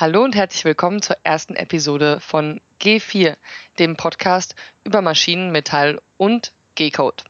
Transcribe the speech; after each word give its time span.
Hallo 0.00 0.22
und 0.22 0.36
herzlich 0.36 0.64
willkommen 0.64 1.02
zur 1.02 1.16
ersten 1.24 1.56
Episode 1.56 2.20
von 2.20 2.60
G4, 2.80 3.36
dem 3.80 3.96
Podcast 3.96 4.54
über 4.84 5.02
Maschinen, 5.02 5.50
Metall 5.50 6.00
und 6.16 6.52
G-Code. 6.76 7.24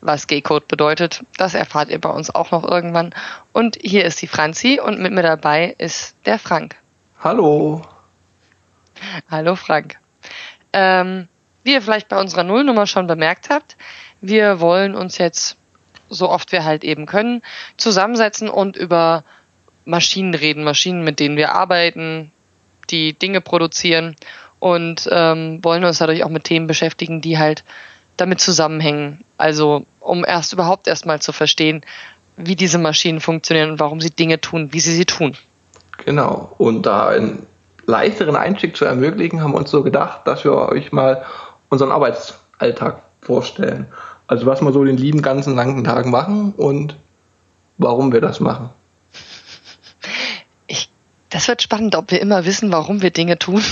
Was 0.00 0.26
G-Code 0.26 0.66
bedeutet, 0.66 1.22
das 1.36 1.54
erfahrt 1.54 1.90
ihr 1.90 2.00
bei 2.00 2.10
uns 2.10 2.34
auch 2.34 2.50
noch 2.50 2.64
irgendwann. 2.68 3.14
Und 3.52 3.78
hier 3.80 4.04
ist 4.06 4.20
die 4.20 4.26
Franzi 4.26 4.80
und 4.84 4.98
mit 4.98 5.12
mir 5.12 5.22
dabei 5.22 5.76
ist 5.78 6.16
der 6.26 6.40
Frank. 6.40 6.74
Hallo. 7.20 7.82
Hallo 9.30 9.54
Frank. 9.54 9.98
Ähm, 10.72 11.28
wie 11.62 11.74
ihr 11.74 11.82
vielleicht 11.82 12.08
bei 12.08 12.20
unserer 12.20 12.42
Nullnummer 12.42 12.88
schon 12.88 13.06
bemerkt 13.06 13.50
habt, 13.50 13.76
wir 14.20 14.58
wollen 14.58 14.96
uns 14.96 15.18
jetzt, 15.18 15.56
so 16.08 16.28
oft 16.28 16.50
wir 16.50 16.64
halt 16.64 16.82
eben 16.82 17.06
können, 17.06 17.40
zusammensetzen 17.76 18.48
und 18.48 18.74
über 18.74 19.22
Maschinen 19.88 20.34
reden, 20.34 20.64
Maschinen, 20.64 21.02
mit 21.02 21.18
denen 21.18 21.36
wir 21.36 21.54
arbeiten, 21.54 22.30
die 22.90 23.14
Dinge 23.14 23.40
produzieren 23.40 24.16
und 24.58 25.08
ähm, 25.10 25.60
wollen 25.62 25.84
uns 25.84 25.98
dadurch 25.98 26.24
auch 26.24 26.28
mit 26.28 26.44
Themen 26.44 26.66
beschäftigen, 26.66 27.22
die 27.22 27.38
halt 27.38 27.64
damit 28.18 28.40
zusammenhängen. 28.40 29.24
Also 29.38 29.86
um 30.00 30.24
erst 30.26 30.52
überhaupt 30.52 30.88
erstmal 30.88 31.20
zu 31.20 31.32
verstehen, 31.32 31.82
wie 32.36 32.54
diese 32.54 32.78
Maschinen 32.78 33.20
funktionieren 33.20 33.70
und 33.72 33.80
warum 33.80 34.00
sie 34.00 34.10
Dinge 34.10 34.40
tun, 34.40 34.72
wie 34.72 34.80
sie 34.80 34.92
sie 34.92 35.06
tun. 35.06 35.36
Genau. 36.04 36.52
Und 36.58 36.84
da 36.84 37.08
einen 37.08 37.46
leichteren 37.86 38.36
Einstieg 38.36 38.76
zu 38.76 38.84
ermöglichen, 38.84 39.42
haben 39.42 39.52
wir 39.52 39.58
uns 39.58 39.70
so 39.70 39.82
gedacht, 39.82 40.26
dass 40.26 40.44
wir 40.44 40.52
euch 40.52 40.92
mal 40.92 41.24
unseren 41.70 41.90
Arbeitsalltag 41.90 43.02
vorstellen. 43.22 43.86
Also 44.26 44.44
was 44.44 44.60
wir 44.60 44.72
so 44.72 44.84
den 44.84 44.98
lieben 44.98 45.22
ganzen 45.22 45.54
langen 45.54 45.84
Tag 45.84 46.04
machen 46.04 46.52
und 46.56 46.96
warum 47.78 48.12
wir 48.12 48.20
das 48.20 48.40
machen. 48.40 48.70
Das 51.30 51.48
wird 51.48 51.62
spannend, 51.62 51.94
ob 51.94 52.10
wir 52.10 52.20
immer 52.20 52.44
wissen, 52.44 52.72
warum 52.72 53.02
wir 53.02 53.10
Dinge 53.10 53.38
tun. 53.38 53.62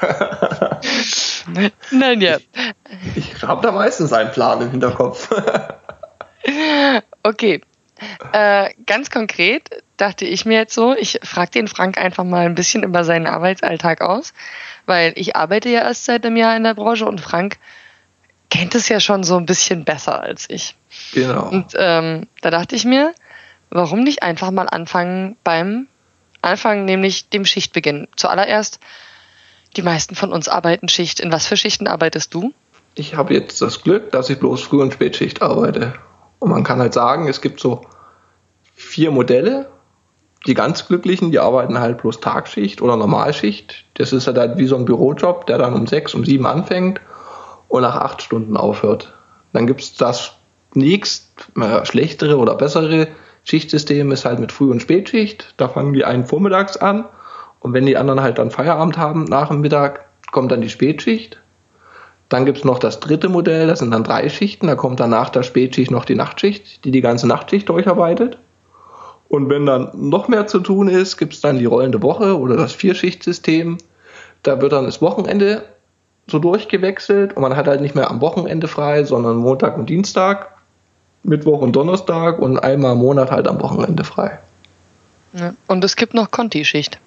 Nein, 1.90 2.20
ja. 2.20 2.38
Ich, 3.14 3.34
ich 3.34 3.42
habe 3.42 3.62
da 3.62 3.72
meistens 3.72 4.12
einen 4.12 4.32
Plan 4.32 4.60
im 4.60 4.70
Hinterkopf. 4.70 5.30
okay. 7.22 7.60
Äh, 8.32 8.70
ganz 8.86 9.10
konkret 9.10 9.70
dachte 9.96 10.24
ich 10.24 10.46
mir 10.46 10.58
jetzt 10.58 10.74
so, 10.74 10.96
ich 10.96 11.20
frage 11.22 11.50
den 11.50 11.68
Frank 11.68 11.98
einfach 11.98 12.24
mal 12.24 12.46
ein 12.46 12.54
bisschen 12.54 12.82
über 12.82 13.04
seinen 13.04 13.26
Arbeitsalltag 13.26 14.00
aus, 14.00 14.32
weil 14.86 15.12
ich 15.16 15.36
arbeite 15.36 15.68
ja 15.68 15.82
erst 15.82 16.06
seit 16.06 16.24
einem 16.24 16.36
Jahr 16.36 16.56
in 16.56 16.64
der 16.64 16.74
Branche 16.74 17.04
und 17.06 17.20
Frank 17.20 17.58
kennt 18.48 18.74
es 18.74 18.88
ja 18.88 19.00
schon 19.00 19.22
so 19.22 19.36
ein 19.36 19.46
bisschen 19.46 19.84
besser 19.84 20.22
als 20.22 20.48
ich. 20.48 20.76
Genau. 21.12 21.48
Und 21.50 21.74
ähm, 21.76 22.26
da 22.40 22.50
dachte 22.50 22.74
ich 22.74 22.84
mir, 22.84 23.14
warum 23.68 24.00
nicht 24.00 24.22
einfach 24.22 24.50
mal 24.50 24.66
anfangen 24.66 25.36
beim 25.44 25.86
Anfang, 26.42 26.84
nämlich 26.84 27.28
dem 27.28 27.44
Schichtbeginn. 27.44 28.08
Zuallererst, 28.16 28.80
die 29.76 29.82
meisten 29.82 30.14
von 30.14 30.32
uns 30.32 30.48
arbeiten 30.48 30.88
Schicht. 30.88 31.20
In 31.20 31.32
was 31.32 31.46
für 31.46 31.56
Schichten 31.56 31.86
arbeitest 31.86 32.34
du? 32.34 32.52
Ich 32.94 33.14
habe 33.14 33.34
jetzt 33.34 33.62
das 33.62 33.82
Glück, 33.82 34.10
dass 34.12 34.30
ich 34.30 34.38
bloß 34.38 34.62
Früh- 34.62 34.82
und 34.82 34.92
Spätschicht 34.92 35.42
arbeite. 35.42 35.94
Und 36.38 36.50
man 36.50 36.64
kann 36.64 36.80
halt 36.80 36.94
sagen, 36.94 37.28
es 37.28 37.40
gibt 37.40 37.60
so 37.60 37.82
vier 38.74 39.10
Modelle. 39.10 39.70
Die 40.46 40.54
ganz 40.54 40.88
Glücklichen, 40.88 41.30
die 41.30 41.38
arbeiten 41.38 41.78
halt 41.78 41.98
bloß 41.98 42.20
Tagschicht 42.20 42.80
oder 42.80 42.96
Normalschicht. 42.96 43.84
Das 43.94 44.12
ist 44.12 44.26
halt 44.26 44.56
wie 44.56 44.66
so 44.66 44.76
ein 44.76 44.86
Bürojob, 44.86 45.46
der 45.46 45.58
dann 45.58 45.74
um 45.74 45.86
sechs, 45.86 46.14
um 46.14 46.24
sieben 46.24 46.46
anfängt 46.46 47.00
und 47.68 47.82
nach 47.82 47.96
acht 47.96 48.22
Stunden 48.22 48.56
aufhört. 48.56 49.12
Dann 49.52 49.66
gibt 49.66 49.82
es 49.82 49.94
das 49.94 50.32
nächst 50.74 51.28
äh, 51.60 51.84
schlechtere 51.84 52.38
oder 52.38 52.54
bessere 52.54 53.08
Schichtsystem 53.44 54.12
ist 54.12 54.24
halt 54.24 54.38
mit 54.38 54.52
Früh- 54.52 54.70
und 54.70 54.80
Spätschicht. 54.80 55.54
Da 55.56 55.68
fangen 55.68 55.92
die 55.92 56.04
einen 56.04 56.26
vormittags 56.26 56.76
an 56.76 57.04
und 57.60 57.72
wenn 57.74 57.86
die 57.86 57.96
anderen 57.96 58.20
halt 58.20 58.38
dann 58.38 58.50
Feierabend 58.50 58.98
haben 58.98 59.24
nach 59.24 59.48
dem 59.48 59.60
Mittag, 59.60 60.06
kommt 60.32 60.50
dann 60.50 60.62
die 60.62 60.70
Spätschicht. 60.70 61.40
Dann 62.28 62.46
gibt's 62.46 62.64
noch 62.64 62.78
das 62.78 63.00
dritte 63.00 63.28
Modell, 63.28 63.66
das 63.66 63.80
sind 63.80 63.90
dann 63.90 64.04
drei 64.04 64.28
Schichten. 64.28 64.68
Da 64.68 64.76
kommt 64.76 65.00
dann 65.00 65.10
nach 65.10 65.30
der 65.30 65.42
Spätschicht 65.42 65.90
noch 65.90 66.04
die 66.04 66.14
Nachtschicht, 66.14 66.84
die 66.84 66.92
die 66.92 67.00
ganze 67.00 67.26
Nachtschicht 67.26 67.68
durcharbeitet. 67.68 68.38
Und 69.28 69.48
wenn 69.48 69.66
dann 69.66 69.90
noch 69.94 70.28
mehr 70.28 70.46
zu 70.46 70.60
tun 70.60 70.88
ist, 70.88 71.16
gibt's 71.16 71.40
dann 71.40 71.58
die 71.58 71.64
rollende 71.64 72.02
Woche 72.02 72.38
oder 72.38 72.56
das 72.56 72.72
Vierschichtsystem. 72.72 73.78
Da 74.42 74.60
wird 74.60 74.72
dann 74.72 74.86
das 74.86 75.02
Wochenende 75.02 75.64
so 76.28 76.38
durchgewechselt 76.38 77.36
und 77.36 77.42
man 77.42 77.56
hat 77.56 77.66
halt 77.66 77.80
nicht 77.80 77.94
mehr 77.94 78.10
am 78.10 78.20
Wochenende 78.20 78.68
frei, 78.68 79.04
sondern 79.04 79.36
Montag 79.36 79.76
und 79.76 79.90
Dienstag, 79.90 80.56
Mittwoch 81.22 81.60
und 81.60 81.72
Donnerstag 81.72 82.38
und 82.38 82.58
einmal 82.58 82.92
im 82.92 82.98
Monat 82.98 83.30
halt 83.30 83.46
am 83.46 83.60
Wochenende 83.60 84.04
frei. 84.04 84.38
Ja. 85.32 85.54
Und 85.66 85.84
es 85.84 85.96
gibt 85.96 86.14
noch 86.14 86.30
Conti-Schicht. 86.30 86.98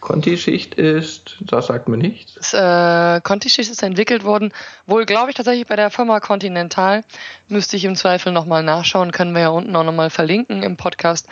Conti-Schicht 0.00 0.74
ist, 0.74 1.36
das 1.40 1.66
sagt 1.66 1.88
mir 1.88 1.98
nichts. 1.98 2.34
Das, 2.34 2.54
äh, 2.54 3.20
Conti-Schicht 3.20 3.70
ist 3.70 3.82
entwickelt 3.82 4.24
worden, 4.24 4.52
wohl 4.86 5.04
glaube 5.04 5.30
ich 5.30 5.36
tatsächlich 5.36 5.66
bei 5.66 5.76
der 5.76 5.90
Firma 5.90 6.20
Continental. 6.20 7.04
Müsste 7.48 7.76
ich 7.76 7.84
im 7.84 7.96
Zweifel 7.96 8.32
nochmal 8.32 8.62
nachschauen, 8.62 9.12
können 9.12 9.34
wir 9.34 9.42
ja 9.42 9.48
unten 9.50 9.76
auch 9.76 9.84
nochmal 9.84 10.10
verlinken 10.10 10.62
im 10.62 10.76
Podcast. 10.76 11.28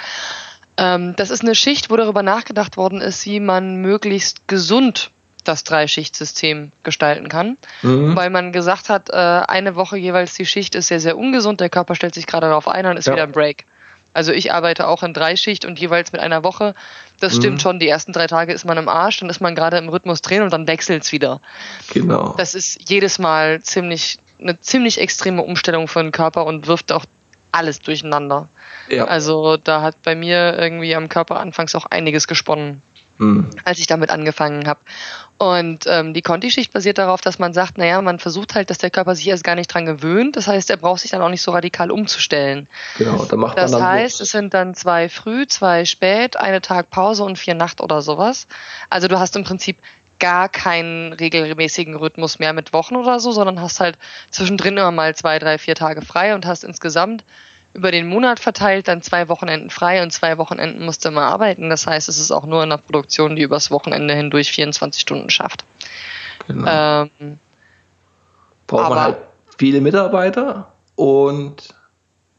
Ähm, 0.76 1.16
das 1.16 1.30
ist 1.30 1.42
eine 1.42 1.54
Schicht, 1.54 1.90
wo 1.90 1.96
darüber 1.96 2.22
nachgedacht 2.22 2.76
worden 2.76 3.00
ist, 3.00 3.24
wie 3.24 3.40
man 3.40 3.76
möglichst 3.76 4.46
gesund 4.48 5.10
das 5.48 5.64
Dreischichtsystem 5.64 6.72
gestalten 6.82 7.28
kann, 7.28 7.56
mhm. 7.82 8.14
weil 8.16 8.30
man 8.30 8.52
gesagt 8.52 8.88
hat, 8.88 9.10
äh, 9.10 9.14
eine 9.14 9.74
Woche 9.74 9.96
jeweils 9.96 10.34
die 10.34 10.46
Schicht 10.46 10.74
ist 10.74 10.88
sehr, 10.88 11.00
sehr 11.00 11.16
ungesund, 11.16 11.60
der 11.60 11.70
Körper 11.70 11.94
stellt 11.94 12.14
sich 12.14 12.26
gerade 12.26 12.48
darauf 12.48 12.68
ein 12.68 12.86
und 12.86 12.96
ist 12.96 13.06
ja. 13.06 13.14
wieder 13.14 13.24
ein 13.24 13.32
Break. 13.32 13.64
Also 14.14 14.32
ich 14.32 14.52
arbeite 14.52 14.88
auch 14.88 15.02
in 15.02 15.12
Dreischicht 15.12 15.64
und 15.64 15.78
jeweils 15.78 16.12
mit 16.12 16.20
einer 16.20 16.42
Woche. 16.42 16.74
Das 17.20 17.34
mhm. 17.34 17.38
stimmt 17.38 17.62
schon, 17.62 17.78
die 17.78 17.88
ersten 17.88 18.12
drei 18.12 18.26
Tage 18.26 18.52
ist 18.52 18.64
man 18.64 18.76
im 18.78 18.88
Arsch, 18.88 19.20
dann 19.20 19.30
ist 19.30 19.40
man 19.40 19.54
gerade 19.54 19.78
im 19.78 19.88
Rhythmus 19.88 20.22
drehen 20.22 20.42
und 20.42 20.52
dann 20.52 20.66
wechselt's 20.66 21.12
wieder. 21.12 21.40
Genau. 21.92 22.34
Das 22.36 22.54
ist 22.54 22.88
jedes 22.88 23.18
Mal 23.18 23.60
ziemlich, 23.62 24.18
eine 24.40 24.60
ziemlich 24.60 25.00
extreme 25.00 25.42
Umstellung 25.42 25.88
für 25.88 26.02
den 26.02 26.12
Körper 26.12 26.46
und 26.46 26.66
wirft 26.66 26.92
auch 26.92 27.04
alles 27.52 27.80
durcheinander. 27.80 28.48
Ja. 28.88 29.04
Also 29.04 29.56
da 29.56 29.82
hat 29.82 30.02
bei 30.02 30.14
mir 30.14 30.58
irgendwie 30.58 30.94
am 30.94 31.08
Körper 31.08 31.38
anfangs 31.40 31.74
auch 31.74 31.86
einiges 31.86 32.26
gesponnen 32.26 32.82
mhm. 33.18 33.50
als 33.64 33.78
ich 33.78 33.86
damit 33.86 34.10
angefangen 34.10 34.66
habe. 34.66 34.80
Und 35.38 35.84
ähm, 35.86 36.14
die 36.14 36.22
Conti-Schicht 36.22 36.72
basiert 36.72 36.98
darauf, 36.98 37.20
dass 37.20 37.38
man 37.38 37.52
sagt, 37.52 37.78
naja, 37.78 38.02
man 38.02 38.18
versucht 38.18 38.54
halt, 38.56 38.70
dass 38.70 38.78
der 38.78 38.90
Körper 38.90 39.14
sich 39.14 39.28
erst 39.28 39.44
gar 39.44 39.54
nicht 39.54 39.72
dran 39.72 39.86
gewöhnt. 39.86 40.36
Das 40.36 40.48
heißt, 40.48 40.68
er 40.70 40.78
braucht 40.78 41.00
sich 41.00 41.12
dann 41.12 41.22
auch 41.22 41.28
nicht 41.28 41.42
so 41.42 41.52
radikal 41.52 41.92
umzustellen. 41.92 42.68
Genau, 42.96 43.24
da 43.24 43.36
macht 43.36 43.56
das 43.56 43.70
man 43.70 43.80
dann 43.80 43.90
heißt, 43.90 44.20
es 44.20 44.30
sind 44.30 44.52
dann 44.52 44.74
zwei 44.74 45.08
früh, 45.08 45.46
zwei 45.46 45.84
spät, 45.84 46.36
eine 46.36 46.60
Tag 46.60 46.90
Pause 46.90 47.22
und 47.22 47.38
vier 47.38 47.54
Nacht 47.54 47.80
oder 47.80 48.02
sowas. 48.02 48.48
Also 48.90 49.06
du 49.06 49.18
hast 49.20 49.36
im 49.36 49.44
Prinzip 49.44 49.78
gar 50.18 50.48
keinen 50.48 51.12
regelmäßigen 51.12 51.94
Rhythmus 51.94 52.40
mehr 52.40 52.52
mit 52.52 52.72
Wochen 52.72 52.96
oder 52.96 53.20
so, 53.20 53.30
sondern 53.30 53.60
hast 53.60 53.78
halt 53.78 53.98
zwischendrin 54.30 54.76
immer 54.76 54.90
mal 54.90 55.14
zwei, 55.14 55.38
drei, 55.38 55.58
vier 55.58 55.76
Tage 55.76 56.02
frei 56.02 56.34
und 56.34 56.46
hast 56.46 56.64
insgesamt 56.64 57.24
über 57.78 57.92
den 57.92 58.08
Monat 58.08 58.40
verteilt 58.40 58.88
dann 58.88 59.02
zwei 59.02 59.28
Wochenenden 59.28 59.70
frei 59.70 60.02
und 60.02 60.10
zwei 60.10 60.36
Wochenenden 60.36 60.84
musste 60.84 61.12
man 61.12 61.22
arbeiten. 61.22 61.70
Das 61.70 61.86
heißt, 61.86 62.08
es 62.08 62.18
ist 62.18 62.32
auch 62.32 62.44
nur 62.44 62.62
eine 62.62 62.76
Produktion, 62.76 63.36
die 63.36 63.42
übers 63.42 63.70
Wochenende 63.70 64.14
hindurch 64.14 64.50
24 64.50 65.00
Stunden 65.00 65.30
schafft. 65.30 65.64
Genau. 66.48 66.68
Ähm, 66.68 67.38
Braucht 68.66 68.90
man 68.90 69.00
halt 69.00 69.16
viele 69.56 69.80
Mitarbeiter 69.80 70.72
und 70.96 71.74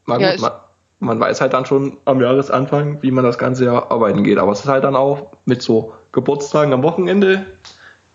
man, 0.04 0.20
ja, 0.20 0.36
man, 0.38 0.52
man, 0.98 1.20
weiß 1.20 1.40
halt 1.40 1.54
dann 1.54 1.64
schon 1.64 1.96
am 2.04 2.20
Jahresanfang, 2.20 3.02
wie 3.02 3.10
man 3.10 3.24
das 3.24 3.38
ganze 3.38 3.64
Jahr 3.64 3.90
arbeiten 3.90 4.22
geht. 4.22 4.36
Aber 4.36 4.52
es 4.52 4.60
ist 4.60 4.68
halt 4.68 4.84
dann 4.84 4.94
auch 4.94 5.32
mit 5.46 5.62
so 5.62 5.94
Geburtstagen 6.12 6.74
am 6.74 6.82
Wochenende 6.82 7.46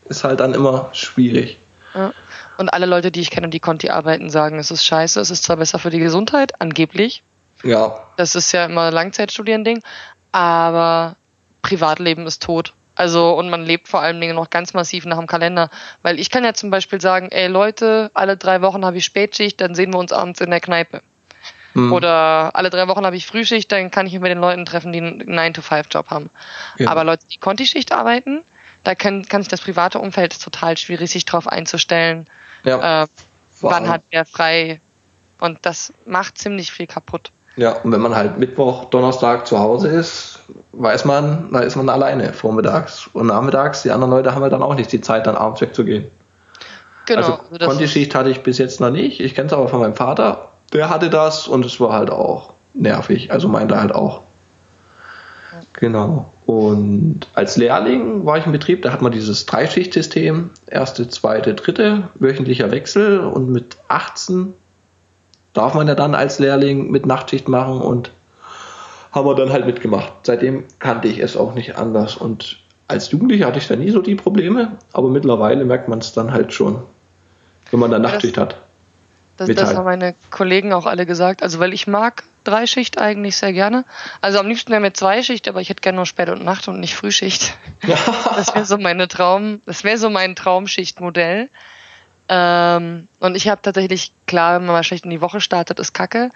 ist 0.08 0.24
halt 0.24 0.40
dann 0.42 0.54
immer 0.54 0.90
schwierig. 0.94 1.58
Ja. 1.96 2.14
Und 2.58 2.70
alle 2.70 2.86
Leute, 2.86 3.12
die 3.12 3.22
ich 3.22 3.32
kenne, 3.32 3.50
die 3.50 3.60
Conti 3.60 3.90
arbeiten, 3.90 4.30
sagen, 4.30 4.60
es 4.60 4.72
ist 4.72 4.86
scheiße, 4.86 5.20
es 5.20 5.30
ist 5.30 5.44
zwar 5.44 5.58
besser 5.58 5.80
für 5.80 5.90
die 5.90 6.00
Gesundheit, 6.00 6.62
angeblich. 6.62 7.24
Ja. 7.64 8.06
Das 8.18 8.36
ist 8.36 8.52
ja 8.52 8.66
immer 8.66 8.92
Langzeitstudiending, 8.92 9.82
aber 10.32 11.16
Privatleben 11.62 12.28
ist 12.28 12.44
tot. 12.44 12.74
Also, 12.96 13.34
und 13.34 13.50
man 13.50 13.66
lebt 13.66 13.90
vor 13.90 14.02
allen 14.02 14.22
Dingen 14.22 14.36
noch 14.36 14.50
ganz 14.50 14.74
massiv 14.74 15.06
nach 15.06 15.18
dem 15.18 15.28
Kalender. 15.28 15.70
Weil 16.02 16.20
ich 16.20 16.30
kann 16.30 16.46
ja 16.46 16.54
zum 16.54 16.70
Beispiel 16.70 17.02
sagen, 17.02 17.30
ey 17.30 17.48
Leute, 17.48 18.10
alle 18.14 18.38
drei 18.38 18.62
Wochen 18.62 18.86
habe 18.86 18.98
ich 18.98 19.06
Spätschicht, 19.06 19.60
dann 19.60 19.76
sehen 19.76 19.94
wir 19.94 20.00
uns 20.00 20.14
abends 20.14 20.40
in 20.40 20.50
der 20.50 20.62
Kneipe. 20.62 21.02
Hm. 21.74 21.92
Oder 21.92 22.56
alle 22.56 22.70
drei 22.70 22.88
Wochen 22.88 23.06
habe 23.06 23.18
ich 23.18 23.28
Frühschicht, 23.28 23.70
dann 23.72 23.92
kann 23.92 24.08
ich 24.08 24.14
mich 24.14 24.22
mit 24.22 24.32
den 24.32 24.40
Leuten 24.40 24.66
treffen, 24.66 24.94
die 24.94 25.00
einen 25.00 25.22
9-to-5-Job 25.24 26.10
haben. 26.10 26.30
Ja. 26.78 26.90
Aber 26.90 27.04
Leute, 27.04 27.26
die 27.30 27.38
Conti-Schicht 27.38 27.92
arbeiten, 27.92 28.44
da 28.84 28.96
kann, 28.96 29.26
kann 29.26 29.42
sich 29.42 29.50
das 29.50 29.60
private 29.60 30.00
Umfeld 30.00 30.42
total 30.42 30.78
schwierig, 30.78 31.12
sich 31.12 31.26
darauf 31.26 31.48
einzustellen. 31.48 32.28
Ja. 32.66 33.04
Äh, 33.04 33.08
wann 33.62 33.88
hat 33.88 34.04
er 34.10 34.26
frei? 34.26 34.82
Und 35.40 35.60
das 35.64 35.94
macht 36.06 36.38
ziemlich 36.38 36.72
viel 36.72 36.88
kaputt. 36.88 37.32
Ja, 37.58 37.72
und 37.82 37.92
wenn 37.92 38.02
man 38.02 38.16
halt 38.16 38.38
Mittwoch, 38.38 38.86
Donnerstag 38.86 39.48
zu 39.48 39.60
Hause 39.60 39.88
ist, 39.88 40.40
weiß 40.74 41.06
man, 41.06 41.50
da 41.54 41.60
ist 41.60 41.76
man 41.78 41.88
alleine 41.88 42.34
vormittags. 42.34 43.08
Und 43.14 43.28
nachmittags, 43.28 43.84
die 43.84 43.92
anderen 43.92 44.12
Leute 44.12 44.36
haben 44.36 44.42
ja 44.42 44.50
dann 44.50 44.64
auch 44.64 44.76
nicht 44.76 44.92
die 44.92 45.00
Zeit, 45.00 45.26
dann 45.26 45.36
abends 45.38 45.62
wegzugehen. 45.62 46.12
Genau. 47.06 47.22
Also, 47.22 47.40
also 47.52 47.66
Kontischicht 47.66 48.14
hatte 48.14 48.30
ich 48.30 48.44
bis 48.44 48.58
jetzt 48.58 48.82
noch 48.82 48.90
nicht. 48.90 49.22
Ich 49.22 49.36
kenne 49.36 49.48
es 49.48 49.54
aber 49.54 49.68
von 49.68 49.80
meinem 49.80 49.96
Vater. 49.96 50.50
Der 50.74 50.90
hatte 50.90 51.10
das 51.10 51.48
und 51.48 51.64
es 51.64 51.80
war 51.80 51.94
halt 51.94 52.10
auch 52.10 52.54
nervig. 52.74 53.32
Also 53.32 53.48
meinte 53.48 53.80
halt 53.80 53.94
auch. 53.94 54.22
Genau. 55.74 56.32
Und 56.46 57.28
als 57.34 57.58
Lehrling 57.58 58.26
war 58.26 58.38
ich 58.38 58.46
im 58.46 58.52
Betrieb, 58.52 58.82
da 58.82 58.92
hat 58.92 59.02
man 59.02 59.12
dieses 59.12 59.46
Dreischichtsystem, 59.46 60.52
erste, 60.68 61.08
zweite, 61.10 61.54
dritte, 61.54 62.10
wöchentlicher 62.16 62.72
Wechsel 62.72 63.20
und 63.20 63.50
mit 63.50 63.78
18 63.88 64.54
darf 65.54 65.74
man 65.74 65.88
ja 65.88 65.96
dann 65.96 66.16
als 66.16 66.40
Lehrling 66.40 66.92
mit 66.92 67.06
Nachtschicht 67.06 67.48
machen 67.48 67.82
und 67.82 68.12
haben 69.12 69.28
wir 69.28 69.36
dann 69.36 69.52
halt 69.52 69.66
mitgemacht. 69.66 70.12
Seitdem 70.24 70.66
kannte 70.80 71.08
ich 71.08 71.20
es 71.20 71.38
auch 71.38 71.56
nicht 71.56 71.78
anders 71.78 72.18
und 72.18 72.60
als 72.88 73.12
Jugendlicher 73.12 73.48
hatte 73.48 73.58
ich 73.58 73.68
da 73.68 73.76
nie 73.76 73.90
so 73.90 74.02
die 74.02 74.16
Probleme, 74.16 74.78
aber 74.94 75.10
mittlerweile 75.10 75.66
merkt 75.66 75.88
man 75.88 76.00
es 76.00 76.14
dann 76.14 76.32
halt 76.32 76.54
schon, 76.54 76.84
wenn 77.72 77.80
man 77.80 77.90
dann 77.90 78.04
Nachtschicht 78.04 78.38
hat. 78.38 78.65
Das, 79.38 79.50
das, 79.50 79.76
haben 79.76 79.86
meine 79.86 80.16
Kollegen 80.32 80.72
auch 80.72 80.86
alle 80.86 81.06
gesagt. 81.06 81.44
Also, 81.44 81.60
weil 81.60 81.74
ich 81.74 81.88
mag 81.88 82.24
Dreischicht 82.46 83.00
eigentlich 83.00 83.36
sehr 83.38 83.52
gerne. 83.52 83.84
Also 84.22 84.40
am 84.40 84.48
liebsten 84.48 84.72
wäre 84.72 84.82
mit 84.82 84.96
Zweischicht, 84.96 85.48
aber 85.50 85.60
ich 85.60 85.70
hätte 85.70 85.82
gerne 85.82 85.98
nur 85.98 86.06
Spät 86.06 86.30
und 86.30 86.44
Nacht 86.44 86.68
und 86.68 86.80
nicht 86.80 86.96
Frühschicht. 86.96 87.58
das 88.36 88.56
wäre 88.56 88.66
so 88.66 88.78
meine 88.78 89.08
Traum, 89.08 89.62
das 89.66 89.84
wäre 89.84 89.98
so 89.98 90.10
mein 90.10 90.36
Traumschichtmodell. 90.36 91.50
Ähm, 92.28 93.08
und 93.20 93.36
ich 93.36 93.50
habe 93.50 93.62
tatsächlich, 93.62 94.12
klar, 94.26 94.56
wenn 94.56 94.66
man 94.66 94.74
mal 94.74 94.84
schlecht 94.84 95.06
in 95.06 95.12
die 95.12 95.22
Woche 95.22 95.42
startet, 95.42 95.80
ist 95.80 95.94
kacke, 95.94 96.32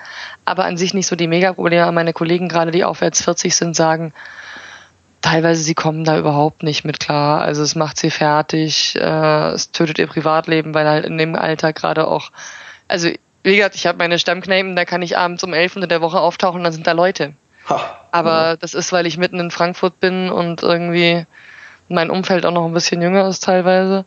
aber 0.45 0.65
an 0.65 0.77
sich 0.77 0.93
nicht 0.93 1.07
so 1.07 1.15
die 1.15 1.27
Mega-Probleme. 1.27 1.91
Meine 1.91 2.13
Kollegen, 2.13 2.47
gerade 2.47 2.71
die 2.71 2.83
aufwärts 2.83 3.23
40 3.23 3.55
sind, 3.55 3.75
sagen, 3.75 4.13
teilweise 5.21 5.61
sie 5.61 5.73
kommen 5.73 6.03
da 6.03 6.17
überhaupt 6.17 6.63
nicht 6.63 6.85
mit 6.85 6.99
klar. 6.99 7.41
Also 7.41 7.63
es 7.63 7.75
macht 7.75 7.97
sie 7.97 8.11
fertig, 8.11 8.95
äh, 8.95 9.49
es 9.51 9.71
tötet 9.71 9.99
ihr 9.99 10.07
Privatleben, 10.07 10.73
weil 10.73 10.87
halt 10.87 11.05
in 11.05 11.17
dem 11.17 11.35
Alter 11.35 11.73
gerade 11.73 12.07
auch 12.07 12.31
also 12.89 13.09
wie 13.43 13.55
gesagt, 13.55 13.75
ich 13.75 13.87
habe 13.87 13.97
meine 13.97 14.19
Stammkneipen, 14.19 14.75
da 14.75 14.83
kann 14.83 15.01
ich 15.01 15.17
abends 15.17 15.43
um 15.43 15.53
elf 15.53 15.75
unter 15.75 15.87
der 15.87 16.01
Woche 16.01 16.19
auftauchen, 16.19 16.63
dann 16.63 16.73
sind 16.73 16.87
da 16.87 16.91
Leute. 16.91 17.33
Ha, 17.69 17.79
Aber 18.11 18.57
das 18.59 18.73
ist, 18.73 18.91
weil 18.91 19.05
ich 19.05 19.17
mitten 19.17 19.39
in 19.39 19.51
Frankfurt 19.51 19.99
bin 19.99 20.29
und 20.29 20.63
irgendwie 20.63 21.25
mein 21.87 22.09
Umfeld 22.09 22.45
auch 22.45 22.51
noch 22.51 22.65
ein 22.65 22.73
bisschen 22.73 23.01
jünger 23.01 23.27
ist 23.27 23.43
teilweise. 23.43 24.05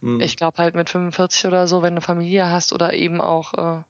Hm. 0.00 0.20
Ich 0.20 0.36
glaube 0.36 0.58
halt 0.58 0.74
mit 0.74 0.90
45 0.90 1.46
oder 1.46 1.66
so, 1.66 1.82
wenn 1.82 1.94
du 1.94 2.02
Familie 2.02 2.50
hast 2.50 2.72
oder 2.72 2.92
eben 2.92 3.20
auch 3.20 3.54
äh, 3.54 3.82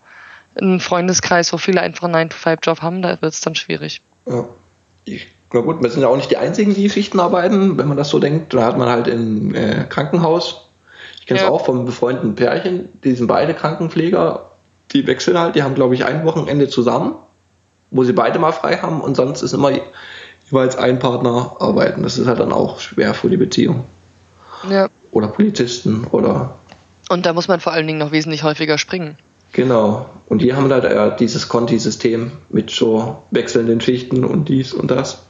einen 0.60 0.80
Freundeskreis, 0.80 1.52
wo 1.52 1.58
viele 1.58 1.80
einfach 1.80 2.04
einen 2.04 2.30
9-to-5-Job 2.30 2.82
haben, 2.82 3.02
da 3.02 3.20
wird 3.20 3.32
es 3.32 3.40
dann 3.40 3.54
schwierig. 3.54 4.02
Ja. 4.26 4.46
Ich, 5.04 5.26
na 5.52 5.60
gut, 5.60 5.82
wir 5.82 5.90
sind 5.90 6.02
ja 6.02 6.08
auch 6.08 6.16
nicht 6.16 6.30
die 6.30 6.36
Einzigen, 6.36 6.74
die 6.74 6.88
Schichten 6.88 7.20
arbeiten, 7.20 7.76
wenn 7.78 7.88
man 7.88 7.96
das 7.96 8.08
so 8.10 8.18
denkt. 8.18 8.54
Da 8.54 8.64
hat 8.64 8.78
man 8.78 8.88
halt 8.88 9.08
im 9.08 9.54
äh, 9.54 9.84
Krankenhaus 9.84 10.68
ich 11.24 11.28
kenne 11.28 11.40
es 11.40 11.46
ja. 11.46 11.50
auch 11.50 11.64
vom 11.64 11.86
befreundeten 11.86 12.34
Pärchen, 12.34 12.90
die 13.02 13.14
sind 13.14 13.28
beide 13.28 13.54
Krankenpfleger, 13.54 14.50
die 14.92 15.06
wechseln 15.06 15.38
halt, 15.38 15.56
die 15.56 15.62
haben 15.62 15.74
glaube 15.74 15.94
ich 15.94 16.04
ein 16.04 16.22
Wochenende 16.26 16.68
zusammen, 16.68 17.14
wo 17.90 18.04
sie 18.04 18.12
beide 18.12 18.38
mal 18.38 18.52
frei 18.52 18.76
haben 18.76 19.00
und 19.00 19.14
sonst 19.14 19.40
ist 19.40 19.54
immer 19.54 19.70
jeweils 20.44 20.76
ein 20.76 20.98
Partner 20.98 21.56
arbeiten. 21.60 22.02
Das 22.02 22.18
ist 22.18 22.26
halt 22.26 22.40
dann 22.40 22.52
auch 22.52 22.78
schwer 22.78 23.14
für 23.14 23.30
die 23.30 23.38
Beziehung. 23.38 23.86
Ja. 24.68 24.88
Oder 25.12 25.28
Polizisten 25.28 26.06
oder. 26.10 26.56
Und 27.08 27.24
da 27.24 27.32
muss 27.32 27.48
man 27.48 27.58
vor 27.58 27.72
allen 27.72 27.86
Dingen 27.86 28.00
noch 28.00 28.12
wesentlich 28.12 28.42
häufiger 28.42 28.76
springen. 28.76 29.16
Genau. 29.52 30.10
Und 30.28 30.42
die 30.42 30.52
haben 30.52 30.70
halt 30.70 30.84
äh, 30.84 31.16
dieses 31.16 31.48
Conti-System 31.48 32.32
mit 32.50 32.70
so 32.70 33.22
wechselnden 33.30 33.80
Schichten 33.80 34.26
und 34.26 34.50
dies 34.50 34.74
und 34.74 34.90
das. 34.90 35.22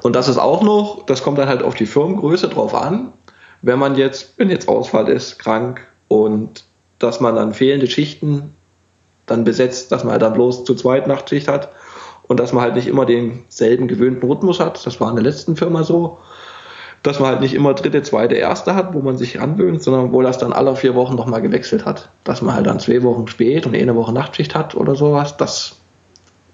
Und 0.00 0.14
das 0.14 0.28
ist 0.28 0.38
auch 0.38 0.62
noch, 0.62 1.06
das 1.06 1.24
kommt 1.24 1.38
dann 1.38 1.48
halt 1.48 1.64
auf 1.64 1.74
die 1.74 1.86
Firmengröße 1.86 2.48
drauf 2.48 2.72
an 2.72 3.14
wenn 3.62 3.78
man 3.78 3.96
jetzt, 3.96 4.34
wenn 4.38 4.50
jetzt 4.50 4.68
Ausfall 4.68 5.08
ist, 5.08 5.38
krank 5.38 5.86
und 6.08 6.64
dass 6.98 7.20
man 7.20 7.34
dann 7.34 7.54
fehlende 7.54 7.86
Schichten 7.86 8.54
dann 9.26 9.44
besetzt, 9.44 9.92
dass 9.92 10.04
man 10.04 10.12
halt 10.12 10.22
dann 10.22 10.32
bloß 10.32 10.64
zu 10.64 10.74
zweit 10.74 11.06
Nachtschicht 11.06 11.48
hat 11.48 11.70
und 12.26 12.40
dass 12.40 12.52
man 12.52 12.62
halt 12.62 12.74
nicht 12.74 12.86
immer 12.86 13.06
denselben 13.06 13.88
gewöhnten 13.88 14.28
Rhythmus 14.28 14.60
hat. 14.60 14.84
Das 14.86 15.00
war 15.00 15.10
in 15.10 15.16
der 15.16 15.24
letzten 15.24 15.56
Firma 15.56 15.84
so, 15.84 16.18
dass 17.02 17.20
man 17.20 17.30
halt 17.30 17.40
nicht 17.40 17.54
immer 17.54 17.74
dritte, 17.74 18.02
zweite, 18.02 18.34
erste 18.34 18.74
hat, 18.74 18.94
wo 18.94 19.00
man 19.00 19.18
sich 19.18 19.40
anwöhnt, 19.40 19.82
sondern 19.82 20.12
wo 20.12 20.22
das 20.22 20.38
dann 20.38 20.52
alle 20.52 20.74
vier 20.76 20.94
Wochen 20.94 21.14
nochmal 21.14 21.42
gewechselt 21.42 21.84
hat. 21.84 22.10
Dass 22.24 22.42
man 22.42 22.54
halt 22.54 22.66
dann 22.66 22.80
zwei 22.80 23.02
Wochen 23.02 23.28
spät 23.28 23.66
und 23.66 23.76
eine 23.76 23.94
Woche 23.94 24.12
Nachtschicht 24.12 24.54
hat 24.54 24.74
oder 24.74 24.94
sowas, 24.96 25.36
das 25.36 25.76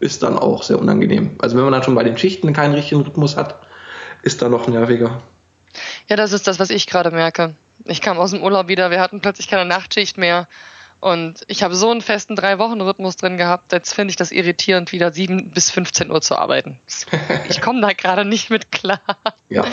ist 0.01 0.23
dann 0.23 0.39
auch 0.39 0.63
sehr 0.63 0.79
unangenehm. 0.79 1.37
Also 1.39 1.57
wenn 1.57 1.65
man 1.65 1.73
dann 1.73 1.83
schon 1.83 1.95
bei 1.95 2.05
den 2.05 2.19
Schichten 2.19 2.53
keinen 2.53 2.75
richtigen 2.75 3.03
Rhythmus 3.03 3.37
hat, 3.37 3.61
ist 4.23 4.43
dann 4.43 4.51
noch 4.51 4.69
nerviger. 4.69 5.23
Ja, 6.09 6.17
das 6.17 6.33
ist 6.33 6.47
das, 6.47 6.59
was 6.59 6.71
ich 6.71 6.87
gerade 6.87 7.11
merke. 7.11 7.55
Ich 7.85 8.01
kam 8.01 8.19
aus 8.19 8.31
dem 8.31 8.43
Urlaub 8.43 8.69
wieder, 8.69 8.91
wir 8.91 9.01
hatten 9.01 9.21
plötzlich 9.21 9.49
keine 9.49 9.65
Nachtschicht 9.65 10.19
mehr. 10.19 10.49
Und 11.01 11.45
ich 11.49 11.63
habe 11.63 11.75
so 11.75 11.91
einen 11.91 12.01
festen 12.01 12.35
Drei-Wochen-Rhythmus 12.35 13.17
drin 13.17 13.37
gehabt, 13.37 13.73
jetzt 13.73 13.93
finde 13.93 14.13
ich 14.13 14.17
das 14.17 14.33
irritierend, 14.33 14.91
wieder 14.91 15.13
7 15.13 15.51
bis 15.51 15.71
15 15.71 16.11
Uhr 16.11 16.23
zu 16.23 16.37
arbeiten. 16.37 16.81
Ich 17.49 17.61
komme 17.61 17.83
da 17.83 17.93
gerade 17.93 18.25
nicht 18.25 18.49
mit 18.49 18.73
klar. 18.73 19.01
Ja. 19.51 19.65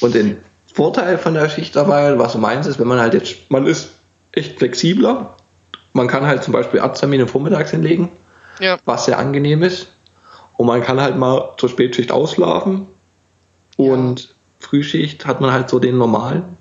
Und 0.00 0.14
den 0.14 0.38
Vorteil 0.72 1.18
von 1.18 1.34
der 1.34 1.50
Schichtarbeit, 1.50 2.18
was 2.18 2.32
du 2.32 2.38
meinst, 2.38 2.68
ist, 2.68 2.78
wenn 2.78 2.86
man 2.88 3.00
halt 3.00 3.12
jetzt, 3.12 3.50
man 3.50 3.66
ist 3.66 3.98
echt 4.32 4.58
flexibler. 4.58 5.36
Man 5.92 6.08
kann 6.08 6.24
halt 6.24 6.42
zum 6.42 6.52
Beispiel 6.54 6.80
Arzttermine 6.80 7.26
vormittags 7.26 7.70
hinlegen, 7.70 8.08
ja. 8.58 8.78
was 8.86 9.04
sehr 9.04 9.18
angenehm 9.18 9.62
ist. 9.62 9.92
Und 10.56 10.66
man 10.66 10.80
kann 10.80 11.00
halt 11.00 11.18
mal 11.18 11.54
zur 11.58 11.68
Spätschicht 11.68 12.10
auslaufen. 12.10 12.86
Und. 13.76 14.34
Frühschicht 14.72 15.26
hat 15.26 15.42
man 15.42 15.52
halt 15.52 15.68
so 15.68 15.78
den 15.78 15.98
normalen 15.98 16.56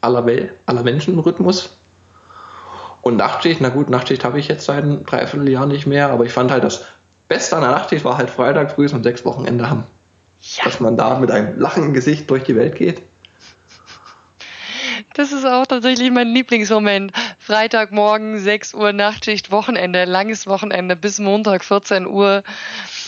aller, 0.00 0.24
Wel 0.24 0.54
aller 0.64 0.82
Menschen-Rhythmus. 0.82 1.76
Und 3.02 3.18
Nachtschicht, 3.18 3.60
na 3.60 3.68
gut, 3.68 3.90
Nachtschicht 3.90 4.24
habe 4.24 4.38
ich 4.40 4.48
jetzt 4.48 4.64
seit 4.64 4.82
einem 4.82 5.04
Dreivierteljahr 5.04 5.66
nicht 5.66 5.86
mehr, 5.86 6.08
aber 6.08 6.24
ich 6.24 6.32
fand 6.32 6.50
halt 6.50 6.64
das 6.64 6.86
Beste 7.28 7.56
an 7.56 7.62
der 7.62 7.72
Nachtschicht 7.72 8.02
war 8.06 8.16
halt 8.16 8.30
Freitag 8.30 8.72
früh 8.72 8.88
und 8.88 9.02
sechs 9.02 9.26
Wochenende 9.26 9.68
haben. 9.68 9.84
Ja. 10.40 10.64
Dass 10.64 10.80
man 10.80 10.96
da 10.96 11.18
mit 11.18 11.30
einem 11.30 11.60
lachenden 11.60 11.92
Gesicht 11.92 12.30
durch 12.30 12.44
die 12.44 12.56
Welt 12.56 12.76
geht. 12.76 13.02
Das 15.12 15.30
ist 15.30 15.44
auch 15.44 15.66
tatsächlich 15.66 16.10
mein 16.10 16.28
Lieblingsmoment. 16.28 17.12
Freitagmorgen, 17.48 18.38
6 18.38 18.74
Uhr 18.74 18.92
Nachtschicht, 18.92 19.50
Wochenende, 19.50 20.04
langes 20.04 20.46
Wochenende 20.46 20.96
bis 20.96 21.18
Montag, 21.18 21.64
14 21.64 22.06
Uhr. 22.06 22.42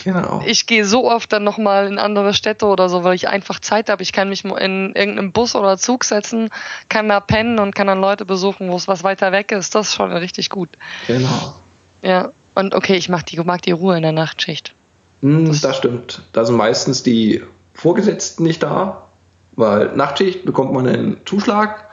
Genau. 0.03 0.41
Ich 0.47 0.65
gehe 0.65 0.83
so 0.83 1.07
oft 1.07 1.31
dann 1.31 1.43
nochmal 1.43 1.85
in 1.85 1.99
andere 1.99 2.33
Städte 2.33 2.65
oder 2.65 2.89
so, 2.89 3.03
weil 3.03 3.13
ich 3.13 3.27
einfach 3.27 3.59
Zeit 3.59 3.87
habe. 3.87 4.01
Ich 4.01 4.13
kann 4.13 4.29
mich 4.29 4.43
in 4.43 4.95
irgendeinem 4.95 5.31
Bus 5.31 5.53
oder 5.53 5.77
Zug 5.77 6.05
setzen, 6.05 6.49
kann 6.89 7.07
da 7.07 7.19
pennen 7.19 7.59
und 7.59 7.75
kann 7.75 7.85
dann 7.85 8.01
Leute 8.01 8.25
besuchen, 8.25 8.71
wo 8.71 8.75
es 8.77 8.87
was 8.87 9.03
weiter 9.03 9.31
weg 9.31 9.51
ist. 9.51 9.75
Das 9.75 9.89
ist 9.89 9.93
schon 9.93 10.11
richtig 10.11 10.49
gut. 10.49 10.69
Genau. 11.05 11.53
Ja, 12.01 12.31
und 12.55 12.73
okay, 12.73 12.95
ich 12.95 13.09
mag 13.09 13.27
die, 13.27 13.37
mag 13.37 13.61
die 13.61 13.73
Ruhe 13.73 13.95
in 13.95 14.01
der 14.01 14.11
Nachtschicht. 14.11 14.73
Mm, 15.21 15.45
das, 15.45 15.61
das 15.61 15.77
stimmt. 15.77 16.23
Da 16.31 16.45
sind 16.45 16.55
meistens 16.55 17.03
die 17.03 17.43
Vorgesetzten 17.75 18.41
nicht 18.41 18.63
da, 18.63 19.07
weil 19.51 19.95
Nachtschicht 19.95 20.45
bekommt 20.45 20.73
man 20.73 20.87
einen 20.87 21.17
Zuschlag. 21.25 21.90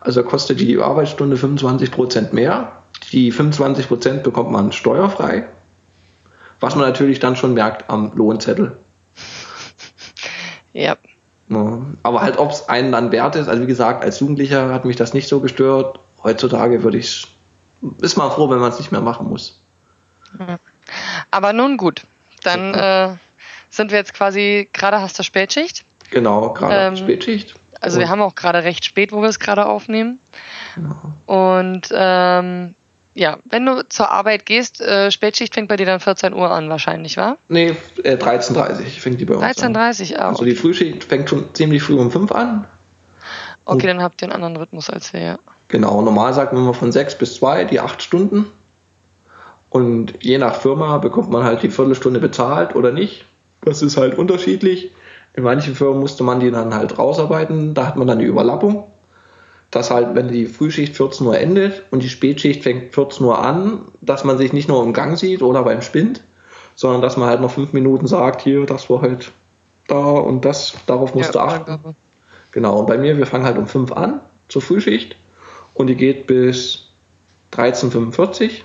Also 0.00 0.22
kostet 0.22 0.60
die 0.60 0.78
Arbeitsstunde 0.78 1.36
25 1.36 1.90
Prozent 1.90 2.32
mehr. 2.32 2.72
Die 3.12 3.30
25 3.30 3.88
Prozent 3.88 4.22
bekommt 4.22 4.50
man 4.50 4.72
steuerfrei 4.72 5.48
was 6.60 6.74
man 6.74 6.86
natürlich 6.86 7.20
dann 7.20 7.36
schon 7.36 7.54
merkt 7.54 7.88
am 7.90 8.12
Lohnzettel. 8.14 8.76
Ja. 10.74 10.96
ja. 11.48 11.82
Aber 12.02 12.20
halt, 12.20 12.36
ob 12.36 12.52
es 12.52 12.68
einen 12.68 12.92
dann 12.92 13.10
wert 13.10 13.34
ist, 13.34 13.48
also 13.48 13.62
wie 13.62 13.66
gesagt, 13.66 14.04
als 14.04 14.20
Jugendlicher 14.20 14.72
hat 14.72 14.84
mich 14.84 14.96
das 14.96 15.14
nicht 15.14 15.28
so 15.28 15.40
gestört. 15.40 15.98
Heutzutage 16.22 16.84
würde 16.84 16.98
ich 16.98 17.26
ist 18.00 18.16
man 18.16 18.30
froh, 18.30 18.50
wenn 18.50 18.58
man 18.58 18.70
es 18.70 18.78
nicht 18.78 18.92
mehr 18.92 19.00
machen 19.00 19.28
muss. 19.28 19.60
Aber 21.30 21.52
nun 21.52 21.78
gut, 21.78 22.06
dann 22.44 22.74
äh, 22.74 23.16
sind 23.70 23.90
wir 23.90 23.98
jetzt 23.98 24.14
quasi, 24.14 24.68
gerade 24.72 25.00
hast 25.00 25.18
du 25.18 25.24
Spätschicht. 25.24 25.84
Genau, 26.10 26.52
gerade 26.52 26.88
ähm, 26.88 26.96
Spätschicht. 26.96 27.56
Also 27.80 27.98
wir 27.98 28.08
haben 28.08 28.20
auch 28.20 28.34
gerade 28.34 28.64
recht 28.64 28.84
spät, 28.84 29.12
wo 29.12 29.22
wir 29.22 29.28
es 29.28 29.38
gerade 29.38 29.66
aufnehmen. 29.66 30.18
Genau. 30.74 31.14
Und 31.26 31.88
ähm, 31.92 32.74
ja, 33.14 33.38
wenn 33.44 33.66
du 33.66 33.86
zur 33.88 34.10
Arbeit 34.10 34.46
gehst, 34.46 34.80
äh, 34.80 35.10
Spätschicht 35.10 35.54
fängt 35.54 35.68
bei 35.68 35.76
dir 35.76 35.86
dann 35.86 36.00
14 36.00 36.32
Uhr 36.34 36.50
an 36.50 36.68
wahrscheinlich, 36.68 37.16
wa? 37.16 37.36
Nee, 37.48 37.76
äh, 38.04 38.16
13.30 38.16 39.00
fängt 39.00 39.20
die 39.20 39.24
bei 39.24 39.34
uns 39.34 39.44
13.30 39.44 39.64
an. 39.64 39.76
13.30 39.76 40.16
auch. 40.18 40.28
Also 40.28 40.44
die 40.44 40.54
Frühschicht 40.54 41.04
fängt 41.04 41.28
schon 41.28 41.54
ziemlich 41.54 41.82
früh 41.82 41.98
um 41.98 42.10
5 42.10 42.30
an. 42.32 42.66
Okay, 43.64 43.86
dann 43.86 44.02
habt 44.02 44.22
ihr 44.22 44.26
einen 44.26 44.34
anderen 44.34 44.56
Rhythmus 44.56 44.88
als 44.88 45.12
wir, 45.12 45.20
ja. 45.20 45.38
Genau, 45.68 46.00
normal 46.00 46.32
sagt 46.32 46.52
man 46.54 46.72
von 46.72 46.92
6 46.92 47.18
bis 47.18 47.34
2, 47.34 47.64
die 47.64 47.80
8 47.80 48.02
Stunden. 48.02 48.46
Und 49.68 50.14
je 50.24 50.38
nach 50.38 50.54
Firma 50.54 50.96
bekommt 50.98 51.28
man 51.28 51.44
halt 51.44 51.62
die 51.62 51.70
Viertelstunde 51.70 52.20
bezahlt 52.20 52.74
oder 52.74 52.92
nicht. 52.92 53.26
Das 53.60 53.82
ist 53.82 53.96
halt 53.98 54.16
unterschiedlich. 54.16 54.92
In 55.38 55.44
manchen 55.44 55.76
Firmen 55.76 56.00
musste 56.00 56.24
man 56.24 56.40
die 56.40 56.50
dann 56.50 56.74
halt 56.74 56.98
rausarbeiten, 56.98 57.72
da 57.72 57.86
hat 57.86 57.96
man 57.96 58.08
dann 58.08 58.18
die 58.18 58.24
Überlappung. 58.24 58.88
Dass 59.70 59.88
halt, 59.88 60.16
wenn 60.16 60.26
die 60.26 60.46
Frühschicht 60.46 60.96
14 60.96 61.24
Uhr 61.28 61.38
endet 61.38 61.84
und 61.92 62.02
die 62.02 62.08
Spätschicht 62.08 62.64
fängt 62.64 62.92
14 62.92 63.24
Uhr 63.24 63.38
an, 63.38 63.82
dass 64.00 64.24
man 64.24 64.36
sich 64.36 64.52
nicht 64.52 64.68
nur 64.68 64.82
im 64.82 64.92
Gang 64.92 65.16
sieht 65.16 65.42
oder 65.42 65.62
beim 65.62 65.80
Spind, 65.80 66.24
sondern 66.74 67.02
dass 67.02 67.16
man 67.16 67.28
halt 67.28 67.40
noch 67.40 67.52
fünf 67.52 67.72
Minuten 67.72 68.08
sagt, 68.08 68.40
hier, 68.40 68.66
das 68.66 68.90
war 68.90 69.00
halt 69.00 69.30
da 69.86 69.96
und 69.96 70.44
das, 70.44 70.74
darauf 70.86 71.14
musst 71.14 71.36
ja, 71.36 71.40
du 71.40 71.48
achten. 71.48 71.94
Genau, 72.50 72.80
und 72.80 72.86
bei 72.86 72.98
mir, 72.98 73.16
wir 73.16 73.26
fangen 73.26 73.44
halt 73.44 73.58
um 73.58 73.68
fünf 73.68 73.92
an 73.92 74.20
zur 74.48 74.60
Frühschicht 74.60 75.14
und 75.72 75.86
die 75.86 75.94
geht 75.94 76.26
bis 76.26 76.88
13.45 77.52 78.62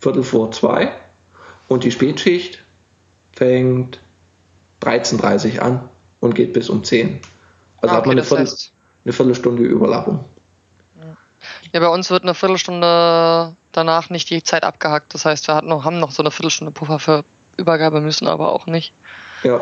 Viertel 0.00 0.24
vor 0.24 0.50
zwei 0.50 0.90
und 1.68 1.84
die 1.84 1.92
Spätschicht 1.92 2.64
fängt 3.32 4.00
13.30 4.84 5.56
Uhr 5.56 5.62
an 5.62 5.88
und 6.20 6.34
geht 6.34 6.52
bis 6.52 6.68
um 6.68 6.84
10. 6.84 7.20
Also 7.80 7.94
Ah, 7.94 7.98
hat 7.98 8.06
man 8.06 8.18
okay, 8.18 8.20
eine, 8.20 8.22
Viertel, 8.24 8.44
heißt- 8.46 8.70
eine 9.04 9.12
Viertelstunde 9.12 9.62
Überlappung. 9.62 10.24
Ja, 11.72 11.80
bei 11.80 11.88
uns 11.88 12.10
wird 12.10 12.22
eine 12.22 12.34
Viertelstunde 12.34 13.56
danach 13.72 14.08
nicht 14.10 14.30
die 14.30 14.42
Zeit 14.42 14.64
abgehackt. 14.64 15.12
Das 15.14 15.24
heißt, 15.24 15.48
wir 15.48 15.60
noch, 15.62 15.84
haben 15.84 15.98
noch 15.98 16.10
so 16.12 16.22
eine 16.22 16.30
Viertelstunde 16.30 16.72
Puffer 16.72 16.98
für 16.98 17.24
Übergabe, 17.56 18.00
müssen 18.00 18.26
aber 18.28 18.52
auch 18.52 18.66
nicht. 18.66 18.92
Ja, 19.42 19.60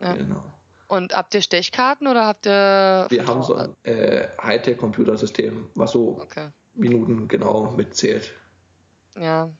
Ja. 0.00 0.12
genau. 0.14 0.52
Und 0.88 1.12
habt 1.14 1.34
ihr 1.34 1.42
Stechkarten 1.42 2.06
oder 2.06 2.26
habt 2.26 2.46
ihr. 2.46 3.06
Wir 3.10 3.26
haben 3.26 3.42
so 3.42 3.54
ein 3.56 3.74
äh, 3.84 4.28
Hightech-Computersystem, 4.42 5.70
was 5.74 5.92
so 5.92 6.20
Okay. 6.22 6.48
Minuten 6.74 7.28
genau 7.28 7.70
mitzählt. 7.76 8.34
Ja. 9.16 9.50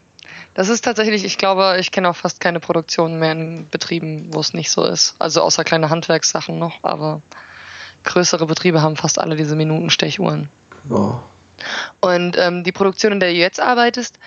Das 0.58 0.68
ist 0.68 0.84
tatsächlich, 0.84 1.24
ich 1.24 1.38
glaube, 1.38 1.76
ich 1.78 1.92
kenne 1.92 2.10
auch 2.10 2.16
fast 2.16 2.40
keine 2.40 2.58
Produktion 2.58 3.20
mehr 3.20 3.30
in 3.30 3.68
Betrieben, 3.70 4.30
wo 4.32 4.40
es 4.40 4.54
nicht 4.54 4.72
so 4.72 4.84
ist. 4.84 5.14
Also 5.20 5.42
außer 5.42 5.62
kleine 5.62 5.88
Handwerkssachen 5.88 6.58
noch, 6.58 6.82
aber 6.82 7.22
größere 8.02 8.44
Betriebe 8.44 8.82
haben 8.82 8.96
fast 8.96 9.20
alle 9.20 9.36
diese 9.36 9.54
Minutenstechuhren. 9.54 10.48
Genau. 10.88 11.22
Und 12.00 12.36
ähm, 12.36 12.64
die 12.64 12.72
Produktion, 12.72 13.12
in 13.12 13.20
der 13.20 13.30
du 13.30 13.36
jetzt 13.36 13.60
arbeitest, 13.60 14.18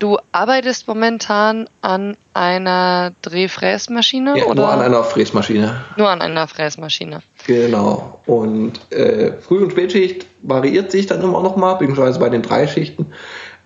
du 0.00 0.18
arbeitest 0.32 0.88
momentan 0.88 1.68
an 1.82 2.16
einer 2.34 3.12
Drehfräsmaschine 3.22 4.38
Ja, 4.40 4.44
oder 4.46 4.62
nur 4.62 4.72
an 4.72 4.80
einer 4.80 5.04
Fräsmaschine. 5.04 5.84
nur 5.96 6.10
an 6.10 6.20
einer 6.20 6.48
Fräsmaschine? 6.48 7.22
Genau. 7.46 8.20
Und 8.26 8.90
äh, 8.90 9.34
Früh- 9.40 9.62
und 9.62 9.70
Spätschicht 9.70 10.26
variiert 10.42 10.90
sich 10.90 11.06
dann 11.06 11.22
immer 11.22 11.44
noch 11.44 11.54
mal, 11.54 11.74
beziehungsweise 11.74 12.18
bei 12.18 12.28
den 12.28 12.42
drei 12.42 12.66
Schichten 12.66 13.12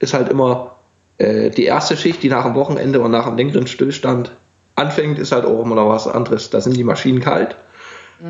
ist 0.01 0.13
halt 0.13 0.29
immer 0.29 0.77
äh, 1.21 1.51
die 1.51 1.65
erste 1.65 1.97
Schicht, 1.97 2.23
die 2.23 2.31
nach 2.31 2.45
dem 2.45 2.55
Wochenende 2.55 3.01
und 3.01 3.11
nach 3.11 3.27
einem 3.27 3.37
längeren 3.37 3.67
Stillstand 3.67 4.33
anfängt, 4.75 5.19
ist 5.19 5.33
halt 5.33 5.45
immer 5.45 5.75
noch 5.75 5.89
was 5.89 6.09
anderes. 6.09 6.49
Da 6.49 6.61
sind 6.61 6.77
die 6.77 6.85
Maschinen 6.85 7.21
kalt. 7.21 7.57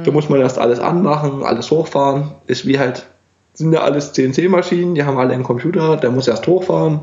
Da 0.05 0.13
muss 0.13 0.29
man 0.29 0.41
erst 0.41 0.59
alles 0.59 0.79
anmachen, 0.79 1.43
alles 1.43 1.71
hochfahren. 1.71 2.33
Ist 2.47 2.65
wie 2.67 2.79
halt, 2.79 3.07
sind 3.55 3.73
ja 3.73 3.81
alles 3.81 4.13
CNC-Maschinen, 4.13 4.95
die 4.95 5.03
haben 5.03 5.19
alle 5.19 5.35
einen 5.35 5.43
Computer, 5.43 5.97
der 5.97 6.11
muss 6.11 6.29
erst 6.29 6.47
hochfahren, 6.47 7.01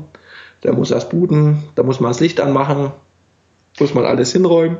der 0.62 0.72
muss 0.72 0.90
erst 0.90 1.10
booten, 1.10 1.68
da 1.74 1.82
muss 1.82 2.00
man 2.00 2.10
das 2.10 2.20
Licht 2.20 2.40
anmachen, 2.40 2.92
muss 3.78 3.92
man 3.92 4.06
alles 4.06 4.32
hinräumen, 4.32 4.78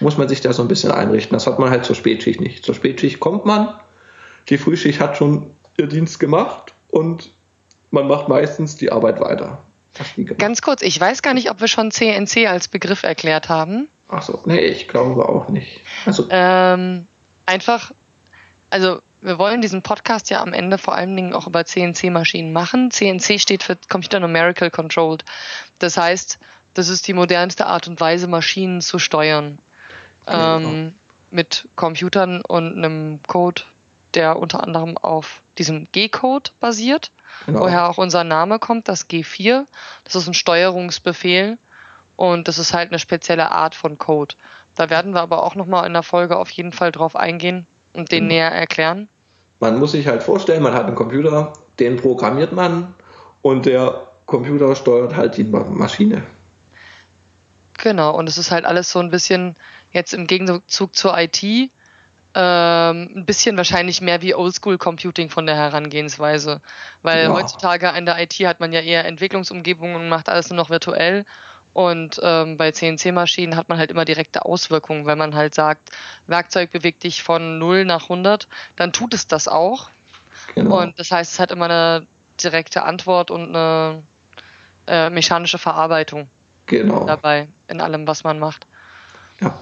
muss 0.00 0.16
man 0.16 0.28
sich 0.28 0.40
da 0.40 0.54
so 0.54 0.62
ein 0.62 0.68
bisschen 0.68 0.92
einrichten. 0.92 1.34
Das 1.34 1.46
hat 1.46 1.58
man 1.58 1.68
halt 1.68 1.84
zur 1.84 1.94
Spätschicht 1.96 2.40
nicht. 2.40 2.64
Zur 2.64 2.74
Spätschicht 2.74 3.20
kommt 3.20 3.44
man, 3.44 3.74
die 4.48 4.56
Frühschicht 4.56 5.00
hat 5.00 5.18
schon 5.18 5.50
ihr 5.76 5.88
Dienst 5.88 6.20
gemacht 6.20 6.72
und 6.90 7.32
man 7.90 8.08
macht 8.08 8.28
meistens 8.28 8.76
die 8.76 8.90
Arbeit 8.90 9.20
weiter. 9.20 9.58
Ganz 10.38 10.62
kurz, 10.62 10.82
ich 10.82 10.98
weiß 10.98 11.22
gar 11.22 11.34
nicht, 11.34 11.50
ob 11.50 11.60
wir 11.60 11.68
schon 11.68 11.90
CNC 11.90 12.48
als 12.48 12.68
Begriff 12.68 13.02
erklärt 13.02 13.48
haben. 13.48 13.88
Ach 14.08 14.22
so, 14.22 14.42
nee, 14.46 14.60
ich 14.60 14.88
glaube 14.88 15.28
auch 15.28 15.48
nicht. 15.48 15.80
Also, 16.06 16.26
Ähm, 16.30 17.06
einfach, 17.46 17.92
also 18.70 19.00
wir 19.20 19.38
wollen 19.38 19.62
diesen 19.62 19.82
Podcast 19.82 20.30
ja 20.30 20.42
am 20.42 20.52
Ende 20.52 20.78
vor 20.78 20.94
allen 20.94 21.14
Dingen 21.14 21.32
auch 21.32 21.46
über 21.46 21.64
CNC-Maschinen 21.64 22.52
machen. 22.52 22.90
CNC 22.90 23.40
steht 23.40 23.62
für 23.62 23.76
Computer 23.88 24.20
Numerical 24.20 24.70
Controlled. 24.70 25.24
Das 25.78 25.96
heißt, 25.96 26.38
das 26.74 26.88
ist 26.88 27.06
die 27.06 27.12
modernste 27.12 27.66
Art 27.66 27.86
und 27.86 28.00
Weise, 28.00 28.26
Maschinen 28.26 28.80
zu 28.80 28.98
steuern. 28.98 29.58
Genau. 30.26 30.58
Ähm, 30.58 30.94
mit 31.30 31.68
Computern 31.76 32.42
und 32.42 32.76
einem 32.76 33.20
Code, 33.26 33.62
der 34.14 34.38
unter 34.38 34.62
anderem 34.62 34.96
auf 34.98 35.42
diesem 35.58 35.86
G-Code 35.92 36.50
basiert, 36.60 37.12
Genau. 37.46 37.60
woher 37.60 37.88
auch 37.88 37.98
unser 37.98 38.24
Name 38.24 38.58
kommt, 38.58 38.86
das 38.88 39.08
G4. 39.08 39.66
Das 40.04 40.14
ist 40.14 40.28
ein 40.28 40.34
Steuerungsbefehl 40.34 41.58
und 42.16 42.46
das 42.46 42.58
ist 42.58 42.72
halt 42.74 42.90
eine 42.90 42.98
spezielle 42.98 43.50
Art 43.50 43.74
von 43.74 43.98
Code. 43.98 44.34
Da 44.76 44.90
werden 44.90 45.12
wir 45.12 45.20
aber 45.22 45.42
auch 45.42 45.54
nochmal 45.54 45.86
in 45.86 45.92
der 45.92 46.02
Folge 46.02 46.36
auf 46.36 46.50
jeden 46.50 46.72
Fall 46.72 46.92
drauf 46.92 47.16
eingehen 47.16 47.66
und 47.94 48.12
den 48.12 48.24
Mhm. 48.24 48.28
näher 48.28 48.50
erklären. 48.52 49.08
man 49.60 49.78
muss 49.78 49.92
sich 49.92 50.06
halt 50.08 50.22
vorstellen, 50.24 50.62
man 50.62 50.74
hat 50.74 50.86
einen 50.86 50.96
Computer, 50.96 51.52
den 51.78 51.96
programmiert 51.96 52.52
man 52.52 52.94
und 53.42 53.64
der 53.66 54.08
Computer 54.26 54.74
steuert 54.74 55.14
halt 55.16 55.36
die 55.36 55.44
Ma- 55.44 55.64
Maschine. 55.64 56.22
Genau, 57.78 58.14
und 58.16 58.28
es 58.28 58.38
ist 58.38 58.50
halt 58.50 58.64
alles 58.64 58.90
so 58.90 58.98
ein 59.00 59.10
bisschen 59.10 59.56
jetzt 59.92 60.14
im 60.14 60.26
Gegenzug 60.26 60.94
zur 60.94 61.16
IT 61.18 61.70
ähm, 62.34 63.12
ein 63.16 63.24
bisschen 63.26 63.56
wahrscheinlich 63.56 64.00
mehr 64.00 64.22
wie 64.22 64.34
Oldschool 64.34 64.78
Computing 64.78 65.28
von 65.30 65.46
der 65.46 65.56
Herangehensweise. 65.56 66.62
Weil 67.02 67.24
Ja. 67.24 67.32
heutzutage 67.32 67.88
in 67.96 68.06
der 68.06 68.20
IT 68.20 68.34
hat 68.46 68.60
man 68.60 68.72
ja 68.72 68.80
eher 68.80 69.04
Entwicklungsumgebungen 69.04 69.96
und 69.96 70.08
macht 70.08 70.28
alles 70.28 70.50
nur 70.50 70.56
noch 70.56 70.70
virtuell. 70.70 71.26
Und 71.74 72.20
ähm, 72.22 72.58
bei 72.58 72.70
CNC-Maschinen 72.70 73.56
hat 73.56 73.68
man 73.68 73.78
halt 73.78 73.90
immer 73.90 74.04
direkte 74.04 74.44
Auswirkungen, 74.44 75.06
weil 75.06 75.16
man 75.16 75.34
halt 75.34 75.54
sagt, 75.54 75.90
Werkzeug 76.26 76.70
bewegt 76.70 77.02
dich 77.02 77.22
von 77.22 77.58
0 77.58 77.84
nach 77.86 78.04
100, 78.04 78.46
dann 78.76 78.92
tut 78.92 79.14
es 79.14 79.26
das 79.26 79.48
auch. 79.48 79.88
Genau. 80.54 80.80
Und 80.80 80.98
das 80.98 81.10
heißt, 81.10 81.32
es 81.32 81.38
hat 81.38 81.50
immer 81.50 81.66
eine 81.66 82.06
direkte 82.42 82.82
Antwort 82.82 83.30
und 83.30 83.56
eine 83.56 84.02
äh, 84.86 85.08
mechanische 85.10 85.58
Verarbeitung 85.58 86.28
genau. 86.66 87.06
dabei 87.06 87.48
in 87.68 87.80
allem, 87.80 88.06
was 88.06 88.24
man 88.24 88.38
macht. 88.38 88.66
Ja. 89.40 89.58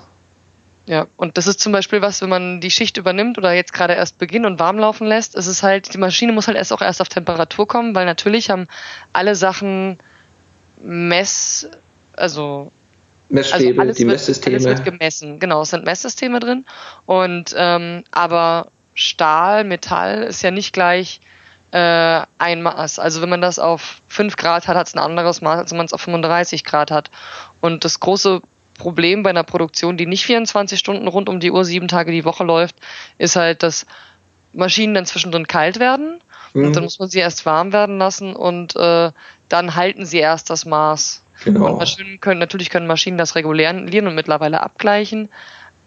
Ja, 0.91 1.07
und 1.17 1.39
das 1.39 1.47
ist 1.47 1.61
zum 1.61 1.71
Beispiel 1.71 2.03
was, 2.03 2.21
wenn 2.21 2.31
man 2.31 2.61
die 2.61 2.73
Schicht 2.73 2.97
übernimmt 2.97 3.39
oder 3.39 3.53
jetzt 3.53 3.73
gerade 3.73 3.95
erst 3.95 4.19
beginnt 4.19 4.45
und 4.45 4.59
warm 4.59 4.77
laufen 4.77 5.07
lässt, 5.07 5.37
ist 5.37 5.47
es 5.47 5.63
halt, 5.63 5.95
die 5.95 5.99
Maschine 5.99 6.33
muss 6.33 6.49
halt 6.49 6.57
erst 6.57 6.73
auch 6.73 6.83
erst 6.83 7.01
auf 7.01 7.09
Temperatur 7.09 7.69
kommen, 7.69 7.95
weil 7.95 8.07
natürlich 8.07 8.51
haben 8.51 8.67
alle 9.13 9.37
Sachen 9.37 9.99
Mess, 10.83 11.71
also 12.17 12.73
Messstäbe, 13.29 13.69
also 13.69 13.81
alles 13.83 13.97
die 13.99 14.03
wird, 14.05 14.15
Messsysteme. 14.15 14.57
Alles 14.57 14.67
wird 14.67 14.85
gemessen, 14.85 15.39
genau, 15.39 15.63
es 15.63 15.71
sind 15.71 15.85
Messsysteme 15.85 16.41
drin. 16.41 16.67
Und 17.07 17.55
ähm, 17.57 18.03
aber 18.11 18.67
Stahl, 18.95 19.63
Metall 19.63 20.25
ist 20.25 20.43
ja 20.43 20.51
nicht 20.51 20.73
gleich 20.73 21.21
äh, 21.71 22.23
ein 22.39 22.63
Maß. 22.63 22.99
Also 22.99 23.23
wenn 23.23 23.29
man 23.29 23.41
das 23.41 23.61
auf 23.61 24.03
5 24.09 24.35
Grad 24.35 24.67
hat, 24.67 24.77
hat 24.77 24.89
es 24.89 24.97
ein 24.97 24.99
anderes 24.99 25.41
Maß, 25.41 25.57
als 25.57 25.71
wenn 25.71 25.77
man 25.77 25.87
es 25.87 25.93
auf 25.93 26.01
35 26.01 26.65
Grad 26.65 26.91
hat. 26.91 27.13
Und 27.61 27.85
das 27.85 28.01
große 28.01 28.43
Problem 28.81 29.23
bei 29.23 29.31
einer 29.31 29.45
Produktion, 29.45 29.97
die 29.97 30.07
nicht 30.07 30.25
24 30.25 30.79
Stunden 30.79 31.07
rund 31.07 31.29
um 31.29 31.39
die 31.39 31.51
Uhr, 31.51 31.65
sieben 31.65 31.87
Tage 31.89 32.13
die 32.13 32.25
Woche 32.25 32.45
läuft, 32.45 32.77
ist 33.19 33.37
halt, 33.37 33.63
dass 33.63 33.87
Maschinen 34.53 34.95
dann 34.95 35.07
zwischendrin 35.07 35.47
kalt 35.47 35.79
werden 35.79 36.21
Mhm. 36.53 36.65
und 36.67 36.77
dann 36.77 36.85
muss 36.85 36.99
man 36.99 37.09
sie 37.09 37.21
erst 37.21 37.47
warm 37.47 37.73
werden 37.73 37.99
lassen 37.99 38.35
und 38.35 38.75
äh, 38.75 39.11
dann 39.49 39.77
halten 39.77 40.05
sie 40.05 40.19
erst 40.19 40.51
das 40.51 40.65
Maß. 40.67 41.23
Genau. 41.45 41.67
Und 41.67 41.79
Maschinen 41.79 42.21
können, 42.21 42.41
natürlich 42.41 42.71
können 42.71 42.87
Maschinen 42.87 43.19
das 43.19 43.35
regulieren 43.37 43.85
und 44.09 44.15
mittlerweile 44.15 44.63
abgleichen, 44.63 45.29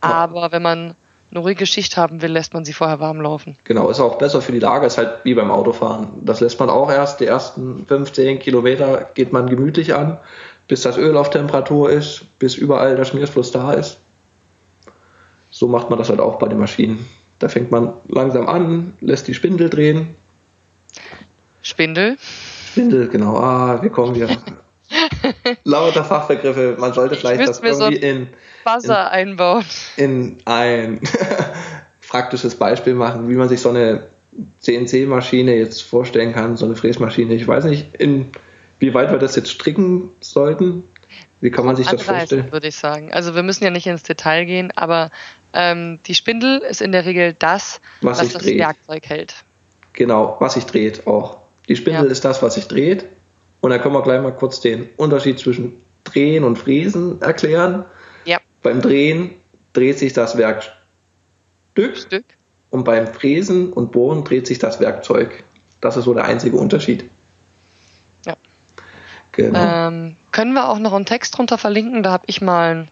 Ja. 0.04 0.10
aber 0.12 0.52
wenn 0.52 0.62
man 0.62 0.96
eine 1.32 1.40
ruhige 1.40 1.66
Schicht 1.66 1.98
haben 1.98 2.22
will, 2.22 2.32
lässt 2.32 2.54
man 2.54 2.64
sie 2.64 2.74
vorher 2.74 3.00
warm 3.00 3.20
laufen. 3.20 3.58
Genau, 3.64 3.90
ist 3.90 4.00
auch 4.00 4.20
besser 4.20 4.40
für 4.42 4.52
die 4.52 4.60
Lage, 4.60 4.86
ist 4.86 4.98
halt 5.00 5.10
wie 5.24 5.34
beim 5.34 5.50
Autofahren. 5.50 6.10
Das 6.22 6.42
lässt 6.42 6.60
man 6.60 6.70
auch 6.70 6.92
erst, 6.92 7.20
die 7.20 7.26
ersten 7.26 7.86
15 7.88 8.40
Kilometer 8.40 9.10
geht 9.16 9.34
man 9.34 9.48
gemütlich 9.50 9.96
an, 9.96 10.20
bis 10.68 10.82
das 10.82 10.98
Öl 10.98 11.18
auf 11.18 11.30
Temperatur 11.30 11.90
ist, 11.90 12.26
bis 12.40 12.56
überall 12.56 12.96
der 12.96 13.06
Schmierfluss 13.06 13.52
da 13.52 13.74
ist. 13.74 13.98
So 15.52 15.68
macht 15.68 15.90
man 15.90 16.00
das 16.00 16.10
halt 16.10 16.20
auch 16.20 16.40
bei 16.40 16.48
den 16.48 16.60
Maschinen. 16.60 17.06
Da 17.40 17.50
fängt 17.50 17.72
man 17.72 17.94
langsam 18.08 18.48
an, 18.48 18.94
lässt 19.02 19.28
die 19.28 19.34
Spindel 19.34 19.70
drehen. 19.70 20.16
Spindel. 21.62 22.18
Spindel, 22.72 23.08
genau, 23.08 23.38
ah, 23.38 23.82
wir 23.82 23.90
kommen 23.90 24.16
wieder. 24.16 24.30
Lauter 25.64 26.04
Fachbegriffe, 26.04 26.76
man 26.80 26.94
sollte 26.94 27.16
vielleicht 27.16 27.48
das 27.48 27.62
mir 27.62 27.74
so 27.74 27.86
irgendwie 27.86 28.06
in, 28.06 28.28
Buzzer 28.64 29.12
einbauen. 29.12 29.64
in 29.98 30.38
ein 30.46 31.00
praktisches 32.08 32.56
Beispiel 32.56 32.94
machen, 32.94 33.30
wie 33.30 33.36
man 33.36 33.50
sich 33.50 33.62
so 33.62 33.70
eine 33.70 34.08
CNC-Maschine 34.60 35.56
jetzt 35.56 35.82
vorstellen 35.82 36.34
kann, 36.34 36.58
so 36.58 36.66
eine 36.66 36.76
Fräsmaschine. 36.76 37.34
Ich 37.34 37.48
weiß 37.48 37.66
nicht, 37.66 37.96
in 37.96 38.32
wie 38.84 38.94
weit 38.94 39.12
wir 39.12 39.18
das 39.18 39.38
jetzt 39.38 39.50
stricken 39.50 40.10
sollten. 40.20 40.84
Wie 41.40 41.52
kann 41.52 41.66
man 41.66 41.78
sich 41.78 41.88
das 41.88 42.02
vorstellen? 42.04 42.52
würde 42.52 42.68
ich 42.68 42.76
sagen. 42.76 43.14
Also 43.14 43.34
wir 43.34 43.42
müssen 43.42 43.64
ja 43.64 43.70
nicht 43.70 43.88
ins 43.88 44.04
Detail 44.04 44.44
gehen, 44.44 44.72
aber 44.76 45.10
ähm, 45.54 46.00
die 46.06 46.14
Spindel 46.16 46.58
ist 46.60 46.82
in 46.82 46.92
der 46.92 47.06
Regel 47.06 47.34
das, 47.40 47.80
Was 48.02 48.18
was, 48.20 48.26
sich 48.26 48.34
das 48.34 48.44
dreht. 48.44 48.60
Werkzeug 48.60 49.08
hält. 49.08 49.46
Genau, 49.94 50.36
was 50.42 50.56
sich 50.56 50.66
dreht 50.66 51.08
auch. 51.08 51.38
Die 51.70 51.78
Spindel 51.78 52.06
Ja. 52.06 52.12
ist 52.12 52.26
das, 52.26 52.42
was 52.42 52.56
sich 52.56 52.68
dreht. 52.68 53.06
Und 53.62 53.70
da 53.70 53.78
können 53.78 53.94
wir 53.94 54.02
gleich 54.04 54.22
mal 54.22 54.36
kurz 54.36 54.60
den 54.60 54.90
Unterschied 54.98 55.40
zwischen 55.40 55.82
Drehen 56.04 56.44
und 56.44 56.58
Fräsen 56.58 57.22
erklären. 57.22 57.86
Ja, 58.26 58.40
Beim 58.64 58.82
Drehen 58.82 59.36
dreht 59.72 59.98
sich 59.98 60.12
das 60.12 60.38
Werkstück 60.38 60.74
Stück. 61.96 62.26
und 62.70 62.84
beim 62.84 63.08
Fräsen 63.08 63.72
und 63.72 63.94
Bohren 63.94 64.26
dreht 64.26 64.46
sich 64.46 64.60
das 64.60 64.82
Werkzeug. 64.82 65.44
Das 65.80 65.96
ist 65.96 66.04
so 66.04 66.14
der 66.14 66.26
einzige 66.26 66.58
Unterschied. 66.58 67.06
Genau. 69.34 69.88
Ähm, 69.88 70.16
können 70.32 70.54
wir 70.54 70.70
auch 70.70 70.80
noch 70.80 70.94
einen 70.94 71.06
Text 71.06 71.38
drunter 71.38 71.58
verlinken? 71.58 72.04
Da 72.04 72.12
habe 72.12 72.24
ich 72.28 72.42
mal 72.42 72.72
einen 72.72 72.88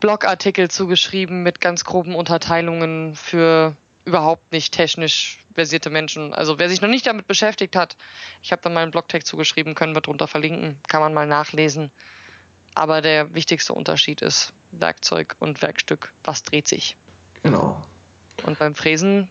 Blogartikel 0.00 0.70
zugeschrieben 0.70 1.42
mit 1.42 1.60
ganz 1.60 1.84
groben 1.84 2.14
Unterteilungen 2.14 3.16
für 3.16 3.76
überhaupt 4.04 4.52
nicht 4.52 4.72
technisch 4.74 5.38
versierte 5.54 5.90
Menschen. 5.90 6.34
Also 6.34 6.58
wer 6.58 6.68
sich 6.68 6.80
noch 6.80 6.88
nicht 6.88 7.06
damit 7.06 7.26
beschäftigt 7.26 7.74
hat, 7.74 7.96
ich 8.42 8.52
habe 8.52 8.62
da 8.62 8.68
mal 8.68 8.82
einen 8.82 8.90
Blogtext 8.90 9.26
zugeschrieben, 9.26 9.74
können 9.74 9.94
wir 9.94 10.02
drunter 10.02 10.28
verlinken, 10.28 10.80
kann 10.86 11.00
man 11.00 11.14
mal 11.14 11.26
nachlesen. 11.26 11.90
Aber 12.74 13.00
der 13.00 13.34
wichtigste 13.34 13.72
Unterschied 13.72 14.20
ist 14.20 14.52
Werkzeug 14.72 15.36
und 15.38 15.62
Werkstück. 15.62 16.12
Was 16.24 16.42
dreht 16.42 16.68
sich? 16.68 16.96
Genau. 17.42 17.86
Und 18.44 18.58
beim 18.58 18.74
Fräsen 18.74 19.30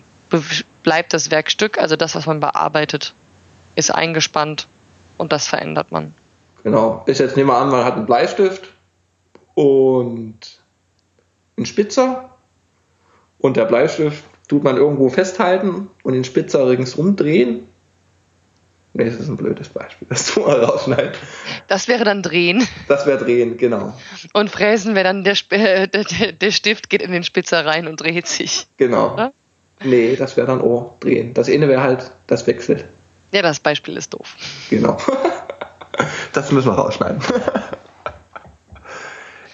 bleibt 0.82 1.12
das 1.12 1.30
Werkstück, 1.30 1.78
also 1.78 1.96
das, 1.96 2.14
was 2.14 2.26
man 2.26 2.40
bearbeitet, 2.40 3.14
ist 3.76 3.94
eingespannt 3.94 4.66
und 5.24 5.32
das 5.32 5.48
verändert 5.48 5.90
man. 5.90 6.14
Genau. 6.62 7.02
Ist 7.06 7.18
jetzt 7.18 7.36
nehmen 7.36 7.48
wir 7.48 7.56
an, 7.56 7.70
man 7.70 7.84
hat 7.84 7.94
einen 7.94 8.04
Bleistift 8.04 8.72
und 9.54 10.36
einen 11.56 11.66
Spitzer 11.66 12.30
und 13.38 13.56
der 13.56 13.64
Bleistift 13.64 14.22
tut 14.48 14.64
man 14.64 14.76
irgendwo 14.76 15.08
festhalten 15.08 15.88
und 16.02 16.12
den 16.12 16.24
Spitzer 16.24 16.68
ringsum 16.68 17.16
drehen. 17.16 17.66
Nee, 18.92 19.06
das 19.06 19.14
ist 19.14 19.28
ein 19.28 19.36
blödes 19.36 19.70
Beispiel, 19.70 20.06
das 20.10 20.26
tun 20.26 20.46
wir 20.46 20.62
rausschneiden. 20.62 21.14
Das 21.68 21.88
wäre 21.88 22.04
dann 22.04 22.22
drehen. 22.22 22.62
Das 22.86 23.06
wäre 23.06 23.24
drehen, 23.24 23.56
genau. 23.56 23.94
Und 24.34 24.50
fräsen 24.50 24.94
wäre 24.94 25.04
dann 25.04 25.24
der, 25.24 25.36
äh, 25.50 25.88
der, 25.88 26.32
der, 26.32 26.50
Stift 26.50 26.90
geht 26.90 27.00
in 27.00 27.12
den 27.12 27.24
Spitzer 27.24 27.64
rein 27.64 27.88
und 27.88 28.00
dreht 28.00 28.26
sich. 28.26 28.66
Genau. 28.76 29.14
Oder? 29.14 29.32
Nee, 29.82 30.16
das 30.16 30.36
wäre 30.36 30.46
dann 30.46 30.60
auch 30.60 30.98
drehen. 31.00 31.32
Das 31.32 31.48
eine 31.48 31.66
wäre 31.66 31.82
halt 31.82 32.12
das 32.26 32.46
Wechsel. 32.46 32.84
Ja, 33.34 33.42
das 33.42 33.58
Beispiel 33.58 33.96
ist 33.96 34.14
doof. 34.14 34.36
Genau. 34.70 34.96
Das 36.32 36.50
müssen 36.50 36.72
wir 36.72 36.74
rausschneiden. 36.74 37.20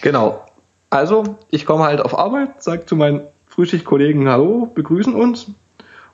Genau. 0.02 0.46
Also, 0.88 1.36
ich 1.50 1.66
komme 1.66 1.84
halt 1.84 2.00
auf 2.00 2.18
Arbeit, 2.18 2.62
sage 2.62 2.86
zu 2.86 2.96
meinen 2.96 3.20
Frühschichtkollegen 3.48 4.30
Hallo, 4.30 4.64
begrüßen 4.74 5.14
uns. 5.14 5.48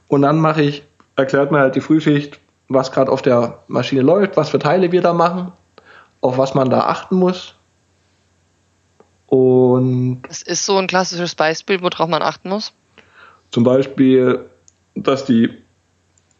Und 0.08 0.22
dann 0.22 0.40
mache 0.40 0.62
ich, 0.62 0.82
erklärt 1.14 1.52
mir 1.52 1.60
halt 1.60 1.76
die 1.76 1.80
Frühschicht, 1.80 2.40
was 2.68 2.90
gerade 2.90 3.12
auf 3.12 3.22
der 3.22 3.60
Maschine 3.68 4.02
läuft, 4.02 4.36
was 4.36 4.48
für 4.48 4.58
Teile 4.58 4.90
wir 4.90 5.02
da 5.02 5.12
machen, 5.12 5.52
auf 6.20 6.36
was 6.36 6.54
man 6.54 6.68
da 6.68 6.80
achten 6.80 7.14
muss. 7.14 7.54
Und. 9.28 10.22
Das 10.22 10.42
ist 10.42 10.66
so 10.66 10.76
ein 10.78 10.88
klassisches 10.88 11.36
Beispiel, 11.36 11.80
worauf 11.80 12.08
man 12.08 12.22
achten 12.22 12.48
muss. 12.48 12.72
Zum 13.52 13.62
Beispiel, 13.62 14.46
dass 14.96 15.24
die 15.24 15.56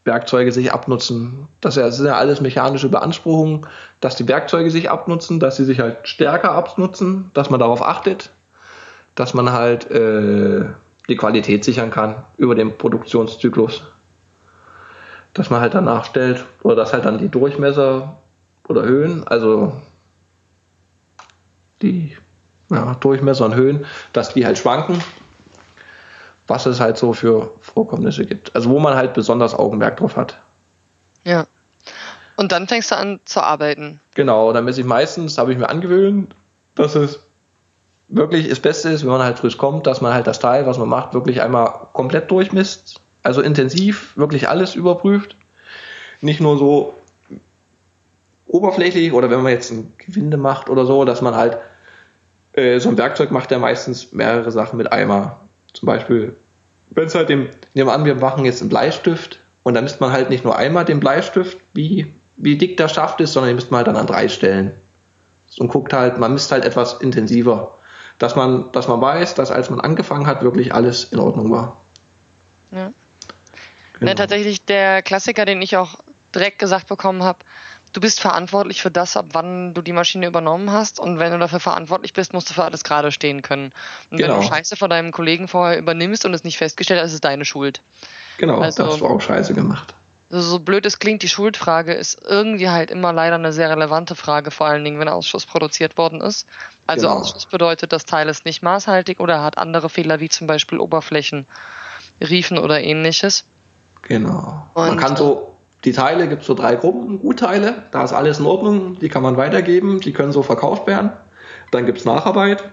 Werkzeuge 0.07 0.53
sich 0.53 0.73
abnutzen. 0.73 1.49
Das 1.61 1.75
sind 1.75 2.07
ja 2.07 2.17
alles 2.17 2.41
mechanische 2.41 2.89
Beanspruchungen, 2.89 3.67
dass 4.01 4.17
die 4.17 4.29
Werkzeuge 4.29 4.71
sich 4.71 4.91
abnutzen, 4.91 5.41
dass 5.41 5.57
sie 5.57 5.65
sich 5.65 5.81
halt 5.81 6.09
stärker 6.09 6.53
abnutzen, 6.53 7.31
dass 7.35 7.51
man 7.51 7.61
darauf 7.61 7.83
achtet, 7.83 8.31
dass 9.15 9.35
man 9.35 9.53
halt 9.53 9.91
äh, 9.91 10.67
die 11.09 11.17
Qualität 11.17 11.65
sichern 11.65 11.91
kann 11.91 12.25
über 12.37 12.55
den 12.55 12.79
Produktionszyklus. 12.79 13.85
Dass 15.35 15.51
man 15.51 15.61
halt 15.61 15.75
danach 15.75 16.05
stellt, 16.05 16.45
oder 16.63 16.77
dass 16.77 16.93
halt 16.93 17.05
dann 17.05 17.19
die 17.19 17.29
Durchmesser 17.29 18.17
oder 18.69 18.85
Höhen, 18.85 19.27
also 19.27 19.83
die 21.83 22.17
ja, 22.71 22.95
Durchmesser 22.95 23.45
und 23.45 23.55
Höhen, 23.55 23.85
dass 24.13 24.33
die 24.33 24.47
halt 24.47 24.59
schwanken 24.59 25.03
was 26.47 26.67
es 26.67 26.81
halt 26.81 26.97
so 26.97 27.13
für 27.13 27.53
Vorkommnisse 27.61 28.25
gibt. 28.25 28.55
Also 28.55 28.71
wo 28.71 28.79
man 28.79 28.95
halt 28.95 29.15
besonders 29.15 29.55
Augenmerk 29.55 29.97
drauf 29.97 30.17
hat. 30.17 30.41
Ja. 31.25 31.47
Und 32.37 32.53
dann 32.53 32.69
fängst 32.69 32.91
du 32.91 32.97
an 32.97 33.21
zu 33.25 33.43
arbeiten. 33.43 34.01
Genau, 34.15 34.53
dann 34.53 34.65
messe 34.65 34.81
ich 34.81 34.87
meistens, 34.87 35.39
habe 35.39 35.53
ich 35.53 35.59
mir 35.59 35.69
angewöhnt, 35.69 36.35
dass 36.75 36.95
es 36.95 37.21
wirklich 38.09 38.49
das 38.49 38.61
Beste 38.61 38.91
ist, 38.91 39.03
wenn 39.03 39.11
man 39.11 39.23
halt 39.23 39.39
frisch 39.39 39.59
kommt, 39.59 39.87
dass 39.87 40.01
man 40.01 40.13
halt 40.15 40.27
das 40.27 40.39
Teil, 40.39 40.67
was 40.67 40.79
man 40.79 40.89
macht, 40.89 41.15
wirklich 41.15 41.43
einmal 41.43 41.89
komplett 41.93 42.31
durchmisst. 42.31 43.01
Also 43.23 43.41
intensiv, 43.41 44.17
wirklich 44.17 44.49
alles 44.49 44.75
überprüft. 44.75 45.35
Nicht 46.21 46.41
nur 46.41 46.59
so 46.59 46.95
oberflächlich 48.47 49.13
oder 49.13 49.31
wenn 49.31 49.43
man 49.43 49.53
jetzt 49.53 49.73
ein 49.73 49.93
Gewinde 49.99 50.37
macht 50.37 50.71
oder 50.71 50.87
so, 50.87 51.05
dass 51.05 51.23
man 51.23 51.35
halt 51.35 51.59
äh, 52.53 52.79
so 52.79 52.89
ein 52.91 52.99
Werkzeug 52.99 53.33
macht 53.33 53.51
ja 53.51 53.59
meistens 53.59 54.13
mehrere 54.13 54.53
Sachen 54.53 54.77
mit 54.77 54.93
einmal. 54.93 55.37
Zum 55.77 55.87
Beispiel, 55.87 56.35
wenn 56.91 57.07
es 57.07 57.15
halt 57.15 57.29
dem, 57.29 57.51
nehmen 57.75 57.89
wir 57.89 57.93
an, 57.93 58.05
wir 58.07 58.15
machen 58.15 58.47
jetzt 58.47 58.63
einen 58.63 58.71
Bleistift 58.71 59.41
und 59.63 59.75
dann 59.75 59.85
misst 59.85 60.01
man 60.01 60.11
halt 60.11 60.31
nicht 60.31 60.43
nur 60.43 60.57
einmal 60.57 60.87
den 60.87 61.01
Bleistift, 61.01 61.59
wie, 61.75 62.15
wie 62.37 62.57
dick 62.57 62.79
der 62.79 62.89
Schaft 62.89 63.21
ist, 63.21 63.35
sondern 63.35 63.51
den 63.51 63.57
misst 63.57 63.71
man 63.71 63.79
halt 63.79 63.89
dann 63.89 63.97
an 63.97 64.07
drei 64.07 64.29
Stellen. 64.29 64.73
Und 65.59 65.69
guckt 65.69 65.93
halt, 65.93 66.19
man 66.19 66.33
misst 66.33 66.51
halt 66.51 66.65
etwas 66.65 66.95
intensiver. 66.95 67.77
Dass 68.19 68.37
man, 68.37 68.73
dass 68.73 68.89
man 68.89 69.01
weiß, 69.01 69.35
dass 69.35 69.51
als 69.51 69.69
man 69.69 69.81
angefangen 69.81 70.27
hat, 70.27 70.43
wirklich 70.43 70.73
alles 70.73 71.05
in 71.05 71.19
Ordnung 71.19 71.51
war. 71.51 71.77
Ja. 72.73 72.93
Genau. 73.99 74.11
Ja, 74.11 74.15
tatsächlich 74.15 74.65
der 74.65 75.03
Klassiker, 75.03 75.45
den 75.45 75.61
ich 75.61 75.77
auch 75.77 75.99
direkt 76.35 76.59
gesagt 76.59 76.89
bekommen 76.89 77.23
habe, 77.23 77.39
du 77.97 78.01
bist 78.01 78.21
verantwortlich 78.21 78.83
für 78.83 78.91
das, 78.91 79.17
ab 79.17 79.29
wann 79.33 79.73
du 79.73 79.81
die 79.81 79.95
Maschine 79.95 80.27
übernommen 80.27 80.71
hast. 80.71 81.01
Und 81.01 81.19
wenn 81.19 81.33
du 81.33 81.39
dafür 81.39 81.61
verantwortlich 81.61 82.13
bist, 82.13 82.35
musst 82.35 82.51
du 82.51 82.55
für 82.55 82.65
alles 82.65 82.85
gerade 82.85 83.11
stehen 83.11 83.41
können. 83.41 83.73
Und 84.11 84.19
genau. 84.19 84.35
wenn 84.35 84.41
du 84.43 84.47
Scheiße 84.47 84.77
von 84.77 84.91
deinem 84.91 85.13
Kollegen 85.13 85.49
vorher 85.49 85.79
übernimmst 85.79 86.27
und 86.27 86.35
es 86.35 86.45
nicht 86.45 86.59
festgestellt 86.59 87.01
hast, 87.01 87.09
ist 87.09 87.15
es 87.15 87.21
deine 87.23 87.47
Schuld. 87.47 87.81
Genau, 88.37 88.61
also, 88.61 88.83
da 88.83 88.91
hast 88.91 89.01
du 89.01 89.07
auch 89.07 89.21
Scheiße 89.21 89.55
gemacht. 89.55 89.95
Also 90.31 90.47
so 90.47 90.59
blöd 90.59 90.85
es 90.85 90.99
klingt, 90.99 91.23
die 91.23 91.29
Schuldfrage 91.29 91.95
ist 91.95 92.21
irgendwie 92.23 92.69
halt 92.69 92.91
immer 92.91 93.13
leider 93.15 93.37
eine 93.37 93.53
sehr 93.53 93.71
relevante 93.71 94.15
Frage, 94.15 94.51
vor 94.51 94.67
allen 94.67 94.85
Dingen, 94.85 94.99
wenn 94.99 95.09
Ausschuss 95.09 95.47
produziert 95.47 95.97
worden 95.97 96.21
ist. 96.21 96.47
Also 96.87 97.07
genau. 97.07 97.21
Ausschuss 97.21 97.47
bedeutet, 97.47 97.93
das 97.93 98.05
Teil 98.05 98.29
ist 98.29 98.45
nicht 98.45 98.63
maßhaltig 98.63 99.21
oder 99.21 99.43
hat 99.43 99.57
andere 99.57 99.89
Fehler, 99.89 100.21
wie 100.21 100.29
zum 100.29 100.47
Beispiel 100.47 100.79
Oberflächen, 100.79 101.47
Riefen 102.21 102.59
oder 102.59 102.81
ähnliches. 102.83 103.47
Genau. 104.03 104.69
Und 104.75 104.87
Man 104.87 104.97
kann 104.99 105.17
so 105.17 105.56
die 105.87 105.93
Teile 105.93 106.29
gibt 106.29 106.43
es 106.43 106.49
so 106.49 106.55
drei 106.55 106.75
Gruppen, 106.75 107.21
Gutteile, 107.21 107.85
da 107.93 108.03
ist 108.03 108.13
alles 108.13 108.41
in 108.41 108.47
Ordnung, 108.47 108.99
die 108.99 109.09
kann 109.09 109.23
man 109.23 109.37
weitergeben, 109.37 110.01
die 110.01 110.13
können 110.13 110.33
so 110.33 110.43
verkauft 110.43 110.89
werden. 110.89 111.13
Dann 111.71 111.87
gibt 111.87 111.99
es 111.99 112.05
Nacharbeit, 112.05 112.65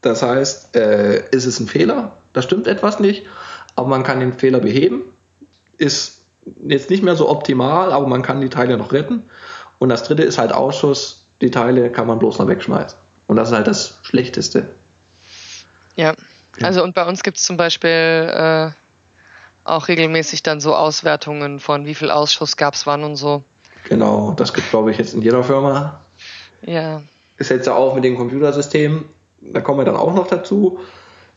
das 0.00 0.22
heißt, 0.22 0.76
äh, 0.76 1.28
ist 1.30 1.46
es 1.46 1.58
ein 1.58 1.66
Fehler, 1.66 2.16
da 2.32 2.42
stimmt 2.42 2.68
etwas 2.68 3.00
nicht, 3.00 3.26
aber 3.74 3.88
man 3.88 4.04
kann 4.04 4.20
den 4.20 4.32
Fehler 4.32 4.60
beheben, 4.60 5.02
ist 5.78 6.26
jetzt 6.64 6.90
nicht 6.90 7.02
mehr 7.02 7.16
so 7.16 7.28
optimal, 7.28 7.92
aber 7.92 8.06
man 8.06 8.22
kann 8.22 8.40
die 8.40 8.50
Teile 8.50 8.76
noch 8.76 8.92
retten. 8.92 9.24
Und 9.80 9.88
das 9.88 10.04
dritte 10.04 10.22
ist 10.22 10.38
halt 10.38 10.52
Ausschuss, 10.52 11.26
die 11.40 11.50
Teile 11.50 11.90
kann 11.90 12.06
man 12.06 12.20
bloß 12.20 12.38
noch 12.38 12.46
wegschmeißen. 12.46 12.96
Und 13.26 13.36
das 13.36 13.48
ist 13.48 13.56
halt 13.56 13.66
das 13.66 13.98
Schlechteste. 14.02 14.68
Ja, 15.96 16.14
also 16.62 16.84
und 16.84 16.94
bei 16.94 17.04
uns 17.04 17.24
gibt 17.24 17.38
es 17.38 17.42
zum 17.42 17.56
Beispiel 17.56 17.90
äh, 17.90 18.70
auch 19.64 19.88
regelmäßig 19.88 20.42
dann 20.42 20.60
so 20.60 20.74
Auswertungen 20.74 21.58
von 21.58 21.86
wie 21.86 21.94
viel 21.94 22.10
Ausschuss 22.10 22.56
gab 22.56 22.74
es 22.74 22.86
wann 22.86 23.02
und 23.02 23.16
so. 23.16 23.42
Genau, 23.88 24.32
das 24.32 24.52
gibt 24.54 24.70
glaube 24.70 24.90
ich 24.90 24.98
jetzt 24.98 25.14
in 25.14 25.22
jeder 25.22 25.42
Firma. 25.42 26.04
Ja. 26.62 27.02
Ist 27.36 27.50
jetzt 27.50 27.66
ja 27.66 27.74
auch 27.74 27.94
mit 27.94 28.04
dem 28.04 28.16
Computersystem, 28.16 29.06
da 29.40 29.60
kommen 29.60 29.80
wir 29.80 29.84
dann 29.84 29.96
auch 29.96 30.14
noch 30.14 30.26
dazu, 30.26 30.78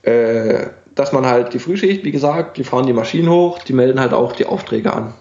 äh, 0.04 0.68
dass 0.96 1.12
man 1.12 1.26
halt 1.26 1.54
die 1.54 1.60
Frühschicht, 1.60 2.04
wie 2.04 2.12
gesagt, 2.12 2.58
die 2.58 2.63
fahren 2.63 2.86
die 2.86 2.94
Maschinen 2.94 3.30
hoch, 3.30 3.60
die 3.60 3.74
melden 3.74 4.00
halt 4.00 4.13
auch 4.13 4.34
die 4.34 4.46
Aufträge 4.46 4.94
an. 4.94 5.13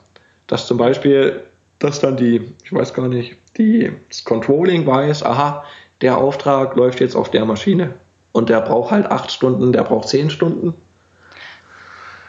Dass 0.46 0.66
zum 0.66 0.78
Beispiel, 0.78 1.42
dass 1.78 2.00
dann 2.00 2.16
die, 2.16 2.52
ich 2.64 2.72
weiß 2.72 2.94
gar 2.94 3.08
nicht, 3.08 3.36
die, 3.56 3.92
das 4.08 4.24
Controlling 4.24 4.86
weiß, 4.86 5.22
aha, 5.24 5.64
der 6.00 6.18
Auftrag 6.18 6.76
läuft 6.76 7.00
jetzt 7.00 7.16
auf 7.16 7.30
der 7.30 7.44
Maschine 7.44 7.94
und 8.32 8.48
der 8.48 8.60
braucht 8.60 8.90
halt 8.90 9.06
acht 9.06 9.30
Stunden, 9.32 9.72
der 9.72 9.82
braucht 9.82 10.08
zehn 10.08 10.30
Stunden 10.30 10.74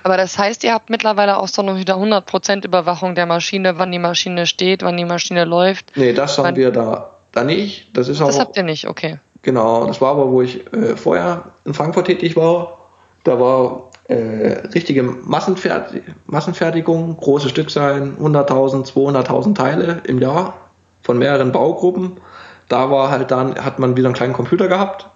aber 0.08 0.16
das 0.16 0.38
heißt, 0.38 0.64
ihr 0.64 0.74
habt 0.74 0.90
mittlerweile 0.90 1.36
auch 1.36 1.50
so 1.50 1.62
noch 1.64 1.76
wieder 1.76 1.96
100% 1.96 2.66
Überwachung 2.66 3.14
der 3.14 3.26
Maschine, 3.26 3.78
wann 3.78 3.92
die 3.92 4.00
Maschine 4.00 4.46
steht, 4.46 4.82
wann 4.82 4.96
die 4.96 5.04
Maschine 5.04 5.44
läuft. 5.44 5.98
Nee, 5.98 6.14
das 6.14 6.38
haben 6.38 6.56
wir 6.56 6.72
da, 6.72 7.18
da 7.34 7.44
nicht. 7.44 7.90
Das 7.92 8.08
ist 8.08 8.22
auch. 8.22 8.28
Das 8.28 8.40
habt 8.40 8.56
ihr 8.56 8.64
nicht, 8.64 8.88
okay. 8.88 9.20
Genau, 9.42 9.86
das 9.86 10.00
war 10.00 10.12
aber, 10.12 10.32
wo 10.32 10.42
ich 10.42 10.66
äh, 10.72 10.96
vorher 10.96 11.52
in 11.66 11.74
Frankfurt 11.74 12.06
tätig 12.06 12.38
war. 12.38 12.78
Da 13.26 13.38
war 13.38 13.92
äh, 14.08 14.70
richtige 14.74 15.04
Massenfertig 15.04 16.04
Massenfertigung, 16.26 17.18
große 17.18 17.50
Stückzahlen, 17.50 18.18
100.000, 18.18 18.90
200.000 18.90 19.56
Teile 19.56 20.02
im 20.06 20.22
Jahr 20.22 20.54
von 21.02 21.20
mehreren 21.20 21.52
Baugruppen. 21.52 22.22
Da 22.70 22.90
war 22.90 23.12
halt 23.12 23.32
dann, 23.32 23.56
hat 23.56 23.78
man 23.80 23.98
wieder 23.98 24.08
einen 24.08 24.16
kleinen 24.16 24.32
Computer 24.32 24.70
gehabt. 24.70 25.10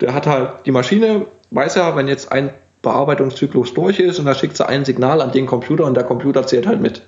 Der 0.00 0.14
hat 0.14 0.26
halt 0.26 0.64
die 0.64 0.70
Maschine, 0.70 1.26
weiß 1.50 1.74
ja, 1.74 1.94
wenn 1.94 2.08
jetzt 2.08 2.32
ein 2.32 2.54
Bearbeitungszyklus 2.84 3.74
durch 3.74 3.98
ist 3.98 4.20
und 4.20 4.26
da 4.26 4.34
schickt 4.34 4.56
sie 4.56 4.66
ein 4.66 4.84
Signal 4.84 5.20
an 5.20 5.32
den 5.32 5.46
Computer 5.46 5.84
und 5.84 5.94
der 5.94 6.04
Computer 6.04 6.46
zählt 6.46 6.68
halt 6.68 6.80
mit. 6.80 7.02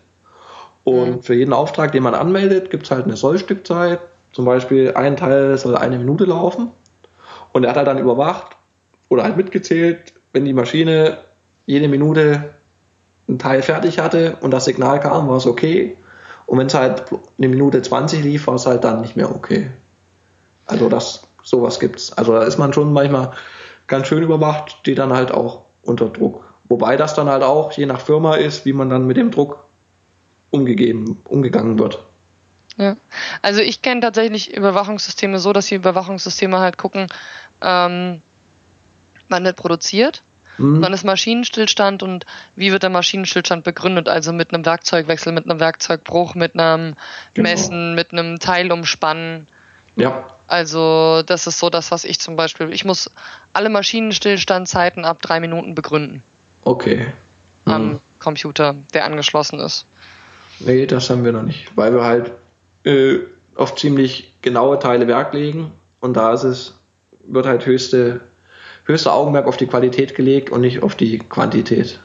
Und 0.83 1.17
mhm. 1.17 1.23
für 1.23 1.35
jeden 1.35 1.53
Auftrag, 1.53 1.93
den 1.93 2.03
man 2.03 2.15
anmeldet, 2.15 2.71
gibt 2.71 2.85
es 2.85 2.91
halt 2.91 3.05
eine 3.05 3.17
Sollstückzeit. 3.17 4.01
Zum 4.33 4.45
Beispiel 4.45 4.95
ein 4.95 5.17
Teil 5.17 5.57
soll 5.57 5.77
eine 5.77 5.99
Minute 5.99 6.25
laufen. 6.25 6.71
Und 7.53 7.65
er 7.65 7.71
hat 7.71 7.77
halt 7.77 7.87
dann 7.87 7.99
überwacht 7.99 8.57
oder 9.09 9.23
halt 9.23 9.37
mitgezählt, 9.37 10.13
wenn 10.33 10.45
die 10.45 10.53
Maschine 10.53 11.19
jede 11.67 11.89
Minute 11.89 12.55
ein 13.29 13.39
Teil 13.39 13.63
fertig 13.63 13.99
hatte 13.99 14.37
und 14.41 14.53
das 14.53 14.65
Signal 14.65 15.01
kam, 15.01 15.29
war 15.29 15.37
es 15.37 15.47
okay. 15.47 15.97
Und 16.47 16.59
wenn 16.59 16.69
es 16.69 16.75
halt 16.75 17.05
eine 17.39 17.49
Minute 17.49 17.83
20 17.83 18.23
lief, 18.23 18.47
war 18.47 18.55
es 18.55 18.67
halt 18.67 18.85
dann 18.85 19.01
nicht 19.01 19.17
mehr 19.17 19.35
okay. 19.35 19.71
Also 20.67 20.89
das, 20.89 21.23
sowas 21.43 21.81
gibt's. 21.81 22.13
Also 22.13 22.33
da 22.33 22.45
ist 22.45 22.59
man 22.59 22.73
schon 22.73 22.93
manchmal 22.93 23.33
ganz 23.87 24.07
schön 24.07 24.23
überwacht, 24.23 24.73
steht 24.73 24.99
dann 24.99 25.13
halt 25.13 25.33
auch 25.33 25.66
unter 25.87 26.09
Druck. 26.09 26.45
Wobei 26.69 26.97
das 26.97 27.15
dann 27.15 27.29
halt 27.29 27.43
auch 27.43 27.73
je 27.73 27.87
nach 27.87 28.01
Firma 28.01 28.35
ist, 28.35 28.67
wie 28.67 28.73
man 28.73 28.91
dann 28.91 29.07
mit 29.07 29.17
dem 29.17 29.31
Druck 29.31 29.65
umgegeben, 30.51 31.21
umgegangen 31.29 31.79
wird. 31.79 32.05
Ja, 32.77 32.97
Also 33.43 33.61
ich 33.61 33.83
kenne 33.83 34.01
tatsächlich 34.01 34.55
Überwachungssysteme 34.55 35.39
so, 35.39 35.53
dass 35.53 35.67
die 35.67 35.77
Überwachungssysteme 35.77 36.59
halt 36.59 36.77
gucken, 36.77 37.07
ähm, 37.63 38.21
wann 39.29 39.45
wird 39.45 39.57
produziert, 39.57 40.23
mhm. 40.59 40.83
wann 40.83 40.93
ist 40.93 41.05
Maschinenstillstand 41.05 42.03
und 42.03 42.27
wie 42.55 42.73
wird 42.73 42.83
der 42.83 42.91
Maschinenstillstand 42.91 43.65
begründet, 43.65 44.09
also 44.09 44.33
mit 44.33 44.53
einem 44.53 44.67
Werkzeugwechsel, 44.67 45.33
mit 45.33 45.49
einem 45.49 45.59
Werkzeugbruch, 45.59 46.35
mit 46.35 46.59
einem 46.59 46.97
genau. 47.33 47.49
Messen, 47.49 47.95
mit 47.95 48.13
einem 48.13 48.39
Teilumspannen. 48.39 49.49
Ja. 49.97 50.27
Also 50.47 51.23
das 51.23 51.47
ist 51.47 51.59
so 51.59 51.71
das, 51.71 51.91
was 51.91 52.05
ich 52.05 52.21
zum 52.21 52.37
Beispiel, 52.37 52.73
ich 52.73 52.85
muss 52.85 53.11
alle 53.53 53.69
Maschinenstillstandzeiten 53.69 55.05
ab 55.05 55.21
drei 55.21 55.41
Minuten 55.41 55.75
begründen. 55.75 56.23
Okay. 56.63 57.13
Mhm. 57.65 57.73
Am 57.73 58.01
Computer, 58.19 58.77
der 58.95 59.05
angeschlossen 59.05 59.61
ist. 59.61 59.87
Nee, 60.61 60.87
das 60.87 61.11
haben 61.11 61.25
wir 61.25 61.33
noch 61.33 61.43
nicht, 61.43 61.77
weil 61.77 61.93
wir 61.93 62.05
halt 62.05 62.33
äh, 62.85 63.19
auf 63.57 63.75
ziemlich 63.77 64.33
genaue 64.43 64.79
Teile 64.79 65.09
Werk 65.09 65.35
legen 65.35 65.73
und 66.01 66.17
da 66.17 66.33
ist 66.33 66.45
es, 66.45 66.79
wird 67.27 67.47
halt 67.47 67.67
höchste, 67.67 68.21
höchste 68.85 69.13
Augenmerk 69.13 69.47
auf 69.47 69.57
die 69.57 69.67
Qualität 69.67 70.15
gelegt 70.15 70.51
und 70.51 70.61
nicht 70.61 70.83
auf 70.83 70.95
die 70.95 71.19
Quantität. 71.19 71.99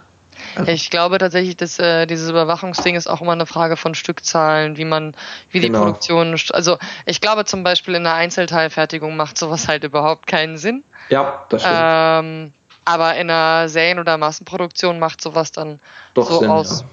Also 0.55 0.71
ich 0.71 0.89
glaube 0.89 1.17
tatsächlich, 1.17 1.55
dass 1.57 1.79
äh, 1.79 2.05
dieses 2.07 2.29
Überwachungsding 2.29 2.95
ist 2.95 3.07
auch 3.07 3.21
immer 3.21 3.31
eine 3.31 3.45
Frage 3.45 3.77
von 3.77 3.95
Stückzahlen, 3.95 4.77
wie 4.77 4.85
man, 4.85 5.15
wie 5.49 5.59
die 5.59 5.67
genau. 5.67 5.79
Produktion. 5.79 6.39
Also 6.51 6.77
ich 7.05 7.21
glaube 7.21 7.45
zum 7.45 7.63
Beispiel 7.63 7.95
in 7.95 8.03
der 8.03 8.15
Einzelteilfertigung 8.15 9.15
macht 9.15 9.37
sowas 9.37 9.67
halt 9.67 9.83
überhaupt 9.83 10.27
keinen 10.27 10.57
Sinn. 10.57 10.83
Ja, 11.09 11.45
das 11.49 11.61
stimmt. 11.61 11.77
Ähm, 11.79 12.53
aber 12.85 13.15
in 13.15 13.29
einer 13.29 13.69
Serien- 13.69 13.99
oder 13.99 14.17
Massenproduktion 14.17 14.99
macht 14.99 15.21
sowas 15.21 15.51
dann 15.51 15.79
Doch 16.13 16.29
so 16.29 16.39
Sinn, 16.39 16.49
aus 16.49 16.81
ja. 16.81 16.87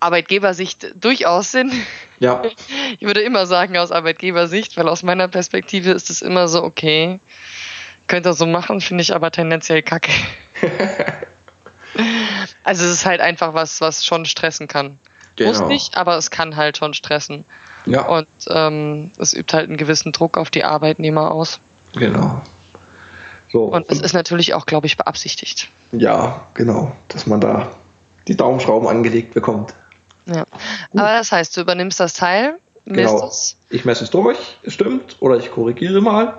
Arbeitgebersicht 0.00 0.94
durchaus 0.94 1.52
Sinn. 1.52 1.72
Ja. 2.18 2.42
Ich 2.98 3.06
würde 3.06 3.22
immer 3.22 3.46
sagen 3.46 3.76
aus 3.78 3.90
Arbeitgebersicht, 3.90 4.76
weil 4.76 4.88
aus 4.88 5.02
meiner 5.02 5.26
Perspektive 5.26 5.90
ist 5.90 6.10
es 6.10 6.22
immer 6.22 6.46
so, 6.46 6.62
okay, 6.62 7.18
könnt 8.06 8.26
ihr 8.26 8.34
so 8.34 8.46
machen, 8.46 8.80
finde 8.80 9.02
ich 9.02 9.14
aber 9.14 9.30
tendenziell 9.30 9.82
kacke. 9.82 10.12
also 12.64 12.84
es 12.84 12.90
ist 12.90 13.06
halt 13.06 13.20
einfach 13.20 13.54
was, 13.54 13.80
was 13.80 14.04
schon 14.04 14.24
stressen 14.24 14.68
kann. 14.68 14.98
Genau. 15.36 15.50
Muss 15.50 15.60
nicht, 15.68 15.96
aber 15.96 16.16
es 16.16 16.30
kann 16.30 16.56
halt 16.56 16.76
schon 16.76 16.94
stressen. 16.94 17.44
Ja. 17.86 18.06
Und 18.06 18.28
ähm, 18.48 19.10
es 19.18 19.34
übt 19.34 19.56
halt 19.56 19.68
einen 19.68 19.76
gewissen 19.76 20.12
Druck 20.12 20.36
auf 20.36 20.50
die 20.50 20.64
Arbeitnehmer 20.64 21.30
aus. 21.32 21.60
Genau. 21.94 22.42
So. 23.50 23.64
Und 23.64 23.90
es 23.90 24.00
ist 24.00 24.14
natürlich 24.14 24.54
auch, 24.54 24.66
glaube 24.66 24.86
ich, 24.86 24.96
beabsichtigt. 24.96 25.68
Ja, 25.92 26.46
genau, 26.54 26.92
dass 27.08 27.26
man 27.26 27.40
da 27.40 27.70
die 28.28 28.36
Daumenschrauben 28.36 28.88
angelegt 28.88 29.34
bekommt. 29.34 29.74
Ja. 30.26 30.44
Aber 30.92 31.12
das 31.12 31.32
heißt, 31.32 31.56
du 31.56 31.60
übernimmst 31.60 32.00
das 32.00 32.14
Teil, 32.14 32.58
misst 32.84 33.14
genau. 33.14 33.26
es. 33.26 33.56
Ich 33.68 33.84
messe 33.84 34.04
es 34.04 34.10
durch, 34.10 34.38
es 34.62 34.72
stimmt, 34.72 35.16
oder 35.20 35.36
ich 35.36 35.50
korrigiere 35.50 36.00
mal. 36.00 36.34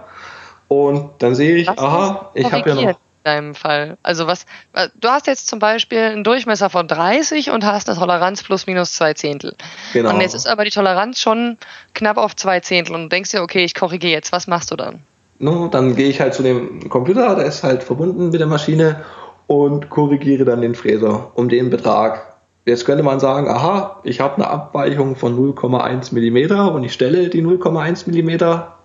Und 0.68 1.12
dann 1.20 1.36
sehe 1.36 1.58
ich, 1.58 1.68
was 1.68 1.78
aha, 1.78 2.32
ich 2.34 2.52
habe 2.52 2.70
ja 2.70 2.76
noch. 2.76 3.00
In 3.26 3.32
deinem 3.32 3.56
Fall. 3.56 3.98
Also 4.04 4.28
was, 4.28 4.46
du 4.74 5.08
hast 5.08 5.28
jetzt 5.28 5.48
zum 5.48 5.60
Beispiel 5.60 6.00
einen 6.00 6.24
Durchmesser 6.24 6.70
von 6.70 6.88
30 6.88 7.52
und 7.52 7.66
hast 7.66 7.90
eine 7.90 7.98
Toleranz 7.98 8.44
plus 8.44 8.68
minus 8.68 8.94
zwei 8.94 9.14
Zehntel. 9.14 9.56
Genau. 9.94 10.10
Und 10.10 10.22
jetzt 10.22 10.34
ist 10.34 10.48
aber 10.48 10.66
die 10.66 10.72
Toleranz 10.72 11.22
schon 11.22 11.58
knapp 11.94 12.18
auf 12.18 12.36
zwei 12.36 12.60
Zehntel 12.60 12.96
und 12.96 13.04
du 13.04 13.10
denkst 13.10 13.32
dir, 13.32 13.42
okay, 13.42 13.64
ich 13.64 13.76
korrigiere 13.76 14.12
jetzt. 14.12 14.32
Was 14.32 14.48
machst 14.48 14.72
du 14.72 14.76
dann? 14.76 15.04
No, 15.40 15.68
dann 15.68 15.96
gehe 15.96 16.10
ich 16.10 16.20
halt 16.20 16.34
zu 16.34 16.44
dem 16.44 16.90
Computer, 16.90 17.36
der 17.36 17.46
ist 17.46 17.64
halt 17.64 17.84
verbunden 17.84 18.30
mit 18.30 18.40
der 18.40 18.48
Maschine 18.48 19.04
und 19.48 19.90
korrigiere 19.90 20.46
dann 20.46 20.62
den 20.62 20.76
Fräser 20.76 21.32
um 21.36 21.50
den 21.50 21.70
Betrag, 21.70 22.34
Jetzt 22.66 22.86
könnte 22.86 23.04
man 23.04 23.20
sagen, 23.20 23.50
aha, 23.50 24.00
ich 24.04 24.22
habe 24.22 24.36
eine 24.36 24.48
Abweichung 24.48 25.18
von 25.18 25.38
0,1 25.38 26.14
Millimeter 26.14 26.74
und 26.74 26.86
ich 26.86 26.94
stelle 26.94 27.30
die 27.30 27.44
0,1 27.44 28.08
Millimeter. 28.08 28.78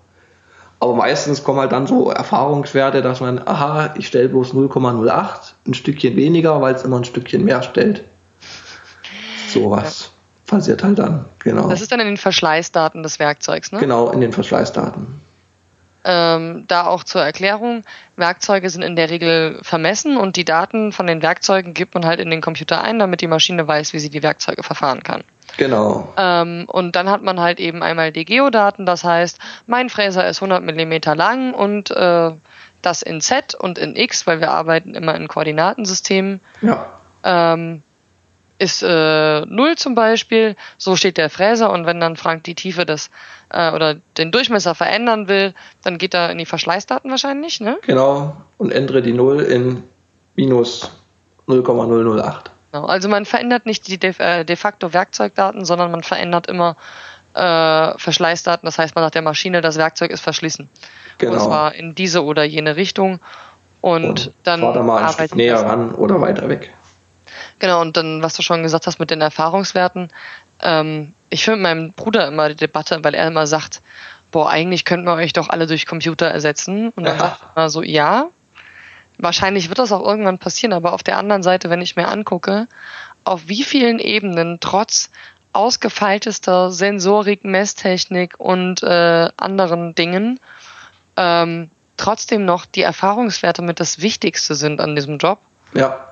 Aber 0.81 0.95
meistens 0.95 1.43
kommen 1.43 1.59
halt 1.59 1.73
dann 1.73 1.87
so 1.87 2.11
Erfahrungswerte, 2.11 3.03
dass 3.03 3.21
man, 3.21 3.41
aha, 3.47 3.95
ich 3.99 4.07
stelle 4.07 4.29
bloß 4.29 4.55
0,08, 4.55 5.55
ein 5.67 5.75
Stückchen 5.75 6.17
weniger, 6.17 6.61
weil 6.61 6.75
es 6.75 6.85
immer 6.85 6.99
ein 6.99 7.05
Stückchen 7.05 7.45
mehr 7.45 7.63
stellt. 7.63 8.05
Sowas 9.49 10.13
ja. 10.47 10.57
passiert 10.57 10.85
halt 10.85 10.99
dann, 10.99 11.25
genau. 11.41 11.69
Das 11.69 11.81
ist 11.81 11.91
dann 11.91 12.01
in 12.01 12.07
den 12.07 12.17
Verschleißdaten 12.17 13.03
des 13.03 13.19
Werkzeugs, 13.19 13.73
ne? 13.73 13.81
Genau, 13.81 14.11
in 14.11 14.21
den 14.21 14.33
Verschleißdaten. 14.33 15.18
Ähm, 16.11 16.65
da 16.69 16.87
auch 16.87 17.05
zur 17.05 17.23
Erklärung, 17.23 17.83
Werkzeuge 18.17 18.71
sind 18.71 18.81
in 18.81 18.97
der 18.97 19.11
Regel 19.11 19.59
vermessen 19.61 20.17
und 20.17 20.37
die 20.37 20.45
Daten 20.47 20.91
von 20.91 21.07
den 21.07 21.21
Werkzeugen 21.21 21.75
gibt 21.75 21.93
man 21.93 22.07
halt 22.07 22.19
in 22.19 22.31
den 22.31 22.41
Computer 22.41 22.83
ein, 22.83 22.99
damit 22.99 23.21
die 23.21 23.27
Maschine 23.27 23.69
weiß, 23.69 23.93
wie 23.93 23.99
sie 23.99 24.09
die 24.09 24.23
Werkzeuge 24.23 24.63
verfahren 24.63 25.03
kann. 25.03 25.23
Genau. 25.59 26.15
Ähm, 26.17 26.65
und 26.67 26.97
dann 26.97 27.11
hat 27.11 27.23
man 27.23 27.41
halt 27.41 27.61
eben 27.61 27.83
einmal 27.83 28.11
die 28.11 28.25
Geodaten, 28.25 28.87
das 28.87 29.05
heißt, 29.05 29.39
mein 29.67 29.91
Fräser 29.91 30.27
ist 30.27 30.39
100 30.39 30.63
Millimeter 30.63 31.15
lang 31.15 31.53
und 31.53 31.91
äh, 31.91 32.31
das 32.81 33.03
in 33.03 33.21
Z 33.21 33.55
und 33.55 33.77
in 33.77 33.95
X, 33.95 34.27
weil 34.27 34.41
wir 34.41 34.51
arbeiten 34.51 34.95
immer 34.95 35.15
in 35.15 35.29
Koordinatensystemen. 35.29 36.41
Ja. 36.63 36.87
Ähm, 37.23 37.83
ist 38.59 38.83
äh, 38.83 39.41
0 39.47 39.77
zum 39.77 39.95
Beispiel, 39.95 40.57
so 40.77 40.97
steht 40.97 41.17
der 41.17 41.31
Fräser 41.31 41.71
und 41.73 41.87
wenn 41.87 42.01
dann 42.01 42.17
Frank 42.17 42.45
die 42.45 42.55
Tiefe 42.55 42.85
des 42.85 43.11
äh, 43.51 43.73
oder 43.73 43.97
den 44.17 44.33
Durchmesser 44.33 44.75
verändern 44.75 45.29
will, 45.29 45.55
dann 45.83 45.99
geht 45.99 46.15
er 46.15 46.31
in 46.31 46.39
die 46.39 46.47
Verschleißdaten 46.47 47.11
wahrscheinlich, 47.11 47.61
ne? 47.61 47.79
Genau, 47.87 48.37
und 48.57 48.73
ändere 48.73 49.03
die 49.03 49.13
0 49.13 49.41
in 49.43 49.85
minus 50.35 50.91
0,008. 51.47 52.51
Genau, 52.73 52.87
also 52.87 53.09
man 53.09 53.25
verändert 53.25 53.65
nicht 53.65 53.89
die 53.89 53.99
de, 53.99 54.15
äh, 54.19 54.45
de 54.45 54.57
facto 54.57 54.93
Werkzeugdaten, 54.93 55.65
sondern 55.65 55.91
man 55.91 56.03
verändert 56.03 56.49
immer 56.49 56.77
äh, 57.35 57.99
Verschleißdaten. 57.99 58.67
Das 58.67 58.79
heißt, 58.79 58.95
man 58.95 59.05
sagt 59.05 59.15
der 59.15 59.23
Maschine, 59.23 59.61
das 59.61 59.79
Werkzeug 59.79 60.11
ist 60.11 60.21
verschlissen. 60.21 60.69
Genau. 61.19 61.35
Und 61.35 61.41
zwar 61.41 61.75
in 61.75 61.95
diese 61.95 62.25
oder 62.25 62.45
jene 62.45 62.77
Richtung. 62.77 63.21
Und, 63.81 64.05
und 64.05 64.35
dann 64.43 64.61
fahr 64.61 64.73
da 64.73 64.83
mal 64.83 65.05
ein 65.05 65.13
Stück 65.13 65.37
näher 65.37 65.65
ran 65.65 65.95
oder 65.95 66.21
weiter 66.21 66.49
weg. 66.49 66.75
Genau, 67.59 67.81
und 67.81 67.97
dann, 67.97 68.23
was 68.23 68.35
du 68.35 68.43
schon 68.43 68.63
gesagt 68.63 68.87
hast 68.87 69.01
mit 69.01 69.11
den 69.11 69.21
Erfahrungswerten, 69.21 70.11
ähm, 70.61 71.15
ich 71.31 71.45
führe 71.45 71.57
mit 71.57 71.65
meinem 71.65 71.93
Bruder 71.93 72.29
immer 72.29 72.49
die 72.49 72.57
Debatte, 72.57 73.03
weil 73.03 73.15
er 73.15 73.27
immer 73.27 73.47
sagt, 73.47 73.83
boah, 74.31 74.51
eigentlich 74.51 74.85
könnten 74.85 75.07
wir 75.07 75.15
euch 75.15 75.33
doch 75.33 75.49
alle 75.49 75.67
durch 75.67 75.87
Computer 75.87 76.27
ersetzen. 76.27 76.91
Und 76.95 77.05
dann 77.05 77.19
sagt 77.19 77.43
er 77.55 77.71
so, 77.71 77.83
ja, 77.83 78.29
wahrscheinlich 79.19 79.69
wird 79.69 79.79
das 79.79 79.93
auch 79.93 80.07
irgendwann 80.07 80.39
passieren, 80.39 80.73
aber 80.73 80.93
auf 80.93 81.03
der 81.03 81.19
anderen 81.19 81.43
Seite, 81.43 81.71
wenn 81.71 81.81
ich 81.81 81.97
mir 81.97 82.09
angucke, 82.09 82.69
auf 83.25 83.43
wie 83.47 83.65
vielen 83.65 83.99
Ebenen 83.99 84.59
trotz 84.61 85.11
ausgefeiltester 85.53 86.71
Sensorik, 86.71 87.45
Messtechnik 87.45 88.35
und 88.39 88.83
äh, 88.83 89.31
anderen 89.37 89.95
Dingen 89.95 90.39
ähm, 91.17 91.71
trotzdem 91.97 92.45
noch 92.45 92.65
die 92.65 92.83
Erfahrungswerte 92.83 93.63
mit 93.63 93.81
das 93.81 94.01
Wichtigste 94.01 94.55
sind 94.55 94.81
an 94.81 94.95
diesem 94.95 95.19
Job. 95.19 95.41
Ja 95.75 96.08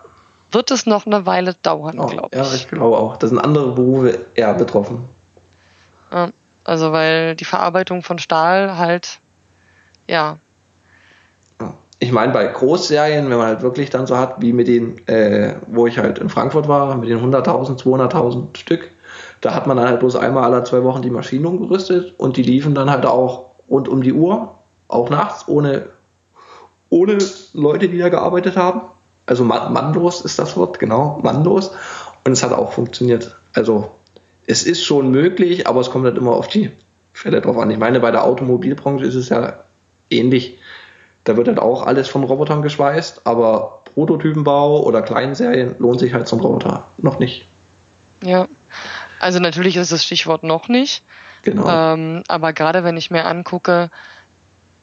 wird 0.50 0.70
es 0.70 0.86
noch 0.86 1.06
eine 1.06 1.26
Weile 1.26 1.54
dauern, 1.62 1.98
oh, 1.98 2.06
glaube 2.06 2.28
ich. 2.30 2.38
Ja, 2.38 2.54
ich 2.54 2.68
glaube 2.68 2.96
auch. 2.96 3.16
Da 3.16 3.26
sind 3.26 3.38
andere 3.38 3.72
Berufe 3.72 4.26
eher 4.34 4.54
betroffen. 4.54 5.08
also 6.64 6.92
weil 6.92 7.36
die 7.36 7.44
Verarbeitung 7.44 8.02
von 8.02 8.18
Stahl 8.18 8.78
halt, 8.78 9.20
ja. 10.06 10.38
Ich 11.98 12.12
meine, 12.12 12.32
bei 12.32 12.46
Großserien, 12.46 13.30
wenn 13.30 13.38
man 13.38 13.46
halt 13.46 13.62
wirklich 13.62 13.88
dann 13.90 14.06
so 14.06 14.18
hat, 14.18 14.42
wie 14.42 14.52
mit 14.52 14.68
den, 14.68 15.06
äh, 15.08 15.54
wo 15.66 15.86
ich 15.86 15.98
halt 15.98 16.18
in 16.18 16.28
Frankfurt 16.28 16.68
war, 16.68 16.94
mit 16.96 17.08
den 17.08 17.18
100.000, 17.18 17.80
200.000 17.82 18.56
Stück, 18.56 18.90
da 19.40 19.54
hat 19.54 19.66
man 19.66 19.76
dann 19.76 19.88
halt 19.88 20.00
bloß 20.00 20.16
einmal 20.16 20.44
alle 20.44 20.64
zwei 20.64 20.82
Wochen 20.84 21.02
die 21.02 21.10
Maschinen 21.10 21.46
umgerüstet 21.46 22.14
und 22.18 22.36
die 22.36 22.42
liefen 22.42 22.74
dann 22.74 22.90
halt 22.90 23.06
auch 23.06 23.46
rund 23.68 23.88
um 23.88 24.02
die 24.02 24.12
Uhr, 24.12 24.54
auch 24.88 25.10
nachts, 25.10 25.48
ohne, 25.48 25.86
ohne 26.90 27.18
Leute, 27.54 27.88
die 27.88 27.98
da 27.98 28.08
gearbeitet 28.08 28.56
haben. 28.56 28.82
Also 29.26 29.44
mannlos 29.44 30.20
ist 30.20 30.38
das 30.38 30.56
Wort, 30.56 30.78
genau, 30.78 31.18
mannlos. 31.22 31.72
Und 32.24 32.32
es 32.32 32.42
hat 32.42 32.52
auch 32.52 32.72
funktioniert. 32.72 33.36
Also 33.54 33.90
es 34.46 34.62
ist 34.62 34.84
schon 34.84 35.10
möglich, 35.10 35.66
aber 35.66 35.80
es 35.80 35.90
kommt 35.90 36.04
halt 36.04 36.16
immer 36.16 36.32
auf 36.32 36.48
die 36.48 36.70
Fälle 37.12 37.40
drauf 37.40 37.58
an. 37.58 37.70
Ich 37.70 37.78
meine, 37.78 38.00
bei 38.00 38.10
der 38.10 38.24
Automobilbranche 38.24 39.04
ist 39.04 39.14
es 39.14 39.28
ja 39.28 39.64
ähnlich. 40.10 40.58
Da 41.24 41.36
wird 41.36 41.48
halt 41.48 41.58
auch 41.58 41.84
alles 41.84 42.08
von 42.08 42.22
Robotern 42.22 42.62
geschweißt, 42.62 43.22
aber 43.24 43.82
Prototypenbau 43.94 44.82
oder 44.84 45.02
Kleinserien 45.02 45.74
lohnt 45.78 45.98
sich 45.98 46.14
halt 46.14 46.28
zum 46.28 46.40
Roboter 46.40 46.86
noch 46.98 47.18
nicht. 47.18 47.46
Ja, 48.22 48.46
also 49.18 49.40
natürlich 49.40 49.76
ist 49.76 49.90
das 49.90 50.04
Stichwort 50.04 50.44
noch 50.44 50.68
nicht. 50.68 51.02
Genau. 51.42 51.68
Ähm, 51.68 52.22
aber 52.28 52.52
gerade 52.52 52.84
wenn 52.84 52.96
ich 52.96 53.10
mir 53.10 53.24
angucke, 53.24 53.90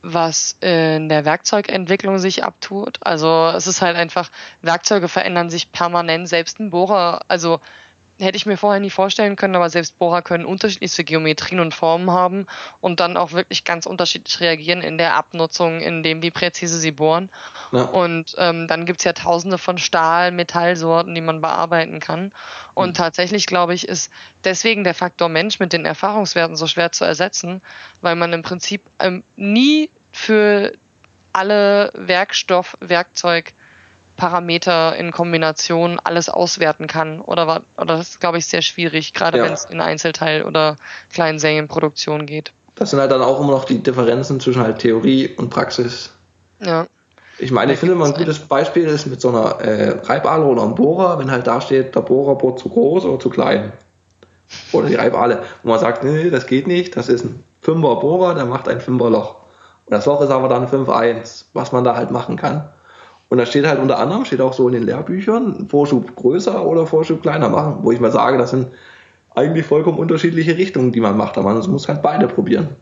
was 0.03 0.57
in 0.59 1.09
der 1.09 1.25
Werkzeugentwicklung 1.25 2.19
sich 2.19 2.43
abtut. 2.43 2.99
Also 3.01 3.47
es 3.55 3.67
ist 3.67 3.81
halt 3.81 3.95
einfach, 3.95 4.29
Werkzeuge 4.61 5.07
verändern 5.07 5.49
sich 5.49 5.71
permanent, 5.71 6.27
selbst 6.27 6.59
ein 6.59 6.69
Bohrer, 6.69 7.21
also 7.29 7.61
hätte 8.23 8.38
ich 8.38 8.45
mir 8.45 8.57
vorher 8.57 8.79
nie 8.79 8.89
vorstellen 8.89 9.36
können, 9.36 9.55
aber 9.55 9.69
selbst 9.69 9.99
Bohrer 9.99 10.21
können 10.21 10.45
unterschiedlichste 10.45 11.03
Geometrien 11.03 11.59
und 11.59 11.73
Formen 11.73 12.09
haben 12.09 12.47
und 12.81 12.99
dann 12.99 13.17
auch 13.17 13.33
wirklich 13.33 13.63
ganz 13.63 13.86
unterschiedlich 13.86 14.39
reagieren 14.39 14.81
in 14.81 14.97
der 14.97 15.15
Abnutzung, 15.15 15.79
in 15.79 16.03
dem, 16.03 16.21
wie 16.21 16.31
präzise 16.31 16.77
sie 16.77 16.91
bohren. 16.91 17.29
Ja. 17.71 17.83
Und 17.83 18.36
ähm, 18.38 18.67
dann 18.67 18.86
gibt's 18.86 19.03
ja 19.03 19.13
tausende 19.13 19.57
von 19.57 19.77
Stahl, 19.77 20.31
Metallsorten, 20.31 21.13
die 21.13 21.21
man 21.21 21.41
bearbeiten 21.41 21.99
kann. 21.99 22.33
Und 22.73 22.89
mhm. 22.89 22.93
tatsächlich, 22.93 23.45
glaube 23.45 23.73
ich, 23.73 23.88
ist 23.88 24.12
deswegen 24.43 24.83
der 24.83 24.93
Faktor 24.95 25.29
Mensch 25.29 25.59
mit 25.59 25.73
den 25.73 25.86
Erfahrungswerten 25.86 26.55
so 26.55 26.67
schwer 26.67 26.91
zu 26.91 27.05
ersetzen, 27.05 27.62
weil 28.01 28.15
man 28.15 28.33
im 28.33 28.41
Prinzip 28.41 28.81
ähm, 28.99 29.23
nie 29.36 29.91
für 30.12 30.73
alle 31.33 31.91
Werkstoff, 31.95 32.77
Werkzeug, 32.79 33.53
Parameter 34.15 34.95
in 34.95 35.12
Kombination 35.12 35.99
alles 36.04 36.30
auswerten 36.30 36.88
kann. 36.88 37.19
Oder, 37.19 37.47
war, 37.47 37.63
oder 37.78 37.97
das 37.97 38.10
ist, 38.10 38.19
glaube 38.19 38.38
ich, 38.38 38.45
sehr 38.45 38.62
schwierig, 38.62 39.13
gerade 39.13 39.39
ja. 39.39 39.45
wenn 39.45 39.54
es 39.54 39.65
in 39.65 39.82
Einzelteil- 39.82 40.43
oder 40.43 40.76
kleinen 41.12 41.39
Serienproduktion 41.39 42.26
geht. 42.26 42.54
Das 42.76 42.89
sind 42.89 42.99
halt 42.99 43.12
dann 43.12 43.21
auch 43.21 43.39
immer 43.39 43.52
noch 43.52 43.65
die 43.65 43.82
Differenzen 43.82 44.39
zwischen 44.39 44.62
halt 44.62 44.80
Theorie 44.80 45.30
und 45.30 45.49
Praxis. 45.49 46.12
Ja. 46.60 46.88
Ich 47.39 47.52
meine, 47.52 47.73
ich 47.73 47.80
finde 47.80 47.95
mal 47.95 48.08
ein 48.08 48.13
gutes 48.13 48.39
Beispiel 48.39 48.86
ist 48.86 49.08
mit 49.08 49.19
so 49.19 49.30
einer 49.30 49.60
äh, 49.60 49.99
Reibahle 50.04 50.45
oder 50.45 50.62
einem 50.62 50.76
Bohrer, 50.76 51.17
wenn 51.17 51.32
halt 51.32 51.47
da 51.47 51.62
steht, 51.62 51.95
der 51.95 52.02
Bohrer 52.02 52.36
bohrt 52.36 52.60
zu 52.60 52.69
groß 52.69 53.06
oder 53.06 53.19
zu 53.19 53.30
klein. 53.30 53.73
Oder 54.71 54.88
die 54.88 54.95
Reibahle, 54.95 55.43
wo 55.63 55.69
man 55.71 55.80
sagt, 55.80 56.04
nee, 56.04 56.30
das 56.30 56.45
geht 56.45 56.67
nicht, 56.67 56.95
das 56.95 57.10
ist 57.10 57.26
ein 57.26 57.43
Fünfer 57.62 57.95
Bohrer, 57.95 58.36
der 58.36 58.45
macht 58.45 58.67
ein 58.67 58.82
Fünfer 58.82 59.10
Loch. 59.10 59.38
Und 59.86 59.91
das 59.91 60.06
Loch 60.06 60.21
ist 60.21 60.30
aber 60.30 60.47
dann 60.47 60.67
5,1, 60.67 61.45
was 61.54 61.71
man 61.71 61.84
da 61.84 61.95
halt 61.95 62.12
machen 62.12 62.36
kann. 62.36 62.69
Und 63.33 63.39
da 63.39 63.47
steht 63.47 63.65
halt 63.65 63.79
unter 63.79 63.97
anderem, 63.97 64.25
steht 64.25 64.41
auch 64.41 64.53
so 64.53 64.67
in 64.67 64.75
den 64.75 64.83
Lehrbüchern, 64.83 65.67
Vorschub 65.67 66.15
größer 66.15 66.63
oder 66.63 66.85
Vorschub 66.85 67.23
kleiner 67.23 67.49
machen, 67.49 67.77
wo 67.81 67.91
ich 67.91 67.99
mal 67.99 68.11
sage, 68.11 68.37
das 68.37 68.51
sind 68.51 68.67
eigentlich 69.33 69.65
vollkommen 69.65 69.97
unterschiedliche 69.97 70.55
Richtungen, 70.55 70.91
die 70.91 70.99
man 70.99 71.17
macht, 71.17 71.39
aber 71.39 71.51
man 71.51 71.71
muss 71.71 71.87
halt 71.87 72.03
beide 72.03 72.27
probieren. 72.27 72.75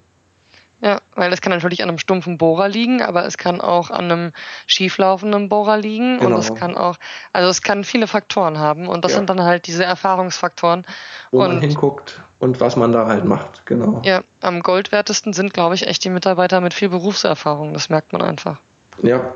Ja, 0.81 0.99
weil 1.15 1.29
das 1.29 1.39
kann 1.39 1.53
natürlich 1.53 1.81
an 1.83 1.87
einem 1.87 1.99
stumpfen 1.99 2.37
Bohrer 2.37 2.67
liegen, 2.67 3.01
aber 3.01 3.25
es 3.25 3.37
kann 3.37 3.61
auch 3.61 3.91
an 3.91 4.11
einem 4.11 4.33
schieflaufenden 4.67 5.47
Bohrer 5.47 5.77
liegen 5.77 6.17
genau. 6.17 6.35
und 6.35 6.41
es 6.41 6.53
kann 6.53 6.75
auch, 6.75 6.97
also 7.31 7.47
es 7.47 7.61
kann 7.61 7.85
viele 7.85 8.07
Faktoren 8.07 8.59
haben 8.59 8.89
und 8.89 9.05
das 9.05 9.13
ja. 9.13 9.19
sind 9.19 9.29
dann 9.29 9.43
halt 9.43 9.67
diese 9.67 9.85
Erfahrungsfaktoren. 9.85 10.85
Wo 11.31 11.43
und, 11.43 11.47
man 11.47 11.61
hinguckt 11.61 12.19
und 12.39 12.59
was 12.59 12.75
man 12.75 12.91
da 12.91 13.07
halt 13.07 13.23
macht, 13.23 13.65
genau. 13.65 14.01
Ja, 14.03 14.23
am 14.41 14.59
goldwertesten 14.59 15.31
sind, 15.31 15.53
glaube 15.53 15.75
ich, 15.75 15.87
echt 15.87 16.03
die 16.03 16.09
Mitarbeiter 16.09 16.59
mit 16.59 16.73
viel 16.73 16.89
Berufserfahrung, 16.89 17.73
das 17.73 17.87
merkt 17.87 18.11
man 18.11 18.21
einfach. 18.21 18.59
Ja, 19.01 19.31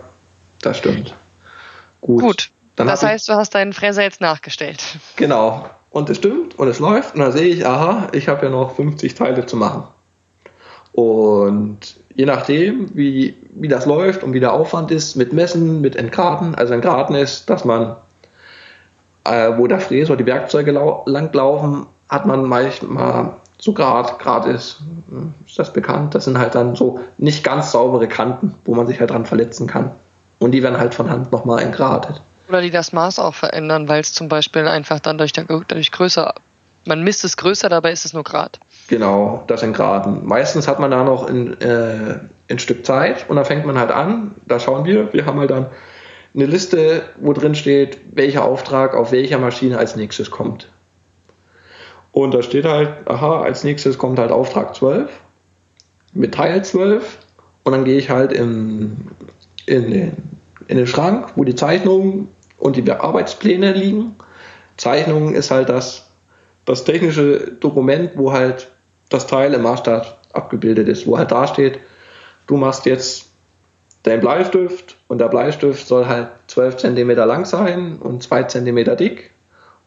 das 0.66 0.78
stimmt. 0.78 1.16
Gut. 2.02 2.22
Gut. 2.22 2.52
Dann 2.76 2.88
das 2.88 3.04
heißt, 3.04 3.30
du 3.30 3.34
hast 3.34 3.56
deinen 3.56 3.74
Fräser 3.74 4.04
jetzt 4.04 4.22
nachgestellt. 4.22 4.84
Genau. 5.16 5.70
Und 5.92 6.10
es 6.10 6.18
stimmt 6.18 6.60
und 6.60 6.68
es 6.68 6.80
läuft. 6.80 7.16
Und 7.16 7.22
dann 7.22 7.32
sehe 7.32 7.48
ich, 7.48 7.66
aha, 7.66 8.10
ich 8.12 8.28
habe 8.28 8.46
ja 8.46 8.52
noch 8.52 8.76
50 8.76 9.16
Teile 9.16 9.46
zu 9.46 9.56
machen. 9.56 9.86
Und 10.92 11.96
je 12.14 12.26
nachdem, 12.26 12.94
wie, 12.94 13.36
wie 13.52 13.70
das 13.70 13.86
läuft 13.86 14.24
und 14.24 14.34
wie 14.34 14.42
der 14.42 14.52
Aufwand 14.52 14.92
ist 14.92 15.16
mit 15.16 15.32
Messen, 15.32 15.80
mit 15.80 15.96
Entgraten, 15.96 16.54
also 16.56 16.74
Entgraten 16.74 17.16
ist, 17.16 17.50
dass 17.50 17.64
man, 17.64 17.96
äh, 19.24 19.52
wo 19.58 19.68
der 19.68 19.80
Fräser 19.80 20.18
die 20.18 20.26
Werkzeuge 20.26 20.72
langlaufen, 21.06 21.86
hat 22.10 22.26
man 22.26 22.44
manchmal 22.44 23.36
so 23.58 23.74
Grad, 23.74 24.20
Grad 24.20 24.46
ist, 24.46 24.82
ist 25.46 25.58
das 25.58 25.74
bekannt, 25.74 26.14
das 26.14 26.26
sind 26.26 26.38
halt 26.38 26.56
dann 26.56 26.76
so 26.76 27.00
nicht 27.18 27.44
ganz 27.44 27.72
saubere 27.72 28.08
Kanten, 28.08 28.56
wo 28.66 28.76
man 28.76 28.88
sich 28.88 29.00
halt 29.00 29.12
dran 29.12 29.26
verletzen 29.26 29.68
kann. 29.68 29.92
Und 30.40 30.52
die 30.52 30.64
werden 30.64 30.78
halt 30.78 30.94
von 30.94 31.10
Hand 31.10 31.32
nochmal 31.32 31.62
entgratet. 31.62 32.22
Oder 32.50 32.62
die 32.62 32.72
das 32.72 32.94
Maß 32.94 33.20
auch 33.20 33.34
verändern, 33.34 33.88
weil 33.88 34.02
es 34.02 34.14
zum 34.14 34.28
Beispiel 34.28 34.68
einfach 34.68 35.00
dann 35.00 35.18
durch, 35.18 35.34
der, 35.34 35.46
durch 35.46 35.92
größer, 35.92 36.36
man 36.86 37.04
misst 37.04 37.24
es 37.24 37.38
größer, 37.38 37.70
dabei 37.70 37.92
ist 37.92 38.06
es 38.06 38.14
nur 38.14 38.24
Grad. 38.24 38.60
Genau, 38.88 39.44
das 39.48 39.64
in 39.64 39.74
Graden. 39.74 40.26
Meistens 40.26 40.68
hat 40.68 40.80
man 40.80 40.92
da 40.92 41.04
noch 41.04 41.28
ein, 41.28 41.60
äh, 41.60 42.20
ein 42.50 42.60
Stück 42.60 42.86
Zeit 42.86 43.26
und 43.28 43.38
dann 43.38 43.46
fängt 43.46 43.66
man 43.66 43.80
halt 43.80 43.92
an, 43.92 44.36
da 44.46 44.60
schauen 44.60 44.86
wir, 44.86 45.12
wir 45.14 45.26
haben 45.26 45.40
halt 45.40 45.50
dann 45.50 45.68
eine 46.36 46.46
Liste, 46.46 47.04
wo 47.18 47.34
drin 47.34 47.56
steht, 47.56 48.00
welcher 48.14 48.44
Auftrag 48.44 48.94
auf 48.94 49.12
welcher 49.12 49.40
Maschine 49.40 49.78
als 49.78 49.96
nächstes 49.96 50.30
kommt. 50.30 50.70
Und 52.12 52.34
da 52.34 52.42
steht 52.42 52.66
halt, 52.66 53.10
aha, 53.10 53.42
als 53.42 53.64
nächstes 53.64 53.98
kommt 53.98 54.20
halt 54.20 54.32
Auftrag 54.32 54.76
12 54.76 55.10
mit 56.14 56.34
Teil 56.34 56.64
12 56.64 57.18
und 57.64 57.72
dann 57.72 57.84
gehe 57.84 57.98
ich 57.98 58.10
halt 58.10 58.32
in, 58.32 59.12
in 59.66 59.92
den 59.92 60.36
in 60.68 60.78
den 60.78 60.88
Schrank, 60.88 61.34
wo 61.36 61.44
die 61.44 61.56
Zeichnungen 61.56 62.30
und 62.58 62.76
die 62.76 62.92
Arbeitspläne 62.92 63.74
liegen. 63.74 64.16
Zeichnungen 64.78 65.36
ist 65.36 65.52
halt 65.52 65.70
das, 65.70 66.10
das 66.66 66.84
technische 66.84 67.52
Dokument, 67.60 68.12
wo 68.16 68.32
halt 68.32 68.72
das 69.10 69.28
Teil 69.28 69.54
im 69.54 69.62
Maßstab 69.62 70.20
abgebildet 70.34 70.88
ist, 70.88 71.08
wo 71.08 71.18
halt 71.18 71.32
da 71.32 71.48
steht, 71.48 71.80
du 72.48 72.58
machst 72.58 72.86
jetzt 72.86 73.30
deinen 74.04 74.22
Bleistift 74.22 74.98
und 75.08 75.20
der 75.20 75.30
Bleistift 75.30 75.88
soll 75.88 76.08
halt 76.08 76.30
12 76.48 76.78
cm 76.78 77.10
lang 77.12 77.46
sein 77.46 77.98
und 77.98 78.24
2 78.24 78.44
cm 78.44 78.98
dick 78.98 79.32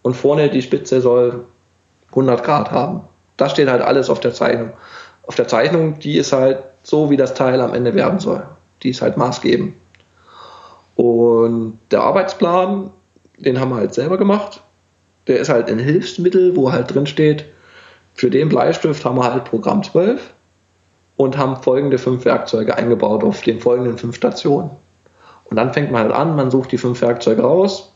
und 0.03 0.15
vorne 0.15 0.49
die 0.49 0.63
Spitze 0.63 1.01
soll 1.01 1.45
100 2.11 2.43
Grad 2.43 2.71
haben. 2.71 3.03
Das 3.37 3.53
steht 3.53 3.69
halt 3.69 3.83
alles 3.83 4.11
auf 4.11 4.21
der 4.21 4.33
Zeichnung. 4.33 4.73
Auf 5.27 5.35
der 5.35 5.47
Zeichnung, 5.47 5.99
die 5.99 6.17
ist 6.17 6.33
halt 6.33 6.63
so, 6.83 7.11
wie 7.11 7.17
das 7.17 7.35
Teil 7.35 7.61
am 7.61 7.75
Ende 7.75 7.95
werden 7.95 8.19
soll. 8.19 8.45
Die 8.83 8.91
ist 8.91 9.03
halt 9.03 9.17
maßgebend. 9.17 9.75
Und 10.97 11.79
der 11.91 12.03
Arbeitsplan, 12.03 12.91
den 13.37 13.61
haben 13.61 13.71
wir 13.71 13.77
halt 13.77 13.95
selber 13.95 14.19
gemacht. 14.19 14.63
Der 15.27 15.39
ist 15.39 15.49
halt 15.49 15.71
ein 15.71 15.79
Hilfsmittel, 15.79 16.57
wo 16.57 16.73
halt 16.73 16.93
drin 16.93 17.07
steht, 17.07 17.45
für 18.15 18.31
den 18.31 18.49
Bleistift 18.49 19.05
haben 19.05 19.17
wir 19.17 19.33
halt 19.33 19.45
Programm 19.45 19.85
12 19.85 20.33
und 21.17 21.39
haben 21.39 21.63
folgende 21.63 21.99
fünf 21.99 22.25
Werkzeuge 22.25 22.77
eingebaut 22.77 23.23
auf 23.23 23.43
den 23.43 23.61
folgenden 23.61 23.97
fünf 23.97 24.17
Stationen. 24.17 24.71
Und 25.45 25.57
dann 25.57 25.73
fängt 25.73 25.93
man 25.93 26.03
halt 26.03 26.13
an, 26.13 26.35
man 26.35 26.51
sucht 26.51 26.73
die 26.73 26.79
fünf 26.79 27.01
Werkzeuge 27.01 27.43
raus, 27.43 27.93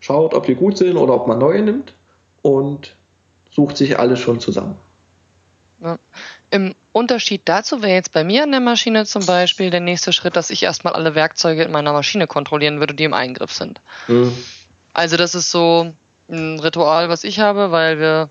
schaut, 0.00 0.34
ob 0.34 0.46
die 0.46 0.54
gut 0.54 0.78
sind 0.78 0.96
oder 0.96 1.14
ob 1.14 1.26
man 1.26 1.38
neue 1.38 1.62
nimmt 1.62 1.94
und 2.42 2.96
sucht 3.50 3.76
sich 3.76 3.98
alles 3.98 4.20
schon 4.20 4.38
zusammen. 4.40 4.76
Ja. 5.80 5.98
Im 6.50 6.74
Unterschied 6.92 7.42
dazu 7.46 7.82
wäre 7.82 7.94
jetzt 7.94 8.12
bei 8.12 8.24
mir 8.24 8.44
an 8.44 8.52
der 8.52 8.60
Maschine 8.60 9.04
zum 9.06 9.26
Beispiel 9.26 9.70
der 9.70 9.80
nächste 9.80 10.12
Schritt, 10.12 10.36
dass 10.36 10.50
ich 10.50 10.62
erstmal 10.62 10.92
alle 10.92 11.14
Werkzeuge 11.14 11.64
in 11.64 11.72
meiner 11.72 11.92
Maschine 11.92 12.26
kontrollieren 12.26 12.80
würde, 12.80 12.94
die 12.94 13.04
im 13.04 13.14
Eingriff 13.14 13.52
sind. 13.52 13.80
Mhm. 14.06 14.36
Also 14.92 15.16
das 15.16 15.34
ist 15.34 15.50
so 15.50 15.92
ein 16.30 16.58
Ritual, 16.60 17.08
was 17.08 17.24
ich 17.24 17.40
habe, 17.40 17.70
weil 17.72 17.98
wir 17.98 18.30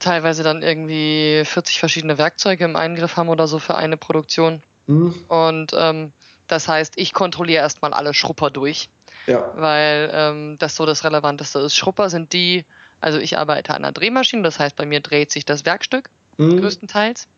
teilweise 0.00 0.42
dann 0.42 0.62
irgendwie 0.62 1.42
40 1.44 1.78
verschiedene 1.78 2.18
Werkzeuge 2.18 2.64
im 2.64 2.76
Eingriff 2.76 3.16
haben 3.16 3.28
oder 3.28 3.46
so 3.46 3.58
für 3.58 3.76
eine 3.76 3.96
Produktion. 3.96 4.62
Mhm. 4.86 5.14
Und 5.28 5.72
ähm, 5.76 6.12
das 6.46 6.68
heißt, 6.68 6.94
ich 6.96 7.12
kontrolliere 7.14 7.62
erstmal 7.62 7.94
alle 7.94 8.12
Schrupper 8.12 8.50
durch. 8.50 8.90
Ja. 9.26 9.52
Weil 9.54 10.10
ähm, 10.12 10.56
das 10.58 10.76
so 10.76 10.84
das 10.84 11.04
Relevanteste 11.04 11.60
ist. 11.60 11.76
Schrupper 11.76 12.10
sind 12.10 12.32
die, 12.32 12.64
also 13.00 13.18
ich 13.18 13.38
arbeite 13.38 13.70
an 13.70 13.84
einer 13.84 13.92
Drehmaschine, 13.92 14.42
das 14.42 14.58
heißt, 14.58 14.76
bei 14.76 14.84
mir 14.84 15.00
dreht 15.00 15.30
sich 15.30 15.46
das 15.46 15.64
Werkstück 15.64 16.10
mhm. 16.36 16.60
größtenteils. 16.60 17.28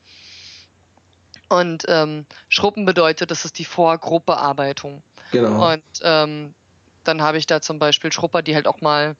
Und 1.49 1.85
ähm, 1.89 2.27
Schruppen 2.49 2.87
bedeutet, 2.87 3.31
das 3.31 3.45
ist 3.45 3.59
die 3.59 3.65
Vorgruppearbeitung. 3.65 5.03
Genau. 5.31 5.73
Und 5.73 5.85
ähm, 6.03 6.55
dann 7.05 7.23
habe 7.23 7.39
ich 7.39 7.47
da 7.47 7.61
zum 7.61 7.79
Beispiel 7.79 8.11
Schrupper, 8.11 8.43
die 8.43 8.55
halt 8.55 8.67
auch 8.67 8.81
mal 8.81 9.17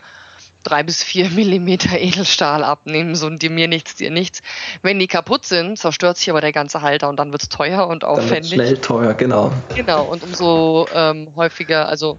drei 0.65 0.83
bis 0.83 1.03
vier 1.03 1.31
Millimeter 1.31 1.99
Edelstahl 1.99 2.65
abnehmen, 2.65 3.15
so 3.15 3.31
die 3.31 3.49
mir 3.49 3.69
nichts, 3.69 3.97
dir 3.97 4.11
nichts. 4.11 4.43
Wenn 4.83 4.99
die 4.99 5.07
kaputt 5.07 5.47
sind, 5.47 5.79
zerstört 5.79 6.19
sich 6.19 6.31
aber 6.31 6.41
der 6.41 6.53
ganze 6.53 6.83
Halter 6.83 7.09
und 7.09 7.17
dann 7.19 7.33
wird's 7.33 7.49
teuer 7.49 7.87
und 7.87 8.05
aufwendig. 8.05 8.57
Dann 8.57 8.67
schnell 8.67 8.79
teuer, 8.79 9.15
genau. 9.15 9.53
Genau, 9.75 10.05
und 10.05 10.25
umso 10.25 10.87
ähm, 10.93 11.33
häufiger, 11.37 11.89
also 11.89 12.19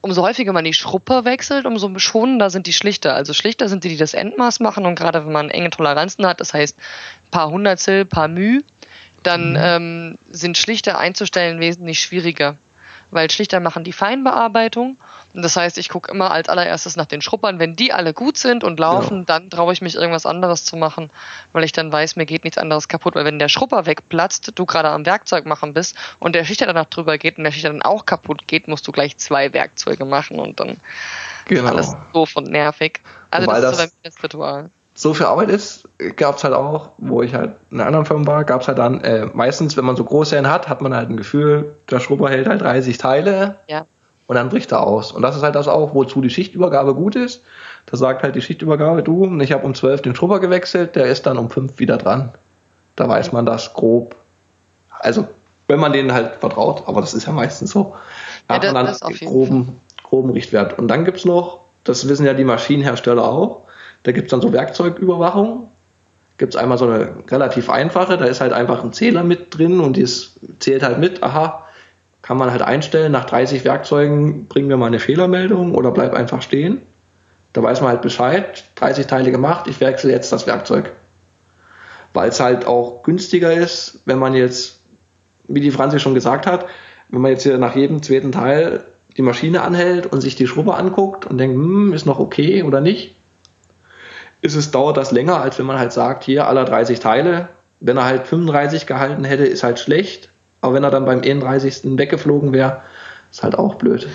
umso 0.00 0.22
häufiger 0.22 0.52
man 0.52 0.64
die 0.64 0.72
Schrupper 0.72 1.24
wechselt, 1.24 1.66
umso 1.66 1.98
schonender 1.98 2.50
sind 2.50 2.66
die 2.66 2.72
Schlichter. 2.72 3.14
Also 3.14 3.32
Schlichter 3.32 3.68
sind 3.68 3.84
die, 3.84 3.90
die 3.90 3.96
das 3.96 4.14
Endmaß 4.14 4.60
machen 4.60 4.86
und 4.86 4.94
gerade 4.94 5.24
wenn 5.24 5.32
man 5.32 5.50
enge 5.50 5.70
Toleranzen 5.70 6.26
hat, 6.26 6.40
das 6.40 6.54
heißt 6.54 6.78
paar 7.30 7.50
Hundertstel, 7.50 8.04
paar 8.04 8.28
Müh, 8.28 8.62
dann 9.22 9.50
mhm. 9.50 9.58
ähm, 9.60 10.18
sind 10.30 10.56
Schlichter 10.56 10.98
einzustellen 10.98 11.60
wesentlich 11.60 12.00
schwieriger 12.00 12.56
weil 13.10 13.30
Schlichter 13.30 13.60
machen 13.60 13.84
die 13.84 13.92
Feinbearbeitung. 13.92 14.96
Und 15.34 15.42
das 15.42 15.56
heißt, 15.56 15.78
ich 15.78 15.88
gucke 15.88 16.10
immer 16.10 16.30
als 16.30 16.48
allererstes 16.48 16.96
nach 16.96 17.06
den 17.06 17.22
Schruppern. 17.22 17.58
Wenn 17.58 17.76
die 17.76 17.92
alle 17.92 18.14
gut 18.14 18.36
sind 18.36 18.64
und 18.64 18.80
laufen, 18.80 19.18
ja. 19.18 19.24
dann 19.26 19.50
traue 19.50 19.72
ich 19.72 19.82
mich 19.82 19.94
irgendwas 19.94 20.26
anderes 20.26 20.64
zu 20.64 20.76
machen, 20.76 21.10
weil 21.52 21.64
ich 21.64 21.72
dann 21.72 21.92
weiß, 21.92 22.16
mir 22.16 22.26
geht 22.26 22.44
nichts 22.44 22.58
anderes 22.58 22.88
kaputt. 22.88 23.14
Weil 23.14 23.24
wenn 23.24 23.38
der 23.38 23.48
Schrupper 23.48 23.86
wegplatzt, 23.86 24.52
du 24.54 24.66
gerade 24.66 24.90
am 24.90 25.06
Werkzeug 25.06 25.46
machen 25.46 25.74
bist 25.74 25.96
und 26.18 26.34
der 26.34 26.44
Schichter 26.44 26.66
danach 26.66 26.86
drüber 26.86 27.18
geht 27.18 27.38
und 27.38 27.44
der 27.44 27.52
Schichter 27.52 27.70
dann 27.70 27.82
auch 27.82 28.06
kaputt 28.06 28.46
geht, 28.46 28.68
musst 28.68 28.86
du 28.86 28.92
gleich 28.92 29.16
zwei 29.16 29.52
Werkzeuge 29.52 30.04
machen 30.04 30.38
und 30.38 30.60
dann 30.60 30.78
genau. 31.46 31.64
ist 31.64 31.70
alles 31.70 31.96
doof 32.12 32.36
und 32.36 32.48
nervig. 32.48 33.00
Also 33.30 33.46
Wobei 33.46 33.60
das 33.60 33.78
ist 33.78 33.80
so 33.80 33.96
das 34.02 34.22
Ritual 34.22 34.70
so 35.00 35.14
viel 35.14 35.24
Arbeit 35.24 35.48
ist, 35.48 35.88
gab 36.16 36.36
es 36.36 36.44
halt 36.44 36.52
auch, 36.52 36.90
wo 36.98 37.22
ich 37.22 37.34
halt 37.34 37.52
in 37.70 37.78
einer 37.78 37.86
anderen 37.86 38.04
Firma 38.04 38.26
war, 38.26 38.44
gab 38.44 38.60
es 38.60 38.68
halt 38.68 38.76
dann, 38.76 39.00
äh, 39.00 39.24
meistens, 39.32 39.74
wenn 39.78 39.86
man 39.86 39.96
so 39.96 40.04
Großserien 40.04 40.50
hat, 40.50 40.68
hat 40.68 40.82
man 40.82 40.94
halt 40.94 41.08
ein 41.08 41.16
Gefühl, 41.16 41.74
der 41.90 42.00
Schrubber 42.00 42.28
hält 42.28 42.46
halt 42.46 42.60
30 42.60 42.98
Teile 42.98 43.56
ja. 43.66 43.86
und 44.26 44.36
dann 44.36 44.50
bricht 44.50 44.72
er 44.72 44.82
aus. 44.82 45.12
Und 45.12 45.22
das 45.22 45.36
ist 45.36 45.42
halt 45.42 45.54
das 45.54 45.68
auch, 45.68 45.94
wozu 45.94 46.20
die 46.20 46.28
Schichtübergabe 46.28 46.94
gut 46.94 47.16
ist, 47.16 47.42
Da 47.86 47.96
sagt 47.96 48.22
halt 48.22 48.34
die 48.36 48.42
Schichtübergabe, 48.42 49.02
du, 49.02 49.40
ich 49.40 49.52
habe 49.52 49.64
um 49.64 49.74
12 49.74 50.02
den 50.02 50.14
Schrubber 50.14 50.38
gewechselt, 50.38 50.96
der 50.96 51.06
ist 51.06 51.24
dann 51.24 51.38
um 51.38 51.48
5 51.48 51.78
wieder 51.78 51.96
dran. 51.96 52.32
Da 52.94 53.08
weiß 53.08 53.32
man 53.32 53.46
das 53.46 53.72
grob. 53.72 54.16
Also, 54.90 55.28
wenn 55.66 55.80
man 55.80 55.94
denen 55.94 56.12
halt 56.12 56.36
vertraut, 56.36 56.82
aber 56.86 57.00
das 57.00 57.14
ist 57.14 57.26
ja 57.26 57.32
meistens 57.32 57.70
so. 57.70 57.94
Da 58.48 58.56
ja, 58.56 58.62
hat 58.62 58.74
man 58.74 58.84
dann 58.84 59.14
groben, 59.26 59.80
groben 60.02 60.28
Richtwert. 60.28 60.78
Und 60.78 60.88
dann 60.88 61.06
gibt's 61.06 61.24
noch, 61.24 61.60
das 61.84 62.06
wissen 62.06 62.26
ja 62.26 62.34
die 62.34 62.44
Maschinenhersteller 62.44 63.24
auch, 63.24 63.62
da 64.02 64.12
gibt's 64.12 64.30
dann 64.30 64.40
so 64.40 64.52
Werkzeugüberwachung. 64.52 65.68
Gibt's 66.38 66.56
einmal 66.56 66.78
so 66.78 66.86
eine 66.86 67.16
relativ 67.30 67.68
einfache, 67.68 68.16
da 68.16 68.24
ist 68.24 68.40
halt 68.40 68.54
einfach 68.54 68.82
ein 68.82 68.94
Zähler 68.94 69.24
mit 69.24 69.58
drin 69.58 69.78
und 69.80 69.96
die 69.96 70.06
zählt 70.58 70.82
halt 70.82 70.98
mit, 70.98 71.22
aha, 71.22 71.66
kann 72.22 72.38
man 72.38 72.50
halt 72.50 72.62
einstellen, 72.62 73.12
nach 73.12 73.26
30 73.26 73.64
Werkzeugen 73.64 74.46
bringen 74.46 74.68
wir 74.68 74.78
mal 74.78 74.86
eine 74.86 75.00
Fehlermeldung 75.00 75.74
oder 75.74 75.90
bleib 75.90 76.14
einfach 76.14 76.40
stehen. 76.40 76.80
Da 77.52 77.62
weiß 77.62 77.80
man 77.80 77.90
halt 77.90 78.02
Bescheid, 78.02 78.64
30 78.76 79.06
Teile 79.06 79.30
gemacht, 79.32 79.66
ich 79.66 79.80
wechsle 79.80 80.12
jetzt 80.12 80.32
das 80.32 80.46
Werkzeug. 80.46 80.92
Weil 82.14 82.30
es 82.30 82.40
halt 82.40 82.66
auch 82.66 83.02
günstiger 83.02 83.52
ist, 83.52 84.00
wenn 84.06 84.18
man 84.18 84.34
jetzt, 84.34 84.80
wie 85.46 85.60
die 85.60 85.70
Franzi 85.70 86.00
schon 86.00 86.14
gesagt 86.14 86.46
hat, 86.46 86.66
wenn 87.10 87.20
man 87.20 87.32
jetzt 87.32 87.42
hier 87.42 87.58
nach 87.58 87.76
jedem 87.76 88.02
zweiten 88.02 88.32
Teil 88.32 88.84
die 89.16 89.22
Maschine 89.22 89.62
anhält 89.62 90.06
und 90.06 90.20
sich 90.20 90.36
die 90.36 90.46
Schrubbe 90.46 90.74
anguckt 90.74 91.26
und 91.26 91.38
denkt, 91.38 91.56
hm, 91.56 91.92
ist 91.92 92.06
noch 92.06 92.18
okay 92.18 92.62
oder 92.62 92.80
nicht, 92.80 93.16
ist 94.42 94.54
es, 94.54 94.70
dauert 94.70 94.96
das 94.96 95.12
länger, 95.12 95.40
als 95.40 95.58
wenn 95.58 95.66
man 95.66 95.78
halt 95.78 95.92
sagt, 95.92 96.24
hier 96.24 96.46
aller 96.46 96.64
30 96.64 97.00
Teile. 97.00 97.48
Wenn 97.80 97.96
er 97.96 98.04
halt 98.04 98.26
35 98.26 98.86
gehalten 98.86 99.24
hätte, 99.24 99.44
ist 99.44 99.62
halt 99.62 99.78
schlecht. 99.78 100.30
Aber 100.60 100.74
wenn 100.74 100.84
er 100.84 100.90
dann 100.90 101.04
beim 101.04 101.22
31. 101.22 101.98
weggeflogen 101.98 102.52
wäre, 102.52 102.82
ist 103.30 103.42
halt 103.42 103.56
auch 103.56 103.76
blöd. 103.76 104.08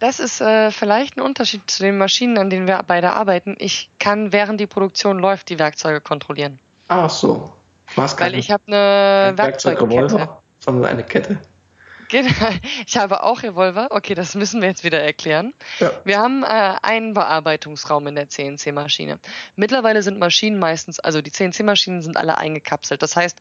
Das 0.00 0.18
ist 0.18 0.40
äh, 0.40 0.70
vielleicht 0.70 1.16
ein 1.16 1.20
Unterschied 1.20 1.70
zu 1.70 1.82
den 1.82 1.96
Maschinen, 1.96 2.36
an 2.38 2.50
denen 2.50 2.66
wir 2.66 2.82
beide 2.86 3.12
arbeiten. 3.12 3.54
Ich 3.58 3.90
kann, 3.98 4.32
während 4.32 4.60
die 4.60 4.66
Produktion 4.66 5.18
läuft, 5.18 5.48
die 5.48 5.58
Werkzeuge 5.58 6.00
kontrollieren. 6.00 6.58
Ach 6.88 7.10
so. 7.10 7.52
Was 7.94 8.18
Weil 8.18 8.34
ich 8.34 8.50
habe 8.50 8.64
eine 8.66 9.36
Werkzeugkette. 9.36 10.28
sondern 10.58 10.90
eine 10.90 11.04
Kette. 11.04 11.38
Genau. 12.14 12.30
Ich 12.86 12.96
habe 12.96 13.22
auch 13.24 13.42
Revolver. 13.42 13.88
Okay, 13.90 14.14
das 14.14 14.34
müssen 14.34 14.60
wir 14.60 14.68
jetzt 14.68 14.84
wieder 14.84 15.00
erklären. 15.00 15.52
Ja. 15.80 15.90
Wir 16.04 16.18
haben 16.18 16.44
äh, 16.44 16.46
einen 16.46 17.14
Bearbeitungsraum 17.14 18.06
in 18.06 18.14
der 18.14 18.28
CNC-Maschine. 18.28 19.18
Mittlerweile 19.56 20.02
sind 20.02 20.18
Maschinen 20.18 20.58
meistens, 20.58 21.00
also 21.00 21.22
die 21.22 21.32
CNC-Maschinen 21.32 22.02
sind 22.02 22.16
alle 22.16 22.38
eingekapselt. 22.38 23.02
Das 23.02 23.16
heißt, 23.16 23.38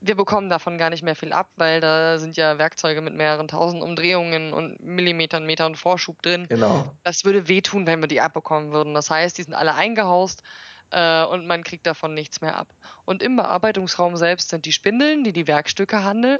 wir 0.00 0.14
bekommen 0.14 0.48
davon 0.48 0.78
gar 0.78 0.88
nicht 0.88 1.02
mehr 1.02 1.14
viel 1.14 1.34
ab, 1.34 1.50
weil 1.56 1.80
da 1.80 2.18
sind 2.18 2.36
ja 2.36 2.58
Werkzeuge 2.58 3.02
mit 3.02 3.14
mehreren 3.14 3.48
tausend 3.48 3.82
Umdrehungen 3.82 4.54
und 4.54 4.80
Millimetern, 4.80 5.44
Metern 5.44 5.74
Vorschub 5.74 6.22
drin. 6.22 6.46
Genau. 6.48 6.96
Das 7.02 7.24
würde 7.26 7.48
wehtun, 7.48 7.86
wenn 7.86 8.00
wir 8.00 8.08
die 8.08 8.22
abbekommen 8.22 8.72
würden. 8.72 8.94
Das 8.94 9.10
heißt, 9.10 9.36
die 9.36 9.42
sind 9.42 9.52
alle 9.52 9.74
eingehaust 9.74 10.42
äh, 10.90 11.24
und 11.24 11.46
man 11.46 11.64
kriegt 11.64 11.86
davon 11.86 12.14
nichts 12.14 12.40
mehr 12.40 12.56
ab. 12.56 12.72
Und 13.04 13.22
im 13.22 13.36
Bearbeitungsraum 13.36 14.16
selbst 14.16 14.48
sind 14.48 14.64
die 14.64 14.72
Spindeln, 14.72 15.22
die 15.22 15.34
die 15.34 15.46
Werkstücke 15.46 16.02
handeln, 16.02 16.38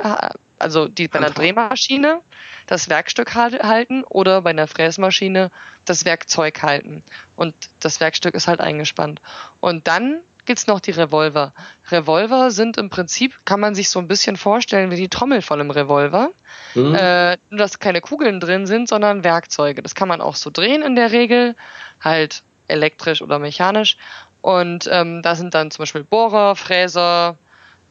also 0.60 0.88
die 0.88 1.08
bei 1.08 1.18
einer 1.18 1.30
Drehmaschine 1.30 2.20
das 2.66 2.88
Werkstück 2.88 3.34
halten 3.34 4.04
oder 4.04 4.42
bei 4.42 4.50
einer 4.50 4.68
Fräsmaschine 4.68 5.50
das 5.84 6.04
Werkzeug 6.04 6.62
halten. 6.62 7.02
Und 7.36 7.54
das 7.80 8.00
Werkstück 8.00 8.34
ist 8.34 8.48
halt 8.48 8.60
eingespannt. 8.60 9.20
Und 9.60 9.88
dann 9.88 10.22
gibt's 10.44 10.66
noch 10.66 10.80
die 10.80 10.90
Revolver. 10.90 11.52
Revolver 11.90 12.50
sind 12.50 12.76
im 12.76 12.90
Prinzip, 12.90 13.44
kann 13.44 13.60
man 13.60 13.74
sich 13.74 13.88
so 13.90 13.98
ein 13.98 14.08
bisschen 14.08 14.36
vorstellen 14.36 14.90
wie 14.90 14.96
die 14.96 15.08
Trommel 15.08 15.42
von 15.42 15.60
einem 15.60 15.70
Revolver. 15.70 16.30
Mhm. 16.74 16.94
Äh, 16.94 17.38
nur, 17.50 17.58
dass 17.58 17.78
keine 17.78 18.00
Kugeln 18.00 18.40
drin 18.40 18.66
sind, 18.66 18.88
sondern 18.88 19.24
Werkzeuge. 19.24 19.82
Das 19.82 19.94
kann 19.94 20.08
man 20.08 20.20
auch 20.20 20.36
so 20.36 20.50
drehen 20.50 20.82
in 20.82 20.96
der 20.96 21.12
Regel, 21.12 21.56
halt 22.00 22.42
elektrisch 22.68 23.22
oder 23.22 23.38
mechanisch. 23.38 23.96
Und 24.40 24.88
ähm, 24.90 25.22
da 25.22 25.34
sind 25.34 25.54
dann 25.54 25.70
zum 25.70 25.82
Beispiel 25.82 26.04
Bohrer, 26.04 26.56
Fräser 26.56 27.36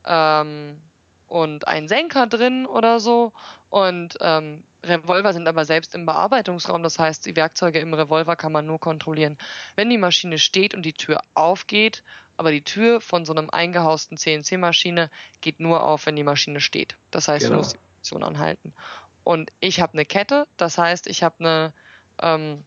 ähm, 0.06 0.82
und 1.30 1.68
ein 1.68 1.88
Senker 1.88 2.28
drin 2.28 2.66
oder 2.66 3.00
so. 3.00 3.34
Und 3.70 4.18
ähm, 4.20 4.64
Revolver 4.84 5.34
sind 5.34 5.48
aber 5.48 5.66
selbst 5.66 5.94
im 5.96 6.06
Bearbeitungsraum, 6.06 6.84
das 6.84 7.00
heißt, 7.00 7.26
die 7.26 7.36
Werkzeuge 7.36 7.80
im 7.80 7.94
Revolver 7.94 8.36
kann 8.36 8.52
man 8.52 8.66
nur 8.66 8.80
kontrollieren, 8.80 9.38
wenn 9.76 9.90
die 9.90 9.98
Maschine 9.98 10.38
steht 10.38 10.74
und 10.74 10.84
die 10.84 10.94
Tür 10.94 11.22
aufgeht, 11.34 12.04
aber 12.38 12.52
die 12.52 12.64
Tür 12.64 13.02
von 13.02 13.26
so 13.26 13.34
einem 13.34 13.50
eingehausten 13.50 14.18
CNC-Maschine 14.18 15.10
geht 15.42 15.60
nur 15.60 15.84
auf, 15.84 16.06
wenn 16.06 16.16
die 16.16 16.24
Maschine 16.24 16.62
steht. 16.62 16.98
Das 17.12 17.28
heißt, 17.28 17.46
genau. 17.46 17.56
du 17.56 17.58
musst 17.60 17.74
die 17.74 17.78
Position 17.78 18.24
anhalten. 18.24 18.74
Und 19.24 19.52
ich 19.60 19.82
habe 19.82 19.94
eine 19.94 20.06
Kette, 20.06 20.48
das 20.58 20.78
heißt, 20.78 21.08
ich 21.08 21.22
habe 21.24 21.36
eine 21.40 21.74
ähm, 22.22 22.66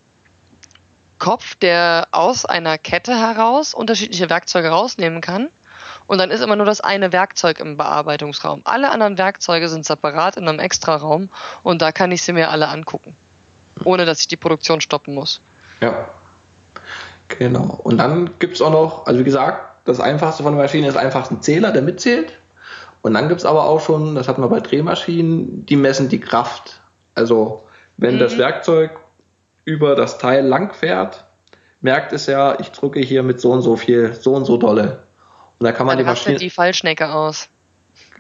Kopf, 1.19 1.55
der 1.55 2.09
aus 2.11 2.45
einer 2.45 2.79
Kette 2.79 3.17
heraus 3.17 3.75
unterschiedliche 3.75 4.29
Werkzeuge 4.29 4.69
rausnehmen 4.69 5.21
kann. 5.21 5.51
Und 6.07 6.19
dann 6.19 6.31
ist 6.31 6.43
immer 6.43 6.57
nur 6.57 6.67
das 6.67 6.81
eine 6.81 7.13
Werkzeug 7.13 7.61
im 7.61 7.77
Bearbeitungsraum. 7.77 8.63
Alle 8.65 8.91
anderen 8.91 9.19
Werkzeuge 9.19 9.69
sind 9.69 9.87
separat 9.87 10.37
in 10.37 10.49
einem 10.49 10.59
Extraraum 10.59 11.29
und 11.63 11.83
da 11.83 11.93
kann 11.93 12.11
ich 12.13 12.23
sie 12.23 12.33
mir 12.33 12.51
alle 12.51 12.69
angucken. 12.69 13.17
Ohne 13.85 14.05
dass 14.05 14.21
ich 14.21 14.29
die 14.29 14.37
Produktion 14.37 14.81
stoppen 14.81 15.15
muss. 15.15 15.41
Ja. 15.81 16.09
Genau. 17.29 17.81
Und 17.83 17.99
dann 17.99 18.39
gibt 18.39 18.55
es 18.55 18.63
auch 18.63 18.71
noch, 18.71 19.07
also 19.07 19.21
wie 19.21 19.25
gesagt, 19.25 19.87
das 19.87 20.01
einfachste 20.01 20.43
von 20.43 20.55
der 20.55 20.63
Maschine 20.63 20.89
ist 20.89 20.97
einfach 20.97 21.31
ein 21.31 21.43
Zähler, 21.43 21.73
der 21.73 21.83
mitzählt. 21.83 22.33
Und 23.03 23.15
dann 23.15 23.29
gibt 23.29 23.41
es 23.41 23.47
aber 23.47 23.65
auch 23.65 23.81
schon, 23.81 24.15
das 24.15 24.29
hatten 24.29 24.43
wir 24.43 24.49
bei 24.49 24.61
Drehmaschinen, 24.61 25.67
die 25.67 25.77
messen 25.77 26.09
die 26.09 26.21
Kraft. 26.21 26.83
Also 27.15 27.65
wenn 27.97 28.17
mhm. 28.17 28.21
das 28.21 28.39
Werkzeug 28.39 28.93
über 29.65 29.95
das 29.95 30.19
Teil 30.19 30.47
lang 30.47 30.75
fährt, 30.75 31.25
merkt 31.81 32.13
es 32.13 32.27
ja, 32.27 32.59
ich 32.61 32.71
drücke 32.71 33.01
hier 33.01 33.23
mit 33.23 33.41
so 33.41 33.51
und 33.51 33.63
so 33.63 33.77
viel, 33.77 34.15
so 34.15 34.35
und 34.35 34.45
so 34.45 34.57
dolle. 34.57 35.01
Und 35.63 35.67
da 35.67 35.73
kann 35.73 35.87
man 35.87 35.97
dann 35.97 36.05
die 36.05 36.11
Maschine. 36.11 36.39
die 36.39 36.51
Fallschnecke 36.51 37.13
aus. 37.15 37.49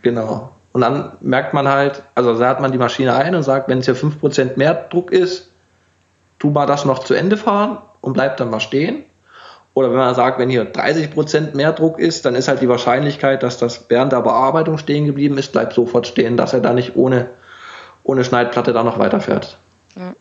Genau. 0.02 0.52
Und 0.70 0.82
dann 0.82 1.16
merkt 1.20 1.54
man 1.54 1.66
halt, 1.66 2.04
also 2.14 2.38
da 2.38 2.48
hat 2.48 2.60
man 2.60 2.70
die 2.70 2.78
Maschine 2.78 3.16
ein 3.16 3.34
und 3.34 3.42
sagt, 3.42 3.68
wenn 3.68 3.78
es 3.78 3.86
hier 3.86 3.96
5% 3.96 4.56
mehr 4.56 4.74
Druck 4.74 5.10
ist, 5.10 5.50
tu 6.38 6.50
mal 6.50 6.66
das 6.66 6.84
noch 6.84 7.00
zu 7.00 7.14
Ende 7.14 7.36
fahren 7.36 7.78
und 8.00 8.12
bleib 8.12 8.36
dann 8.36 8.48
mal 8.48 8.60
stehen. 8.60 9.02
Oder 9.74 9.90
wenn 9.90 9.96
man 9.96 10.14
sagt, 10.14 10.38
wenn 10.38 10.50
hier 10.50 10.72
30% 10.72 11.56
mehr 11.56 11.72
Druck 11.72 11.98
ist, 11.98 12.24
dann 12.24 12.36
ist 12.36 12.46
halt 12.46 12.60
die 12.60 12.68
Wahrscheinlichkeit, 12.68 13.42
dass 13.42 13.58
das 13.58 13.86
während 13.88 14.12
der 14.12 14.20
Bearbeitung 14.20 14.78
stehen 14.78 15.04
geblieben 15.06 15.36
ist, 15.36 15.50
bleibt 15.50 15.72
sofort 15.72 16.06
stehen, 16.06 16.36
dass 16.36 16.52
er 16.52 16.60
da 16.60 16.72
nicht 16.74 16.94
ohne, 16.94 17.30
ohne 18.04 18.22
Schneidplatte 18.22 18.72
da 18.72 18.84
noch 18.84 19.00
weiterfährt. 19.00 19.58
Ja. 19.96 20.14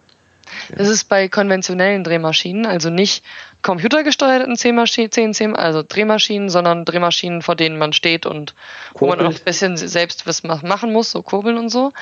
Das 0.75 0.87
ist 0.87 1.05
bei 1.05 1.27
konventionellen 1.27 2.03
Drehmaschinen, 2.03 2.65
also 2.65 2.89
nicht 2.89 3.23
computergesteuerten 3.61 4.55
CNC, 4.55 5.55
also 5.55 5.83
Drehmaschinen, 5.87 6.49
sondern 6.49 6.85
Drehmaschinen, 6.85 7.41
vor 7.41 7.55
denen 7.55 7.77
man 7.77 7.93
steht 7.93 8.25
und 8.25 8.55
Kurbel. 8.93 9.19
wo 9.19 9.23
man 9.23 9.33
auch 9.33 9.37
ein 9.37 9.45
bisschen 9.45 9.77
selbst 9.77 10.25
was 10.25 10.43
machen 10.43 10.91
muss, 10.91 11.11
so 11.11 11.21
Kurbeln 11.21 11.57
und 11.57 11.69
so. 11.69 11.93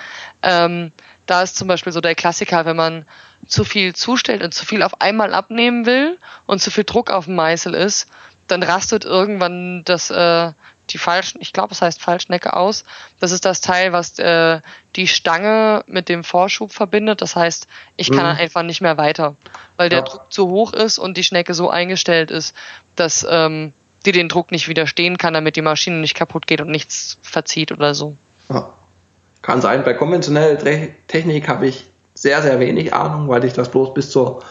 Ähm, 0.42 0.92
da 1.26 1.44
ist 1.44 1.58
zum 1.58 1.68
Beispiel 1.68 1.94
so 1.94 2.02
der 2.02 2.16
Klassiker, 2.16 2.66
wenn 2.66 2.76
man 2.76 3.06
zu 3.48 3.64
viel 3.64 3.94
zustellt 3.94 4.44
und 4.44 4.54
zu 4.54 4.66
viel 4.66 4.84
auf 4.84 5.02
einmal 5.02 5.34
abnehmen 5.34 5.86
will 5.86 6.18
und 6.46 6.62
zu 6.62 6.72
viel 6.72 6.86
Druck 6.86 7.12
auf 7.12 7.26
dem 7.26 7.36
Meißel 7.36 7.74
ist, 7.74 8.10
dann 8.48 8.64
rastet 8.64 9.06
irgendwann 9.06 9.84
das, 9.84 10.10
äh, 10.10 10.52
die 10.90 10.98
falschen, 10.98 11.40
ich 11.42 11.54
glaube, 11.54 11.74
es 11.74 11.82
heißt 11.82 12.02
Fallschnecke 12.02 12.56
aus. 12.56 12.84
Das 13.20 13.32
ist 13.32 13.46
das 13.46 13.62
Teil, 13.62 13.94
was 13.94 14.18
äh, 14.20 14.62
die 14.96 15.08
Stange 15.08 15.84
mit 15.88 16.10
dem 16.10 16.24
Vorschub 16.24 16.72
verbindet. 16.72 17.22
Das 17.22 17.36
heißt, 17.36 17.68
ich 17.98 18.12
kann 18.12 18.34
mhm. 18.34 18.40
einfach 18.40 18.64
nicht 18.64 18.82
mehr 18.82 18.98
weiter, 18.98 19.36
weil 19.78 19.90
der 19.90 20.00
ja. 20.00 20.06
Druck 20.06 20.32
zu 20.34 20.50
hoch 20.50 20.74
ist 20.74 21.00
und 21.00 21.18
die 21.18 21.24
Schnecke 21.24 21.54
so 21.54 21.70
eingestellt 21.70 22.32
ist, 22.32 22.56
dass 22.96 23.26
ähm, 23.30 23.74
die 24.06 24.12
den 24.12 24.30
Druck 24.30 24.52
nicht 24.52 24.68
widerstehen 24.68 25.18
kann, 25.18 25.34
damit 25.34 25.56
die 25.56 25.62
Maschine 25.62 25.98
nicht 25.98 26.16
kaputt 26.16 26.48
geht 26.48 26.62
und 26.62 26.70
nichts 26.70 27.18
verzieht 27.22 27.72
oder 27.72 27.94
so. 27.94 28.16
Ja. 28.50 28.74
Kann 29.42 29.62
sein. 29.62 29.84
Bei 29.84 29.94
konventioneller 29.94 30.58
Technik 31.08 31.48
habe 31.48 31.68
ich 31.68 31.90
sehr, 32.14 32.42
sehr 32.42 32.60
wenig 32.60 32.94
Ahnung, 32.94 33.30
weil 33.30 33.46
ich 33.46 33.54
das 33.54 33.72
bloß 33.72 33.94
bis 33.94 34.10
zur 34.10 34.44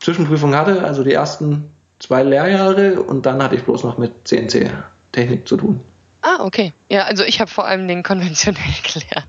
Zwischenprüfung 0.00 0.56
hatte, 0.56 0.82
also 0.82 1.04
die 1.04 1.12
ersten 1.12 1.72
zwei 2.00 2.24
Lehrjahre 2.24 3.00
und 3.00 3.24
dann 3.26 3.40
hatte 3.42 3.54
ich 3.54 3.62
bloß 3.62 3.84
noch 3.84 3.98
mit 3.98 4.26
CNC-Technik 5.12 5.46
zu 5.46 5.56
tun. 5.56 5.84
Ah, 6.22 6.44
okay. 6.44 6.72
Ja, 6.88 7.04
also 7.04 7.24
ich 7.24 7.40
habe 7.40 7.50
vor 7.50 7.66
allem 7.66 7.88
den 7.88 8.02
konventionell 8.02 8.62
gelernt. 8.82 9.28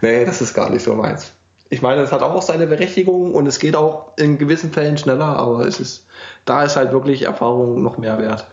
Nee, 0.00 0.24
das 0.24 0.40
ist 0.40 0.54
gar 0.54 0.70
nicht 0.70 0.82
so 0.82 0.94
meins. 0.94 1.32
Ich 1.68 1.82
meine, 1.82 2.00
es 2.00 2.10
hat 2.10 2.22
auch 2.22 2.42
seine 2.42 2.66
Berechtigung 2.66 3.34
und 3.34 3.46
es 3.46 3.60
geht 3.60 3.76
auch 3.76 4.16
in 4.16 4.38
gewissen 4.38 4.72
Fällen 4.72 4.98
schneller, 4.98 5.36
aber 5.36 5.66
es 5.66 5.78
ist, 5.78 6.06
da 6.44 6.64
ist 6.64 6.76
halt 6.76 6.90
wirklich 6.90 7.22
Erfahrung 7.22 7.82
noch 7.82 7.96
mehr 7.96 8.18
wert. 8.18 8.50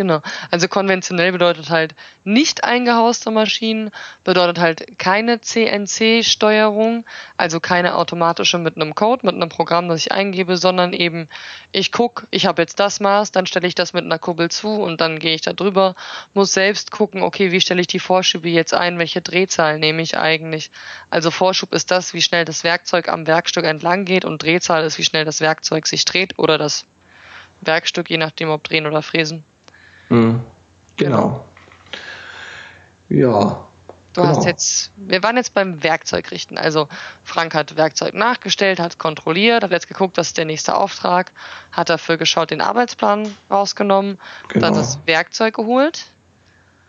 Genau. 0.00 0.22
Also 0.50 0.66
konventionell 0.66 1.30
bedeutet 1.30 1.68
halt 1.68 1.94
nicht 2.24 2.64
eingehauste 2.64 3.30
Maschinen, 3.30 3.90
bedeutet 4.24 4.58
halt 4.58 4.98
keine 4.98 5.42
CNC-Steuerung, 5.42 7.04
also 7.36 7.60
keine 7.60 7.96
automatische 7.96 8.56
mit 8.56 8.76
einem 8.76 8.94
Code, 8.94 9.26
mit 9.26 9.34
einem 9.34 9.50
Programm, 9.50 9.88
das 9.88 10.06
ich 10.06 10.10
eingebe, 10.10 10.56
sondern 10.56 10.94
eben 10.94 11.28
ich 11.70 11.92
guck, 11.92 12.26
ich 12.30 12.46
habe 12.46 12.62
jetzt 12.62 12.80
das 12.80 13.00
Maß, 13.00 13.32
dann 13.32 13.44
stelle 13.44 13.66
ich 13.66 13.74
das 13.74 13.92
mit 13.92 14.06
einer 14.06 14.18
Kurbel 14.18 14.50
zu 14.50 14.68
und 14.68 15.02
dann 15.02 15.18
gehe 15.18 15.34
ich 15.34 15.42
da 15.42 15.52
drüber, 15.52 15.94
muss 16.32 16.54
selbst 16.54 16.92
gucken, 16.92 17.22
okay, 17.22 17.52
wie 17.52 17.60
stelle 17.60 17.82
ich 17.82 17.86
die 17.86 17.98
Vorschübe 17.98 18.48
jetzt 18.48 18.72
ein, 18.72 18.98
welche 18.98 19.20
Drehzahl 19.20 19.78
nehme 19.78 20.00
ich 20.00 20.16
eigentlich. 20.16 20.70
Also 21.10 21.30
Vorschub 21.30 21.74
ist 21.74 21.90
das, 21.90 22.14
wie 22.14 22.22
schnell 22.22 22.46
das 22.46 22.64
Werkzeug 22.64 23.10
am 23.10 23.26
Werkstück 23.26 23.66
entlang 23.66 24.06
geht 24.06 24.24
und 24.24 24.42
Drehzahl 24.42 24.82
ist, 24.82 24.96
wie 24.96 25.04
schnell 25.04 25.26
das 25.26 25.42
Werkzeug 25.42 25.86
sich 25.86 26.06
dreht 26.06 26.38
oder 26.38 26.56
das 26.56 26.86
Werkstück, 27.60 28.08
je 28.08 28.16
nachdem 28.16 28.48
ob 28.48 28.64
drehen 28.64 28.86
oder 28.86 29.02
fräsen. 29.02 29.44
Mhm. 30.10 30.42
Genau. 30.96 31.44
Ja. 33.08 33.66
Du 34.12 34.22
genau. 34.22 34.34
hast 34.34 34.44
jetzt, 34.44 34.92
wir 34.96 35.22
waren 35.22 35.36
jetzt 35.36 35.54
beim 35.54 35.82
Werkzeugrichten. 35.82 36.58
Also 36.58 36.88
Frank 37.22 37.54
hat 37.54 37.76
Werkzeug 37.76 38.12
nachgestellt, 38.14 38.80
hat 38.80 38.98
kontrolliert, 38.98 39.62
hat 39.62 39.70
jetzt 39.70 39.88
geguckt, 39.88 40.18
was 40.18 40.28
ist 40.28 40.38
der 40.38 40.44
nächste 40.44 40.76
Auftrag, 40.76 41.32
hat 41.70 41.88
dafür 41.88 42.16
geschaut, 42.16 42.50
den 42.50 42.60
Arbeitsplan 42.60 43.34
rausgenommen, 43.50 44.18
genau. 44.48 44.66
dann 44.66 44.74
das 44.74 44.98
Werkzeug 45.06 45.54
geholt. 45.54 46.06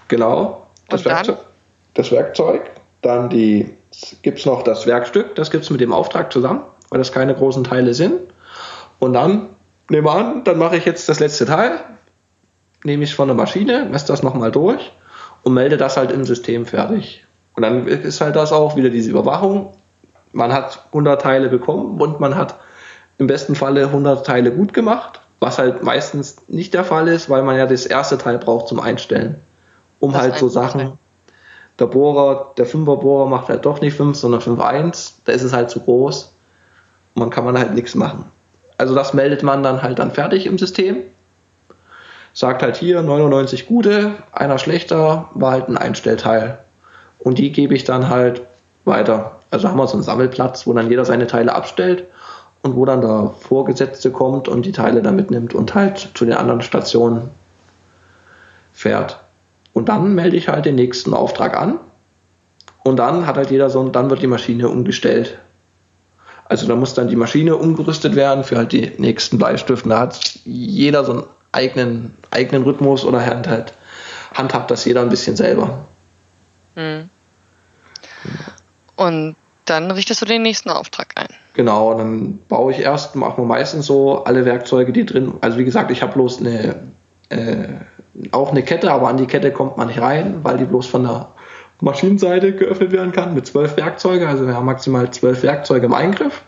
Genau. 0.07 0.67
Das, 0.89 1.05
Werkzeug, 1.05 1.37
dann? 1.37 1.45
das 1.93 2.11
Werkzeug, 2.11 2.71
dann 3.01 3.29
die 3.29 3.77
gibt 4.23 4.39
es 4.39 4.45
noch 4.45 4.63
das 4.63 4.87
Werkstück, 4.87 5.35
das 5.35 5.51
gibt 5.51 5.63
es 5.63 5.69
mit 5.69 5.79
dem 5.79 5.93
Auftrag 5.93 6.33
zusammen, 6.33 6.63
weil 6.89 6.97
das 6.97 7.11
keine 7.11 7.35
großen 7.35 7.63
Teile 7.63 7.93
sind. 7.93 8.19
Und 8.99 9.13
dann, 9.13 9.49
nehmen 9.89 10.05
wir 10.05 10.13
an, 10.13 10.43
dann 10.43 10.57
mache 10.57 10.77
ich 10.77 10.85
jetzt 10.85 11.07
das 11.07 11.19
letzte 11.19 11.45
Teil, 11.45 11.79
nehme 12.83 13.03
ich 13.03 13.15
von 13.15 13.27
der 13.27 13.35
Maschine, 13.35 13.87
messe 13.89 14.07
das 14.07 14.23
nochmal 14.23 14.51
durch 14.51 14.91
und 15.43 15.53
melde 15.53 15.77
das 15.77 15.97
halt 15.97 16.11
im 16.11 16.23
System 16.23 16.65
fertig. 16.65 17.25
Und 17.55 17.63
dann 17.63 17.87
ist 17.87 18.21
halt 18.21 18.35
das 18.35 18.51
auch 18.51 18.75
wieder 18.75 18.89
diese 18.89 19.11
Überwachung. 19.11 19.73
Man 20.33 20.53
hat 20.53 20.85
100 20.87 21.21
Teile 21.21 21.49
bekommen 21.49 21.99
und 21.99 22.19
man 22.19 22.35
hat 22.35 22.55
im 23.17 23.27
besten 23.27 23.55
Falle 23.55 23.85
100 23.87 24.25
Teile 24.25 24.51
gut 24.51 24.73
gemacht, 24.73 25.21
was 25.39 25.57
halt 25.57 25.83
meistens 25.83 26.37
nicht 26.47 26.73
der 26.73 26.83
Fall 26.83 27.07
ist, 27.07 27.29
weil 27.29 27.43
man 27.43 27.57
ja 27.57 27.65
das 27.65 27.85
erste 27.85 28.17
Teil 28.17 28.37
braucht 28.37 28.67
zum 28.67 28.79
Einstellen. 28.79 29.35
Um 29.99 30.13
das 30.13 30.21
halt 30.21 30.37
so 30.37 30.47
Sachen, 30.47 30.97
der 31.77 31.85
Bohrer, 31.85 32.53
der 32.57 32.65
5er 32.65 32.99
Bohrer 32.99 33.27
macht 33.27 33.49
halt 33.49 33.65
doch 33.65 33.81
nicht 33.81 33.95
5, 33.95 34.17
sondern 34.17 34.41
5.1, 34.41 35.13
da 35.25 35.31
ist 35.31 35.43
es 35.43 35.53
halt 35.53 35.69
zu 35.69 35.81
groß. 35.81 36.33
Man 37.13 37.29
kann 37.29 37.43
man 37.43 37.57
halt 37.57 37.73
nichts 37.73 37.93
machen. 37.93 38.25
Also 38.77 38.95
das 38.95 39.13
meldet 39.13 39.43
man 39.43 39.61
dann 39.61 39.83
halt 39.83 39.99
dann 39.99 40.11
fertig 40.11 40.45
im 40.45 40.57
System 40.57 41.03
sagt 42.33 42.63
halt 42.63 42.77
hier 42.77 43.01
99 43.01 43.67
gute, 43.67 44.15
einer 44.31 44.57
schlechter, 44.57 45.29
war 45.33 45.51
halt 45.51 45.69
ein 45.69 45.77
Einstellteil. 45.77 46.59
Und 47.19 47.37
die 47.37 47.51
gebe 47.51 47.75
ich 47.75 47.83
dann 47.83 48.09
halt 48.09 48.41
weiter. 48.85 49.39
Also 49.51 49.67
haben 49.67 49.77
wir 49.77 49.87
so 49.87 49.93
einen 49.93 50.03
Sammelplatz, 50.03 50.65
wo 50.65 50.73
dann 50.73 50.89
jeder 50.89 51.05
seine 51.05 51.27
Teile 51.27 51.53
abstellt 51.53 52.05
und 52.61 52.75
wo 52.75 52.85
dann 52.85 53.01
der 53.01 53.33
Vorgesetzte 53.39 54.11
kommt 54.11 54.47
und 54.47 54.65
die 54.65 54.71
Teile 54.71 55.01
dann 55.01 55.15
mitnimmt 55.15 55.53
und 55.53 55.75
halt 55.75 56.11
zu 56.13 56.25
den 56.25 56.35
anderen 56.35 56.61
Stationen 56.61 57.29
fährt. 58.71 59.19
Und 59.73 59.89
dann 59.89 60.15
melde 60.15 60.37
ich 60.37 60.47
halt 60.47 60.65
den 60.65 60.75
nächsten 60.75 61.13
Auftrag 61.13 61.57
an. 61.57 61.79
Und 62.83 62.97
dann 62.97 63.27
hat 63.27 63.37
halt 63.37 63.51
jeder 63.51 63.69
so, 63.69 63.87
dann 63.89 64.09
wird 64.09 64.21
die 64.21 64.27
Maschine 64.27 64.69
umgestellt. 64.69 65.37
Also 66.45 66.67
da 66.67 66.75
muss 66.75 66.93
dann 66.93 67.07
die 67.07 67.15
Maschine 67.15 67.55
umgerüstet 67.55 68.15
werden 68.15 68.43
für 68.43 68.57
halt 68.57 68.71
die 68.71 68.91
nächsten 68.97 69.37
Bleistiften. 69.37 69.89
Da 69.89 69.99
hat 69.99 70.39
jeder 70.43 71.05
so 71.05 71.11
einen 71.13 71.23
eigenen, 71.51 72.15
eigenen 72.29 72.63
Rhythmus 72.63 73.03
oder 73.05 73.25
halt, 73.25 73.47
halt 73.47 73.73
handhabt 74.33 74.71
das 74.71 74.85
jeder 74.85 75.01
ein 75.01 75.09
bisschen 75.09 75.35
selber. 75.35 75.85
Mhm. 76.75 77.09
Und 78.95 79.35
dann 79.65 79.91
richtest 79.91 80.21
du 80.21 80.25
den 80.25 80.41
nächsten 80.41 80.69
Auftrag 80.69 81.07
ein. 81.15 81.27
Genau, 81.53 81.93
dann 81.93 82.39
baue 82.47 82.71
ich 82.71 82.79
erst, 82.79 83.15
machen 83.15 83.43
wir 83.43 83.45
meistens 83.45 83.85
so 83.85 84.23
alle 84.23 84.45
Werkzeuge, 84.45 84.91
die 84.91 85.05
drin, 85.05 85.33
also 85.41 85.57
wie 85.57 85.65
gesagt, 85.65 85.91
ich 85.91 86.01
habe 86.01 86.13
bloß 86.13 86.39
eine, 86.39 86.75
äh, 87.29 87.67
auch 88.31 88.51
eine 88.51 88.63
Kette, 88.63 88.91
aber 88.91 89.07
an 89.07 89.17
die 89.17 89.27
Kette 89.27 89.51
kommt 89.51 89.77
man 89.77 89.87
nicht 89.87 90.01
rein, 90.01 90.43
weil 90.43 90.57
die 90.57 90.65
bloß 90.65 90.87
von 90.87 91.03
der 91.03 91.29
Maschinenseite 91.81 92.55
geöffnet 92.55 92.91
werden 92.91 93.11
kann 93.11 93.33
mit 93.33 93.47
zwölf 93.47 93.75
Werkzeugen. 93.75 94.27
Also 94.27 94.47
wir 94.47 94.55
haben 94.55 94.65
maximal 94.65 95.09
zwölf 95.11 95.43
Werkzeuge 95.43 95.87
im 95.87 95.93
Eingriff. 95.93 96.43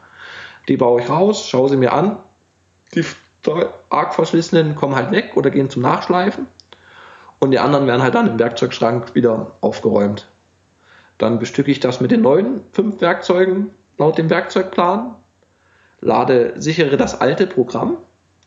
Die 0.67 0.77
baue 0.77 1.01
ich 1.01 1.09
raus, 1.09 1.47
schaue 1.47 1.69
sie 1.69 1.77
mir 1.77 1.91
an. 1.91 2.17
Die 2.93 3.03
arg 3.89 4.13
verschlissenen 4.13 4.75
kommen 4.75 4.95
halt 4.95 5.11
weg 5.11 5.33
oder 5.35 5.49
gehen 5.49 5.69
zum 5.69 5.81
Nachschleifen. 5.81 6.47
Und 7.39 7.51
die 7.51 7.59
anderen 7.59 7.87
werden 7.87 8.01
halt 8.01 8.15
dann 8.15 8.27
im 8.27 8.39
Werkzeugschrank 8.39 9.15
wieder 9.15 9.51
aufgeräumt. 9.61 10.27
Dann 11.17 11.39
bestücke 11.39 11.71
ich 11.71 11.79
das 11.79 11.99
mit 11.99 12.11
den 12.11 12.21
neuen 12.21 12.61
fünf 12.71 13.01
Werkzeugen 13.01 13.71
laut 13.97 14.17
dem 14.17 14.29
Werkzeugplan, 14.29 15.15
lade, 16.01 16.53
sichere 16.55 16.97
das 16.97 17.19
alte 17.21 17.47
Programm 17.47 17.97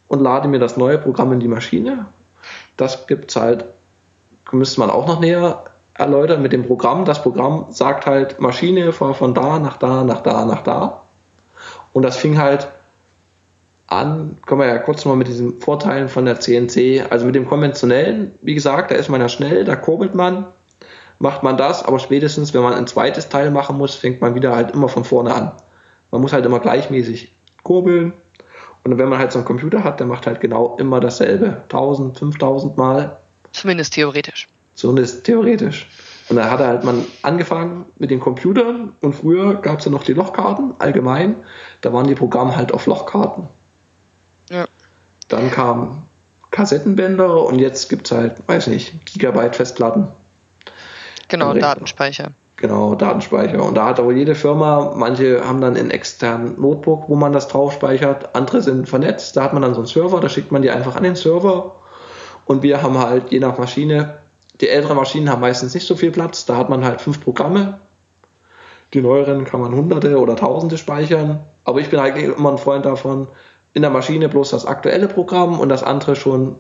und 0.09 0.20
lade 0.20 0.49
mir 0.49 0.59
das 0.59 0.76
neue 0.76 0.99
Programm 0.99 1.32
in 1.32 1.40
die 1.40 1.49
Maschine. 1.49 2.07
Das 2.76 3.07
gibt's 3.07 3.36
halt, 3.36 3.64
müsste 4.53 4.80
man 4.80 4.90
auch 4.90 5.07
noch 5.07 5.20
näher 5.20 5.64
erläutern 5.94 6.42
mit 6.42 6.53
dem 6.53 6.66
Programm. 6.66 7.05
Das 7.05 7.22
Programm 7.22 7.66
sagt 7.70 8.07
halt, 8.07 8.40
Maschine 8.40 8.92
fahr 8.92 9.14
von 9.14 9.34
da 9.34 9.59
nach 9.59 9.76
da, 9.76 10.05
nach 10.05 10.20
da, 10.20 10.44
nach 10.44 10.62
da. 10.62 11.03
Und 11.92 12.03
das 12.03 12.16
fing 12.16 12.38
halt 12.38 12.68
an, 13.87 14.39
kommen 14.45 14.62
wir 14.62 14.68
ja 14.68 14.78
kurz 14.78 15.05
mal 15.05 15.16
mit 15.16 15.28
diesen 15.28 15.61
Vorteilen 15.61 16.09
von 16.09 16.24
der 16.24 16.41
CNC, 16.41 17.07
also 17.11 17.26
mit 17.26 17.34
dem 17.34 17.47
konventionellen, 17.47 18.32
wie 18.43 18.55
gesagt, 18.55 18.91
da 18.91 18.97
ist 18.97 19.09
man 19.09 19.20
ja 19.20 19.28
schnell, 19.28 19.64
da 19.64 19.76
kurbelt 19.76 20.14
man, 20.14 20.47
macht 21.18 21.43
man 21.43 21.57
das, 21.57 21.84
aber 21.84 21.99
spätestens, 21.99 22.53
wenn 22.53 22.62
man 22.62 22.74
ein 22.74 22.87
zweites 22.87 23.28
Teil 23.28 23.51
machen 23.51 23.78
muss, 23.78 23.95
fängt 23.95 24.20
man 24.20 24.34
wieder 24.34 24.57
halt 24.57 24.72
immer 24.72 24.89
von 24.89 25.05
vorne 25.05 25.34
an. 25.34 25.53
Man 26.11 26.20
muss 26.20 26.32
halt 26.32 26.45
immer 26.47 26.61
gleichmäßig 26.61 27.32
kurbeln 27.62 28.12
und 28.84 28.99
wenn 28.99 29.09
man 29.09 29.18
halt 29.18 29.32
so 29.32 29.39
einen 29.39 29.47
Computer 29.47 29.84
hat, 29.84 30.01
der 30.01 30.07
macht 30.07 30.26
halt 30.26 30.41
genau 30.41 30.76
immer 30.78 31.01
dasselbe, 31.01 31.62
1000, 31.64 32.18
5000 32.18 32.76
Mal. 32.76 33.18
Zumindest 33.53 33.95
theoretisch. 33.95 34.49
Zumindest 34.74 35.24
theoretisch. 35.24 35.89
Und 36.28 36.37
da 36.37 36.51
hat 36.51 36.59
halt 36.59 36.84
man 36.84 37.05
angefangen 37.22 37.87
mit 37.99 38.11
den 38.11 38.20
Computern 38.20 38.95
und 39.01 39.14
früher 39.14 39.55
gab 39.57 39.78
es 39.78 39.84
ja 39.84 39.93
noch 39.93 40.03
die 40.03 40.12
Lochkarten 40.12 40.74
allgemein. 40.78 41.37
Da 41.80 41.93
waren 41.93 42.07
die 42.07 42.14
Programme 42.14 42.57
halt 42.57 42.72
auf 42.72 42.87
Lochkarten. 42.87 43.49
Dann 45.29 45.51
kamen 45.51 46.07
Kassettenbänder 46.51 47.45
und 47.45 47.59
jetzt 47.59 47.89
gibt 47.89 48.07
es 48.07 48.16
halt, 48.16 48.49
weiß 48.49 48.68
nicht, 48.68 49.05
Gigabyte 49.07 49.57
Festplatten. 49.57 50.09
Genau, 51.29 51.53
Datenspeicher. 51.53 52.33
Genau, 52.57 52.95
Datenspeicher. 52.95 53.62
Und 53.62 53.74
da 53.74 53.87
hat 53.87 54.01
aber 54.01 54.12
jede 54.12 54.35
Firma, 54.35 54.95
manche 54.97 55.47
haben 55.47 55.61
dann 55.61 55.77
einen 55.77 55.91
externen 55.91 56.59
Notebook, 56.59 57.09
wo 57.09 57.16
man 57.16 57.33
das 57.33 57.49
drauf 57.49 57.72
speichert, 57.74 58.35
andere 58.35 58.62
sind 58.62 58.89
vernetzt, 58.89 59.37
da 59.37 59.43
hat 59.43 59.53
man 59.53 59.62
dann 59.62 59.74
so 59.74 59.81
einen 59.81 59.87
Server, 59.87 60.20
da 60.20 60.29
schickt 60.29 60.53
man 60.53 60.62
die 60.62 60.70
einfach 60.70 60.97
an 60.97 61.03
den 61.03 61.16
Server. 61.16 61.77
Und 62.47 62.62
wir 62.62 62.83
haben 62.83 62.97
halt 62.97 63.31
je 63.31 63.41
nach 63.41 63.59
Maschine, 63.59 64.18
die 64.61 64.68
älteren 64.68 64.97
Maschinen 64.97 65.29
haben 65.29 65.41
meistens 65.41 65.74
nicht 65.74 65.87
so 65.87 65.97
viel 65.97 66.12
Platz, 66.12 66.47
da 66.47 66.57
hat 66.57 66.70
man 66.70 66.85
halt 66.85 67.03
fünf 67.03 67.22
Programme. 67.22 67.81
Die 68.95 69.03
neueren 69.03 69.45
kann 69.45 69.61
man 69.61 69.74
hunderte 69.74 70.18
oder 70.18 70.37
tausende 70.37 70.79
speichern. 70.79 71.45
Aber 71.64 71.81
ich 71.81 71.91
bin 71.91 71.99
eigentlich 71.99 72.35
immer 72.35 72.53
ein 72.53 72.59
Freund 72.59 72.87
davon, 72.87 73.29
in 73.77 73.83
der 73.83 73.91
Maschine 73.91 74.31
bloß 74.31 74.53
das 74.53 74.64
aktuelle 74.64 75.07
Programm 75.07 75.61
und 75.61 75.68
das 75.68 75.83
andere 75.83 76.16
schon 76.16 76.57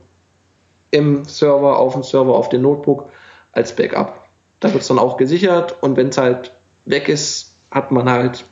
im 0.90 1.24
Server, 1.24 1.78
auf 1.78 1.94
dem 1.94 2.02
Server, 2.02 2.34
auf 2.34 2.50
dem 2.50 2.60
Notebook 2.60 3.08
als 3.52 3.74
Backup. 3.74 4.28
Da 4.60 4.70
wird 4.70 4.82
es 4.82 4.88
dann 4.88 4.98
auch 4.98 5.16
gesichert 5.16 5.82
und 5.82 5.96
wenn 5.96 6.10
es 6.10 6.18
halt 6.18 6.52
weg 6.84 7.08
ist, 7.08 7.54
hat 7.70 7.90
man 7.90 8.10
halt 8.10 8.44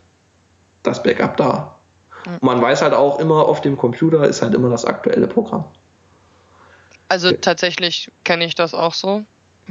das 0.82 1.02
Backup 1.02 1.36
da. 1.36 1.74
Mhm. 2.24 2.38
man 2.40 2.62
weiß 2.62 2.80
halt 2.80 2.94
auch 2.94 3.18
immer, 3.18 3.46
auf 3.46 3.60
dem 3.60 3.76
Computer 3.76 4.24
ist 4.24 4.40
halt 4.40 4.54
immer 4.54 4.70
das 4.70 4.86
aktuelle 4.86 5.26
Programm. 5.26 5.66
Also 7.08 7.28
okay. 7.28 7.38
tatsächlich 7.42 8.10
kenne 8.24 8.46
ich 8.46 8.54
das 8.54 8.72
auch 8.72 8.94
so. 8.94 9.24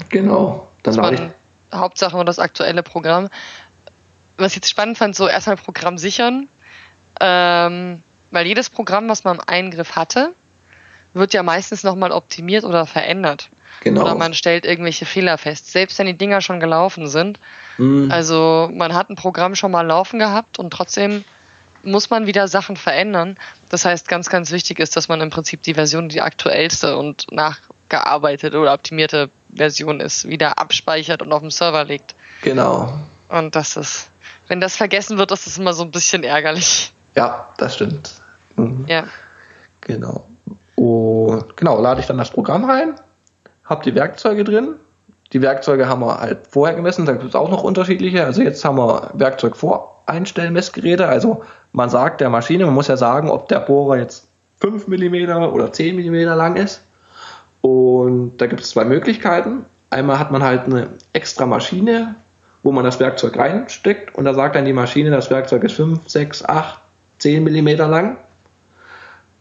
Genau. 0.09 0.67
Dann 0.83 0.95
man, 0.97 1.33
Hauptsache 1.73 2.15
nur 2.15 2.25
das 2.25 2.37
aktuelle 2.37 2.83
Programm. 2.83 3.29
Was 4.37 4.51
ich 4.51 4.57
jetzt 4.57 4.69
spannend 4.69 4.99
fand, 4.99 5.15
so 5.15 5.27
erstmal 5.27 5.57
Programm 5.57 5.97
sichern. 5.97 6.47
Ähm, 7.19 8.03
weil 8.33 8.47
jedes 8.47 8.69
Programm, 8.69 9.07
was 9.09 9.23
man 9.23 9.37
im 9.37 9.43
Eingriff 9.45 9.95
hatte, 9.95 10.33
wird 11.13 11.33
ja 11.33 11.43
meistens 11.43 11.83
nochmal 11.83 12.11
optimiert 12.11 12.63
oder 12.63 12.87
verändert. 12.87 13.49
Genau. 13.81 14.01
Oder 14.01 14.15
man 14.15 14.33
stellt 14.33 14.65
irgendwelche 14.65 15.05
Fehler 15.05 15.37
fest, 15.37 15.71
selbst 15.71 15.99
wenn 15.99 16.07
die 16.07 16.17
Dinger 16.17 16.41
schon 16.41 16.59
gelaufen 16.59 17.07
sind. 17.07 17.39
Mhm. 17.77 18.11
Also 18.11 18.69
man 18.73 18.93
hat 18.93 19.09
ein 19.09 19.15
Programm 19.15 19.55
schon 19.55 19.71
mal 19.71 19.85
laufen 19.85 20.19
gehabt 20.19 20.57
und 20.57 20.71
trotzdem 20.71 21.23
muss 21.83 22.09
man 22.09 22.25
wieder 22.25 22.47
Sachen 22.47 22.75
verändern. 22.75 23.37
Das 23.69 23.85
heißt, 23.85 24.07
ganz, 24.07 24.29
ganz 24.29 24.51
wichtig 24.51 24.79
ist, 24.79 24.95
dass 24.95 25.09
man 25.09 25.21
im 25.21 25.29
Prinzip 25.29 25.61
die 25.61 25.75
Version, 25.75 26.09
die 26.09 26.21
aktuellste 26.21 26.97
und 26.97 27.27
nachgearbeitete 27.31 28.57
oder 28.57 28.73
optimierte 28.73 29.29
Version 29.53 29.99
ist, 29.99 30.27
wieder 30.27 30.57
abspeichert 30.57 31.21
und 31.21 31.31
auf 31.33 31.41
dem 31.41 31.51
Server 31.51 31.83
legt. 31.83 32.15
Genau. 32.41 32.97
Und 33.27 33.55
das 33.55 33.77
ist, 33.77 34.09
wenn 34.47 34.59
das 34.59 34.75
vergessen 34.75 35.17
wird, 35.19 35.31
ist 35.31 35.45
das 35.45 35.57
immer 35.57 35.73
so 35.73 35.83
ein 35.83 35.91
bisschen 35.91 36.23
ärgerlich. 36.23 36.93
Ja, 37.15 37.49
das 37.57 37.75
stimmt. 37.75 38.22
Mhm. 38.55 38.85
Ja. 38.87 39.05
Genau. 39.81 40.25
Und 40.75 41.55
genau, 41.57 41.79
lade 41.79 41.99
ich 41.99 42.07
dann 42.07 42.17
das 42.17 42.31
Programm 42.31 42.65
rein, 42.65 42.95
habe 43.63 43.83
die 43.83 43.95
Werkzeuge 43.95 44.43
drin. 44.43 44.75
Die 45.31 45.41
Werkzeuge 45.41 45.87
haben 45.87 46.01
wir 46.01 46.19
halt 46.19 46.47
vorher 46.47 46.75
gemessen, 46.75 47.05
da 47.05 47.13
gibt 47.13 47.25
es 47.25 47.35
auch 47.35 47.49
noch 47.49 47.63
unterschiedliche. 47.63 48.23
Also 48.23 48.41
jetzt 48.41 48.63
haben 48.63 48.77
wir 48.77 49.11
Werkzeug 49.13 49.55
Voreinstellmessgeräte. 49.55 51.07
Also 51.07 51.43
man 51.71 51.89
sagt 51.89 52.21
der 52.21 52.29
Maschine, 52.29 52.65
man 52.65 52.75
muss 52.75 52.87
ja 52.87 52.97
sagen, 52.97 53.29
ob 53.29 53.47
der 53.47 53.59
Bohrer 53.59 53.97
jetzt 53.97 54.27
5 54.59 54.87
mm 54.87 55.31
oder 55.51 55.71
10 55.71 55.95
mm 55.95 56.15
lang 56.35 56.55
ist. 56.55 56.83
Und 57.61 58.37
da 58.37 58.45
gibt 58.45 58.61
es 58.61 58.69
zwei 58.69 58.85
Möglichkeiten. 58.85 59.65
Einmal 59.89 60.19
hat 60.19 60.31
man 60.31 60.43
halt 60.43 60.65
eine 60.65 60.89
extra 61.13 61.45
Maschine, 61.45 62.15
wo 62.61 62.71
man 62.71 62.83
das 62.83 62.99
Werkzeug 62.99 63.37
reinsteckt 63.37 64.15
und 64.15 64.25
da 64.25 64.33
sagt 64.33 64.55
dann 64.55 64.65
die 64.65 64.73
Maschine, 64.73 65.11
das 65.11 65.29
Werkzeug 65.29 65.63
ist 65.63 65.73
5, 65.73 66.07
6, 66.07 66.45
8, 66.45 66.79
10 67.19 67.43
mm 67.43 67.67
lang 67.77 68.17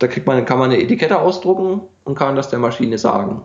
Da 0.03 0.09
kriegt 0.09 0.27
man, 0.27 0.45
kann 0.45 0.59
man 0.59 0.73
eine 0.73 0.83
Etikette 0.83 1.21
ausdrucken 1.21 1.83
und 2.03 2.19
kann 2.19 2.35
das 2.35 2.49
der 2.49 2.59
Maschine 2.59 2.99
sagen. 2.99 3.43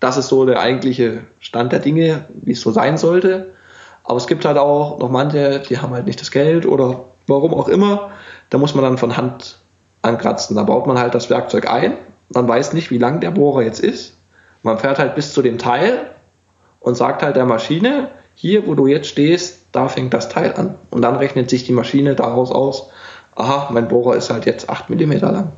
Das 0.00 0.16
ist 0.16 0.28
so 0.28 0.46
der 0.46 0.58
eigentliche 0.58 1.24
Stand 1.40 1.72
der 1.72 1.80
Dinge, 1.80 2.24
wie 2.40 2.52
es 2.52 2.62
so 2.62 2.70
sein 2.70 2.96
sollte. 2.96 3.52
Aber 4.02 4.16
es 4.16 4.26
gibt 4.26 4.46
halt 4.46 4.56
auch 4.56 4.98
noch 4.98 5.10
manche, 5.10 5.60
die 5.60 5.76
haben 5.76 5.92
halt 5.92 6.06
nicht 6.06 6.18
das 6.18 6.30
Geld 6.30 6.64
oder 6.64 7.04
warum 7.26 7.52
auch 7.52 7.68
immer. 7.68 8.12
Da 8.48 8.56
muss 8.56 8.74
man 8.74 8.82
dann 8.82 8.96
von 8.96 9.18
Hand 9.18 9.58
ankratzen. 10.00 10.56
Da 10.56 10.62
baut 10.62 10.86
man 10.86 10.98
halt 10.98 11.14
das 11.14 11.28
Werkzeug 11.28 11.70
ein. 11.70 11.98
Man 12.30 12.48
weiß 12.48 12.72
nicht, 12.72 12.90
wie 12.90 12.96
lang 12.96 13.20
der 13.20 13.32
Bohrer 13.32 13.60
jetzt 13.60 13.80
ist. 13.80 14.16
Man 14.62 14.78
fährt 14.78 14.98
halt 14.98 15.14
bis 15.14 15.34
zu 15.34 15.42
dem 15.42 15.58
Teil 15.58 16.12
und 16.80 16.96
sagt 16.96 17.22
halt 17.22 17.36
der 17.36 17.44
Maschine, 17.44 18.08
hier, 18.34 18.66
wo 18.66 18.74
du 18.74 18.86
jetzt 18.86 19.08
stehst, 19.08 19.66
da 19.72 19.88
fängt 19.88 20.14
das 20.14 20.30
Teil 20.30 20.54
an. 20.54 20.76
Und 20.88 21.02
dann 21.02 21.16
rechnet 21.16 21.50
sich 21.50 21.64
die 21.64 21.72
Maschine 21.72 22.14
daraus 22.14 22.50
aus, 22.50 22.88
aha, 23.34 23.68
mein 23.70 23.88
Bohrer 23.88 24.16
ist 24.16 24.30
halt 24.30 24.46
jetzt 24.46 24.70
8 24.70 24.88
mm 24.88 25.12
lang. 25.12 25.52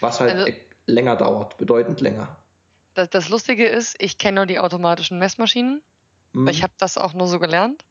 Was 0.00 0.20
halt 0.20 0.34
also, 0.34 0.52
länger 0.86 1.16
dauert, 1.16 1.58
bedeutend 1.58 2.00
länger. 2.00 2.38
Das, 2.94 3.08
das 3.10 3.28
Lustige 3.28 3.66
ist, 3.66 3.96
ich 3.98 4.18
kenne 4.18 4.36
nur 4.36 4.46
die 4.46 4.58
automatischen 4.58 5.18
Messmaschinen. 5.18 5.82
Mhm. 6.32 6.48
Ich 6.48 6.62
habe 6.62 6.72
das 6.78 6.98
auch 6.98 7.14
nur 7.14 7.28
so 7.28 7.38
gelernt. 7.38 7.84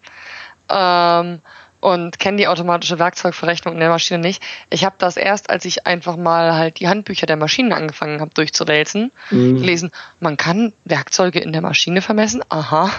Ähm, 0.69 1.41
und 1.81 2.19
kenne 2.19 2.37
die 2.37 2.47
automatische 2.47 2.99
Werkzeugverrechnung 2.99 3.75
in 3.75 3.79
der 3.79 3.89
Maschine 3.89 4.19
nicht. 4.19 4.43
Ich 4.69 4.83
habe 4.83 4.95
das 4.97 5.17
erst, 5.17 5.49
als 5.49 5.65
ich 5.65 5.87
einfach 5.87 6.17
mal 6.17 6.53
halt 6.53 6.79
die 6.79 6.87
Handbücher 6.87 7.25
der 7.25 7.37
Maschinen 7.37 7.71
angefangen 7.71 8.19
habe 8.19 8.31
durchzuwälzen, 8.33 9.11
mhm. 9.31 9.57
gelesen, 9.57 9.91
man 10.19 10.37
kann 10.37 10.73
Werkzeuge 10.85 11.39
in 11.39 11.53
der 11.53 11.61
Maschine 11.61 12.01
vermessen. 12.01 12.43
Aha. 12.49 12.89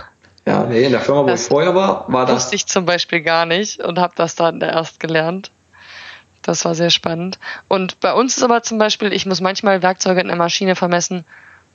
Ja, 0.46 0.64
nee, 0.64 0.84
in 0.84 0.92
der 0.92 1.00
Firma, 1.00 1.22
wo 1.22 1.26
das 1.26 1.42
ich 1.42 1.48
vorher 1.48 1.74
war, 1.74 2.10
war 2.10 2.24
das. 2.24 2.36
Wusste 2.36 2.56
ich 2.56 2.66
zum 2.66 2.86
Beispiel 2.86 3.20
gar 3.20 3.44
nicht 3.44 3.80
und 3.80 3.98
habe 3.98 4.14
das 4.16 4.34
dann 4.34 4.60
erst 4.62 4.98
gelernt. 4.98 5.50
Das 6.42 6.64
war 6.64 6.74
sehr 6.74 6.90
spannend. 6.90 7.38
Und 7.68 8.00
bei 8.00 8.12
uns 8.12 8.36
ist 8.36 8.42
aber 8.42 8.62
zum 8.62 8.78
Beispiel, 8.78 9.12
ich 9.12 9.26
muss 9.26 9.40
manchmal 9.40 9.82
Werkzeuge 9.82 10.20
in 10.20 10.28
der 10.28 10.36
Maschine 10.36 10.74
vermessen, 10.74 11.24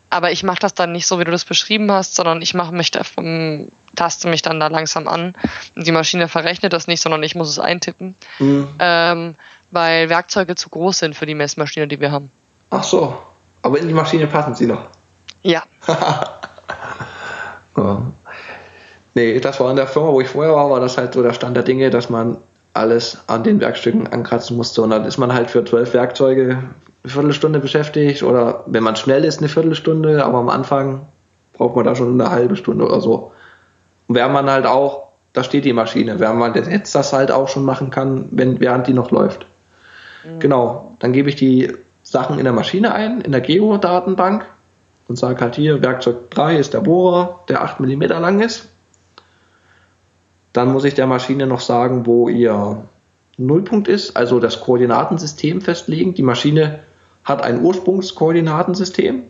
aber 0.09 0.32
ich 0.32 0.43
mache 0.43 0.59
das 0.59 0.74
dann 0.74 0.91
nicht 0.91 1.07
so, 1.07 1.20
wie 1.20 1.24
du 1.24 1.32
das 1.32 1.45
beschrieben 1.45 1.91
hast, 1.91 2.16
sondern 2.16 2.41
ich 2.41 2.53
mache 2.53 2.74
mich 2.74 2.91
da 2.91 3.03
vom, 3.03 3.70
taste 3.95 4.28
mich 4.28 4.41
dann 4.41 4.59
da 4.59 4.68
langsam 4.68 5.07
an. 5.07 5.34
Und 5.76 5.86
die 5.86 5.91
Maschine 5.91 6.28
verrechnet 6.28 6.74
das 6.74 6.88
nicht, 6.88 7.01
sondern 7.01 7.22
ich 7.24 7.36
muss 7.36 7.49
es 7.49 7.59
eintippen. 7.59 8.16
Mhm. 8.39 8.70
Ähm, 8.80 9.36
weil 9.72 10.09
Werkzeuge 10.09 10.55
zu 10.55 10.70
groß 10.70 10.99
sind 10.99 11.16
für 11.16 11.26
die 11.26 11.36
Messmaschine, 11.36 11.88
die 11.88 11.99
wir 11.99 12.11
haben. 12.11 12.32
Ach 12.70 12.84
so. 12.84 13.18
Aber 13.61 13.80
in 13.80 13.88
die 13.88 13.93
Maschine 13.93 14.28
passen 14.28 14.55
sie 14.55 14.68
noch. 14.68 14.88
Ja. 15.41 15.63
ja. 17.78 18.01
Nee, 19.16 19.39
das 19.39 19.59
war 19.59 19.70
in 19.70 19.76
der 19.76 19.88
Firma, 19.88 20.11
wo 20.11 20.22
ich 20.22 20.28
vorher 20.28 20.53
war, 20.53 20.70
war 20.70 20.80
das 20.80 20.97
halt 20.97 21.13
so 21.13 21.24
der 21.24 21.34
Stand 21.34 21.55
der 21.55 21.63
Dinge, 21.63 21.89
dass 21.89 22.09
man 22.09 22.38
alles 22.76 23.23
an 23.28 23.43
den 23.43 23.61
Werkstücken 23.61 24.07
ankratzen 24.07 24.57
musste. 24.57 24.82
Und 24.82 24.89
dann 24.89 25.05
ist 25.05 25.17
man 25.17 25.34
halt 25.34 25.49
für 25.49 25.63
zwölf 25.63 25.93
Werkzeuge 25.93 26.57
eine 27.03 27.11
Viertelstunde 27.11 27.59
beschäftigt 27.59 28.23
oder 28.23 28.63
wenn 28.67 28.84
man 28.84 28.95
schnell 28.95 29.23
ist, 29.23 29.39
eine 29.39 29.47
Viertelstunde, 29.47 30.26
aber 30.26 30.39
am 30.39 30.49
Anfang 30.49 31.07
braucht 31.53 31.76
man 31.76 31.86
da 31.86 31.95
schon 31.95 32.19
eine 32.19 32.30
halbe 32.30 32.55
Stunde 32.55 32.86
oder 32.86 32.99
so. 32.99 33.32
Und 34.07 34.15
während 34.15 34.34
man 34.34 34.49
halt 34.49 34.65
auch, 34.65 35.07
da 35.34 35.43
steht 35.43 35.65
die 35.65 35.73
Maschine, 35.73 36.19
während 36.19 36.39
man 36.39 36.53
jetzt 36.53 36.93
das 36.95 37.13
halt 37.13 37.32
auch 37.32 37.47
schon 37.47 37.63
machen 37.63 37.89
kann, 37.89 38.28
wenn, 38.32 38.59
während 38.59 38.88
die 38.88 38.93
noch 38.93 39.11
läuft. 39.11 39.45
Mhm. 40.26 40.39
Genau, 40.39 40.95
dann 40.99 41.13
gebe 41.13 41.30
ich 41.30 41.36
die 41.36 41.71
Sachen 42.03 42.38
in 42.38 42.43
der 42.43 42.53
Maschine 42.53 42.93
ein, 42.93 43.21
in 43.21 43.32
der 43.32 43.41
Geo-Datenbank 43.41 44.45
und 45.07 45.17
sage 45.17 45.41
halt 45.41 45.55
hier, 45.55 45.82
Werkzeug 45.82 46.30
3 46.32 46.57
ist 46.57 46.73
der 46.73 46.82
Bohrer, 46.82 47.39
der 47.47 47.63
8 47.63 47.80
mm 47.80 48.01
lang 48.03 48.41
ist. 48.41 48.69
Dann 50.56 50.72
muss 50.72 50.86
ich 50.86 50.93
der 50.93 51.06
Maschine 51.06 51.47
noch 51.47 51.60
sagen, 51.60 52.06
wo 52.06 52.30
ihr 52.30 52.86
Nullpunkt 53.38 53.89
ist, 53.89 54.16
also 54.16 54.39
das 54.39 54.62
Koordinatensystem 54.62 55.60
festlegen. 55.60 56.14
Die 56.14 56.24
Maschine 56.24 56.80
hat 57.26 57.43
ein 57.43 57.62
Ursprungskoordinatensystem, 57.62 59.24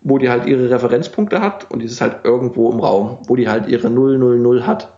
wo 0.00 0.18
die 0.18 0.28
halt 0.28 0.46
ihre 0.46 0.68
Referenzpunkte 0.68 1.40
hat 1.40 1.70
und 1.70 1.78
dieses 1.78 2.00
halt 2.00 2.24
irgendwo 2.24 2.72
im 2.72 2.80
Raum, 2.80 3.18
wo 3.28 3.36
die 3.36 3.48
halt 3.48 3.68
ihre 3.68 3.88
0, 3.88 4.18
0, 4.18 4.40
0 4.40 4.66
hat. 4.66 4.96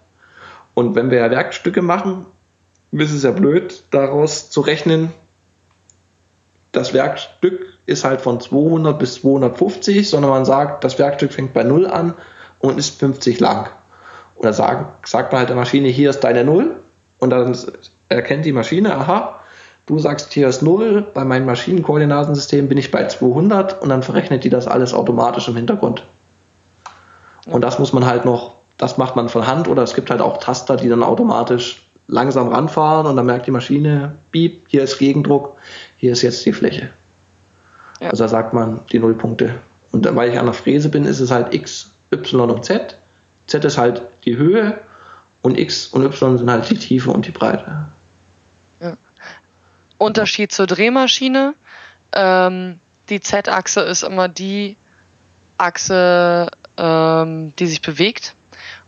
Und 0.73 0.95
wenn 0.95 1.11
wir 1.11 1.19
ja 1.19 1.31
Werkstücke 1.31 1.83
machen, 1.83 2.25
ist 2.93 3.13
es 3.13 3.23
ja 3.23 3.33
blöd, 3.33 3.85
daraus 3.91 4.49
zu 4.49 4.63
rechnen, 4.63 5.13
das 6.73 6.95
Werkstück 6.95 7.79
ist 7.85 8.05
halt 8.05 8.23
von 8.23 8.41
200 8.41 8.99
bis 8.99 9.17
250, 9.17 10.09
sondern 10.09 10.31
man 10.31 10.47
sagt, 10.47 10.85
das 10.85 10.99
Werkstück 10.99 11.35
fängt 11.35 11.53
bei 11.53 11.65
0 11.65 11.87
an 11.87 12.15
und 12.61 12.79
ist 12.79 12.99
50 12.99 13.41
lang. 13.41 13.69
Oder 14.37 14.53
sagt, 14.53 15.09
sagt 15.09 15.33
man 15.33 15.41
halt 15.41 15.49
der 15.49 15.57
Maschine, 15.57 15.89
hier 15.89 16.11
ist 16.11 16.21
deine 16.21 16.45
0 16.45 16.77
und 17.19 17.31
dann 17.31 17.57
erkennt 18.09 18.45
die 18.45 18.53
Maschine, 18.53 18.97
aha, 18.97 19.41
Du 19.87 19.99
sagst, 19.99 20.33
hier 20.33 20.49
ist 20.49 20.63
0, 20.63 21.03
bei 21.13 21.25
meinem 21.25 21.47
Maschinenkoordinatensystem 21.47 22.69
bin 22.69 22.79
ich 22.79 22.93
bei 22.93 23.07
200 23.07 23.83
und 23.83 23.89
dann 23.89 24.03
verrechnet 24.03 24.45
die 24.45 24.49
das 24.49 24.69
alles 24.69 24.95
automatisch 24.95 25.49
im 25.49 25.57
Hintergrund. 25.57 26.05
Und 27.47 27.65
das 27.65 27.81
muss 27.81 27.93
man 27.93 28.07
halt 28.07 28.25
noch, 28.25 28.55
das 28.79 28.97
macht 28.97 29.17
man 29.17 29.29
von 29.29 29.47
Hand 29.47 29.67
oder 29.67 29.83
es 29.83 29.95
gibt 29.95 30.11
halt 30.11 30.21
auch 30.21 30.39
Taster, 30.39 30.77
die 30.77 30.89
dann 30.89 31.03
automatisch 31.03 31.89
langsam 32.07 32.49
ranfahren 32.49 33.07
und 33.07 33.17
dann 33.17 33.27
merkt 33.27 33.49
die 33.49 33.51
Maschine, 33.51 34.15
piep, 34.31 34.67
hier 34.69 34.85
ist 34.85 34.99
Gegendruck, 34.99 35.57
hier 35.97 36.13
ist 36.13 36.23
jetzt 36.23 36.47
die 36.47 36.53
Fläche. 36.53 36.91
Ja. 38.01 38.11
Also 38.11 38.23
da 38.23 38.29
sagt 38.29 38.53
man 38.53 38.81
die 38.93 39.01
Nullpunkte. 39.01 39.57
Und 39.91 40.15
weil 40.15 40.31
ich 40.31 40.39
an 40.39 40.47
der 40.47 40.55
Fräse 40.55 40.91
bin, 40.91 41.05
ist 41.05 41.21
es 41.21 41.33
halt 41.33 41.53
X, 41.53 41.93
Y 42.13 42.51
und 42.51 42.65
Z. 42.65 42.97
Z 43.49 43.65
ist 43.65 43.79
halt 43.79 44.03
die 44.25 44.37
Höhe 44.37 44.81
und 45.41 45.59
X 45.59 45.89
und 45.89 46.05
Y 46.05 46.39
sind 46.39 46.51
halt 46.51 46.69
die 46.71 46.77
Tiefe 46.77 47.11
und 47.11 47.27
die 47.27 47.33
Breite. 47.33 47.89
Unterschied 50.03 50.53
zur 50.53 50.67
Drehmaschine. 50.67 51.55
Ähm, 52.13 52.81
die 53.09 53.21
Z-Achse 53.21 53.81
ist 53.81 54.03
immer 54.03 54.29
die 54.29 54.77
Achse, 55.59 56.51
ähm, 56.77 57.55
die 57.59 57.67
sich 57.67 57.83
bewegt. 57.83 58.35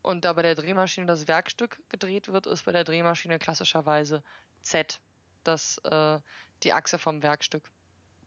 Und 0.02 0.24
da 0.24 0.32
bei 0.32 0.42
der 0.42 0.54
Drehmaschine 0.54 1.06
das 1.06 1.28
Werkstück 1.28 1.82
gedreht 1.88 2.28
wird, 2.28 2.46
ist 2.46 2.64
bei 2.64 2.72
der 2.72 2.84
Drehmaschine 2.84 3.38
klassischerweise 3.38 4.22
Z, 4.62 5.00
das 5.44 5.78
äh, 5.78 6.20
die 6.62 6.72
Achse 6.72 6.98
vom 6.98 7.22
Werkstück, 7.22 7.70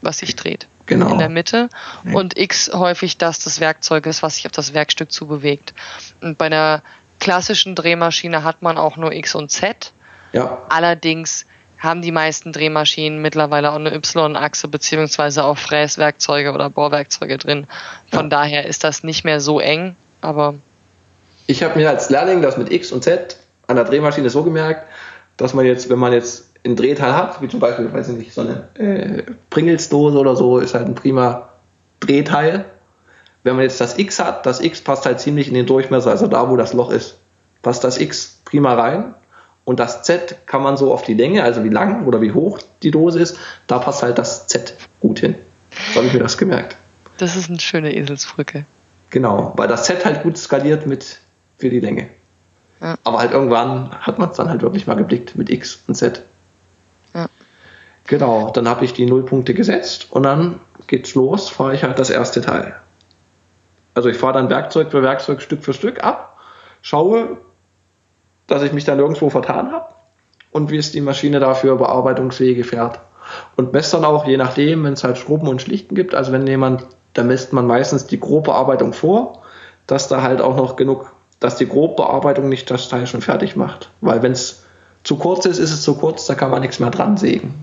was 0.02 0.20
sich 0.20 0.36
dreht. 0.36 0.68
Genau. 0.88 1.12
In 1.12 1.20
der 1.20 1.30
Mitte. 1.30 1.70
Ja. 2.04 2.14
Und 2.14 2.38
X 2.38 2.72
häufig 2.74 3.18
das 3.18 3.40
des 3.40 3.60
Werkzeuges, 3.60 4.24
was 4.24 4.36
sich 4.36 4.46
auf 4.46 4.54
das 4.54 4.74
Werkstück 4.74 5.12
zubewegt. 5.12 5.74
Und 6.22 6.38
bei 6.38 6.50
der 6.50 6.82
klassischen 7.20 7.76
Drehmaschine 7.76 8.44
hat 8.44 8.62
man 8.62 8.78
auch 8.78 8.98
nur 8.98 9.12
X 9.12 9.36
und 9.36 9.52
Z. 9.52 9.92
Ja. 10.34 10.66
Allerdings 10.70 11.46
haben 11.78 12.02
die 12.02 12.12
meisten 12.12 12.52
Drehmaschinen 12.52 13.22
mittlerweile 13.22 13.72
auch 13.72 13.76
eine 13.76 13.94
Y-Achse 13.94 14.68
beziehungsweise 14.68 15.44
auch 15.44 15.58
Fräswerkzeuge 15.58 16.52
oder 16.52 16.70
Bohrwerkzeuge 16.70 17.38
drin. 17.38 17.68
Von 18.12 18.26
ja. 18.26 18.30
daher 18.30 18.66
ist 18.66 18.84
das 18.84 19.04
nicht 19.04 19.24
mehr 19.26 19.40
so 19.40 19.60
eng, 19.60 19.96
aber. 20.22 20.56
Ich 21.46 21.64
habe 21.64 21.78
mir 21.78 21.90
als 21.90 22.10
Lehrling 22.10 22.42
das 22.42 22.58
mit 22.58 22.72
X 22.72 22.92
und 22.92 23.04
Z 23.04 23.38
an 23.68 23.76
der 23.76 23.86
Drehmaschine 23.86 24.30
so 24.30 24.44
gemerkt, 24.44 24.88
dass 25.38 25.54
man 25.54 25.66
jetzt, 25.66 25.90
wenn 25.90 26.00
man 26.00 26.14
jetzt 26.14 26.50
ein 26.66 26.76
Drehteil 26.76 27.16
hat, 27.16 27.42
wie 27.42 27.48
zum 27.48 27.60
Beispiel, 27.60 27.92
weiß 27.92 28.10
ich 28.10 28.18
nicht, 28.18 28.34
so 28.34 28.42
eine 28.42 28.68
äh, 28.76 29.24
Pringles-Dose 29.50 30.18
oder 30.18 30.36
so, 30.36 30.58
ist 30.58 30.74
halt 30.74 30.88
ein 30.88 30.96
prima 30.96 31.50
Drehteil. 32.00 32.66
Wenn 33.44 33.56
man 33.56 33.64
jetzt 33.64 33.80
das 33.80 33.98
X 33.98 34.20
hat, 34.20 34.46
das 34.46 34.60
X 34.60 34.82
passt 34.82 35.06
halt 35.06 35.20
ziemlich 35.20 35.48
in 35.48 35.54
den 35.54 35.66
Durchmesser, 35.66 36.10
also 36.10 36.28
da, 36.28 36.50
wo 36.50 36.58
das 36.58 36.74
Loch 36.74 36.92
ist, 36.92 37.18
passt 37.62 37.84
das 37.84 38.00
X 38.00 38.42
prima 38.44 38.74
rein 38.74 39.14
und 39.64 39.80
das 39.80 40.04
Z 40.04 40.48
kann 40.48 40.62
man 40.62 40.76
so 40.76 40.94
auf 40.94 41.04
die 41.04 41.14
Länge, 41.14 41.44
also 41.44 41.64
wie 41.64 41.70
lang 41.70 42.06
oder 42.06 42.22
wie 42.22 42.32
hoch 42.32 42.60
die 42.84 42.92
Dose 42.92 43.20
ist, 43.20 43.38
da 43.68 43.80
passt 43.80 44.04
halt 44.04 44.18
das 44.18 44.48
Z 44.48 44.76
gut 45.00 45.20
hin. 45.20 45.36
So 45.94 45.98
habe 45.98 46.08
ich 46.08 46.14
mir 46.14 46.20
das 46.20 46.38
gemerkt. 46.38 46.76
Das 47.18 47.36
ist 47.36 47.50
eine 47.50 47.60
schöne 47.60 47.96
Eselsbrücke. 47.96 48.66
Genau, 49.10 49.54
weil 49.56 49.68
das 49.68 49.84
Z 49.84 50.04
halt 50.04 50.24
gut 50.24 50.38
skaliert 50.38 50.86
mit 50.86 51.20
für 51.58 51.70
die 51.70 51.80
Länge. 51.80 52.10
Ja. 52.82 52.96
Aber 53.04 53.20
halt 53.20 53.32
irgendwann 53.32 53.92
hat 54.00 54.20
man 54.20 54.30
es 54.30 54.38
dann 54.38 54.50
halt 54.50 54.62
wirklich 54.62 54.88
mal 54.88 54.96
geblickt 54.96 55.36
mit 55.36 55.50
X 55.50 55.84
und 55.88 55.96
Z. 55.96 56.24
Ja. 57.14 57.28
Genau, 58.06 58.52
dann 58.52 58.68
habe 58.68 58.86
ich 58.86 58.94
die 58.94 59.06
Nullpunkte 59.06 59.54
gesetzt 59.54 60.08
und 60.12 60.24
dann 60.24 60.60
geht's 60.88 61.16
los, 61.16 61.50
fahre 61.50 61.74
ich 61.74 61.84
halt 61.84 62.00
das 62.00 62.10
erste 62.10 62.42
Teil. 62.42 62.76
Also 63.94 64.10
ich 64.10 64.18
fahre 64.18 64.34
dann 64.34 64.50
Werkzeug 64.50 64.92
für 64.92 65.02
Werkzeug 65.02 65.42
Stück 65.42 65.64
für 65.64 65.74
Stück 65.74 66.04
ab, 66.04 66.38
schaue, 66.82 67.38
dass 68.46 68.64
ich 68.64 68.72
mich 68.72 68.86
da 68.86 68.96
nirgendwo 68.96 69.30
vertan 69.30 69.72
habe 69.72 69.94
und 70.52 70.72
wie 70.72 70.78
es 70.78 70.92
die 70.92 71.02
Maschine 71.02 71.40
dafür 71.40 71.78
Bearbeitungswege 71.78 72.64
fährt. 72.64 73.00
Und 73.56 73.74
messt 73.74 73.94
dann 73.94 74.06
auch, 74.06 74.26
je 74.26 74.38
nachdem, 74.38 74.84
wenn 74.84 74.94
es 74.94 75.04
halt 75.04 75.18
Schrubben 75.18 75.48
und 75.48 75.62
Schlichten 75.62 75.96
gibt, 75.96 76.16
also 76.16 76.32
wenn 76.32 76.48
jemand, 76.48 76.86
da 77.14 77.24
misst 77.24 77.52
man 77.52 77.68
meistens 77.68 78.08
die 78.08 78.20
Grobbearbeitung 78.20 78.94
vor, 78.94 79.42
dass 79.86 80.08
da 80.08 80.22
halt 80.22 80.42
auch 80.42 80.56
noch 80.56 80.76
genug, 80.76 81.12
dass 81.40 81.58
die 81.58 81.68
Grobbearbeitung 81.68 82.50
nicht 82.50 82.70
das 82.72 82.90
Teil 82.90 83.08
schon 83.08 83.22
fertig 83.22 83.56
macht. 83.56 83.90
Weil 84.02 84.24
wenn 84.24 84.32
es 84.32 84.64
zu 85.04 85.18
kurz 85.18 85.46
ist, 85.46 85.60
ist 85.60 85.72
es 85.72 85.82
zu 85.82 85.96
kurz, 85.96 86.26
da 86.26 86.36
kann 86.36 86.52
man 86.52 86.62
nichts 86.62 86.80
mehr 86.80 86.90
dran 86.90 87.18
sägen. 87.18 87.54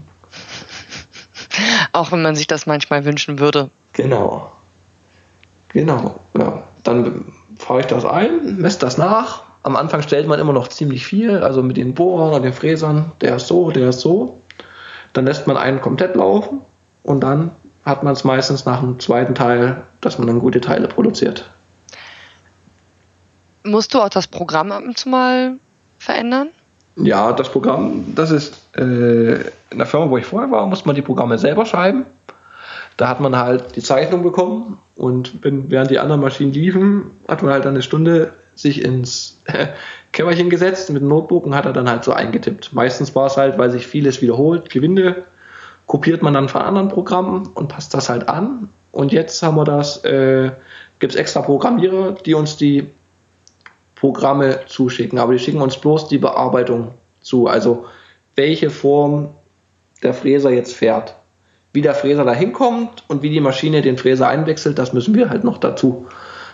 Auch 1.93 2.12
wenn 2.12 2.22
man 2.22 2.35
sich 2.35 2.47
das 2.47 2.66
manchmal 2.66 3.05
wünschen 3.05 3.39
würde. 3.39 3.70
Genau. 3.93 4.53
Genau. 5.68 6.20
Ja. 6.37 6.64
Dann 6.83 7.33
fahre 7.57 7.81
ich 7.81 7.87
das 7.87 8.05
ein, 8.05 8.57
messe 8.59 8.81
das 8.81 8.99
nach 8.99 9.45
am 9.64 9.77
Anfang 9.77 10.03
stellt 10.03 10.29
man 10.29 10.39
immer 10.39 10.53
noch 10.53 10.68
ziemlich 10.68 11.07
viel, 11.07 11.39
also 11.39 11.62
mit 11.62 11.79
den 11.79 11.95
Bohrern 11.95 12.35
und 12.35 12.43
den 12.43 12.53
Fräsern, 12.53 13.12
der 13.22 13.37
ist 13.37 13.47
so, 13.47 13.70
der 13.70 13.89
ist 13.89 14.01
so. 14.01 14.39
Dann 15.14 15.25
lässt 15.25 15.47
man 15.47 15.57
einen 15.57 15.81
komplett 15.81 16.14
laufen 16.16 16.61
und 17.03 17.22
dann 17.22 17.51
hat 17.85 18.03
man 18.03 18.12
es 18.12 18.25
meistens 18.25 18.66
nach 18.66 18.81
dem 18.81 19.01
zweiten 19.01 19.35
Teil, 19.35 19.83
dass 20.03 20.18
man 20.18 20.27
dann 20.27 20.41
gute 20.41 20.61
Teile 20.61 20.87
produziert. 20.87 21.51
Musst 23.65 23.95
du 23.95 24.01
auch 24.01 24.09
das 24.09 24.29
Programm 24.29 24.73
ab 24.73 24.83
und 24.85 24.99
zu 24.99 25.09
mal 25.09 25.55
verändern? 25.99 26.49
Ja, 26.97 27.33
das 27.33 27.51
Programm, 27.51 28.15
das 28.15 28.31
ist 28.31 28.62
äh, 28.77 29.35
in 29.71 29.79
der 29.79 29.87
Firma, 29.87 30.11
wo 30.11 30.19
ich 30.19 30.27
vorher 30.27 30.51
war, 30.51 30.67
musste 30.67 30.87
man 30.87 30.95
die 30.95 31.03
Programme 31.03 31.39
selber 31.39 31.67
schreiben. 31.67 32.07
Da 32.97 33.09
hat 33.09 33.21
man 33.21 33.37
halt 33.37 33.75
die 33.75 33.83
Zeichnung 33.83 34.23
bekommen 34.23 34.79
und 34.95 35.43
wenn, 35.43 35.71
während 35.71 35.91
die 35.91 35.99
anderen 35.99 36.21
Maschinen 36.21 36.53
liefen, 36.53 37.11
hat 37.27 37.43
man 37.43 37.53
halt 37.53 37.67
eine 37.67 37.83
Stunde 37.83 38.35
sich 38.55 38.85
ins 38.85 39.43
Kämmerchen 40.12 40.51
gesetzt 40.51 40.91
mit 40.91 41.03
dem 41.03 41.09
Notebook 41.09 41.45
und 41.45 41.57
hat 41.57 41.67
er 41.67 41.73
dann 41.73 41.91
halt 41.91 42.05
so 42.05 42.12
eingetippt. 42.12 42.73
Meistens 42.73 43.17
war 43.17 43.27
es 43.27 43.37
halt, 43.37 43.59
weil 43.59 43.71
sich 43.71 43.87
vieles 43.87 44.23
wiederholt, 44.23 44.71
Gewinde 44.71 45.25
kopiert 45.87 46.23
man 46.23 46.35
dann 46.35 46.49
von 46.49 46.62
anderen 46.62 46.89
Programmen 46.89 47.49
und 47.55 47.69
passt 47.69 47.95
das 47.95 48.09
halt 48.09 48.29
an. 48.29 48.69
Und 48.93 49.12
jetzt 49.12 49.43
haben 49.43 49.57
wir 49.57 49.65
das, 49.65 50.05
äh, 50.05 50.53
gibt 51.01 51.15
es 51.15 51.19
extra 51.19 51.43
Programmierer, 51.43 52.12
die 52.12 52.35
uns 52.35 52.57
die 52.57 52.93
Programme 54.05 54.61
zuschicken, 54.66 55.18
aber 55.18 55.32
die 55.32 55.38
schicken 55.38 55.62
uns 55.62 55.78
bloß 55.78 56.09
die 56.09 56.18
Bearbeitung 56.18 56.92
zu. 57.22 57.46
Also 57.46 57.86
welche 58.36 58.68
Form 58.68 59.30
der 60.02 60.12
Fräser 60.12 60.50
jetzt 60.50 60.74
fährt. 60.74 61.14
Wie 61.72 61.80
der 61.80 61.94
Fräser 61.94 62.22
da 62.26 62.34
hinkommt 62.34 63.02
und 63.09 63.22
wie 63.22 63.30
die 63.30 63.40
Maschine 63.40 63.80
den 63.80 63.96
Fräser 63.96 64.28
einwechselt, 64.28 64.78
das 64.78 64.92
müssen 64.92 65.14
wir 65.14 65.30
halt 65.30 65.42
noch 65.42 65.57
dazu, 65.57 66.07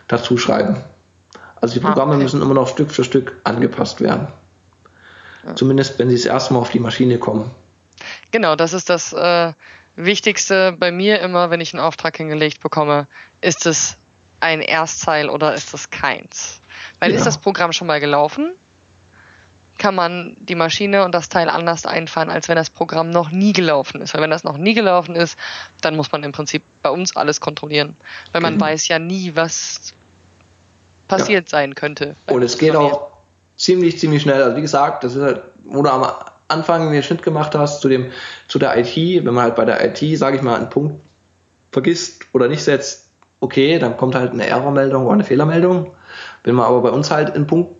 dazu 0.06 0.36
schreiben. 0.36 0.76
Also 1.60 1.74
die 1.74 1.80
Programme 1.80 2.14
okay. 2.14 2.22
müssen 2.22 2.40
immer 2.40 2.54
noch 2.54 2.68
Stück 2.68 2.92
für 2.92 3.02
Stück 3.02 3.40
angepasst 3.42 4.00
werden. 4.00 4.28
Ja. 5.44 5.56
Zumindest 5.56 5.98
wenn 5.98 6.08
sie 6.08 6.14
das 6.14 6.26
erste 6.26 6.54
Mal 6.54 6.60
auf 6.60 6.70
die 6.70 6.78
Maschine 6.78 7.18
kommen. 7.18 7.50
Genau, 8.30 8.54
das 8.54 8.74
ist 8.74 8.88
das 8.88 9.12
äh, 9.12 9.54
Wichtigste 9.96 10.70
bei 10.78 10.92
mir 10.92 11.18
immer, 11.18 11.50
wenn 11.50 11.60
ich 11.60 11.74
einen 11.74 11.82
Auftrag 11.82 12.16
hingelegt 12.16 12.60
bekomme. 12.60 13.08
Ist 13.40 13.66
es 13.66 13.99
ein 14.40 14.60
Erstteil 14.60 15.28
oder 15.28 15.54
ist 15.54 15.72
es 15.74 15.90
keins? 15.90 16.60
Weil 16.98 17.10
ja. 17.10 17.16
ist 17.16 17.26
das 17.26 17.38
Programm 17.38 17.72
schon 17.72 17.86
mal 17.86 18.00
gelaufen, 18.00 18.52
kann 19.78 19.94
man 19.94 20.36
die 20.38 20.54
Maschine 20.54 21.04
und 21.04 21.12
das 21.12 21.30
Teil 21.30 21.48
anders 21.48 21.86
einfahren, 21.86 22.30
als 22.30 22.48
wenn 22.48 22.56
das 22.56 22.70
Programm 22.70 23.10
noch 23.10 23.30
nie 23.30 23.52
gelaufen 23.52 24.02
ist. 24.02 24.14
Weil 24.14 24.20
wenn 24.22 24.30
das 24.30 24.44
noch 24.44 24.58
nie 24.58 24.74
gelaufen 24.74 25.16
ist, 25.16 25.38
dann 25.80 25.96
muss 25.96 26.12
man 26.12 26.22
im 26.22 26.32
Prinzip 26.32 26.62
bei 26.82 26.90
uns 26.90 27.16
alles 27.16 27.40
kontrollieren. 27.40 27.96
Weil 28.32 28.42
man 28.42 28.56
mhm. 28.56 28.60
weiß 28.60 28.88
ja 28.88 28.98
nie, 28.98 29.32
was 29.34 29.94
passiert 31.08 31.48
ja. 31.48 31.58
sein 31.58 31.74
könnte. 31.74 32.14
Und 32.26 32.42
es 32.42 32.58
geht 32.58 32.76
auch 32.76 33.08
ziemlich, 33.56 33.98
ziemlich 33.98 34.22
schnell. 34.22 34.42
Also 34.42 34.56
wie 34.56 34.62
gesagt, 34.62 35.02
das 35.02 35.14
ist 35.14 35.22
halt, 35.22 35.42
wo 35.64 35.82
du 35.82 35.90
am 35.90 36.06
Anfang 36.48 36.92
den 36.92 37.02
Schnitt 37.02 37.22
gemacht 37.22 37.54
hast 37.54 37.80
zu 37.80 37.88
dem, 37.88 38.12
zu 38.48 38.58
der 38.58 38.76
IT, 38.76 38.96
wenn 38.96 39.34
man 39.34 39.44
halt 39.44 39.56
bei 39.56 39.64
der 39.64 39.82
IT, 39.84 40.18
sage 40.18 40.36
ich 40.36 40.42
mal, 40.42 40.56
einen 40.56 40.70
Punkt 40.70 41.02
vergisst 41.72 42.26
oder 42.32 42.48
nicht 42.48 42.62
setzt, 42.62 43.09
okay, 43.40 43.78
dann 43.78 43.96
kommt 43.96 44.14
halt 44.14 44.32
eine 44.32 44.46
Errormeldung 44.46 45.04
oder 45.04 45.14
eine 45.14 45.24
Fehlermeldung. 45.24 45.92
Wenn 46.44 46.54
man 46.54 46.66
aber 46.66 46.82
bei 46.82 46.90
uns 46.90 47.10
halt 47.10 47.34
einen 47.34 47.46
Punkt 47.46 47.74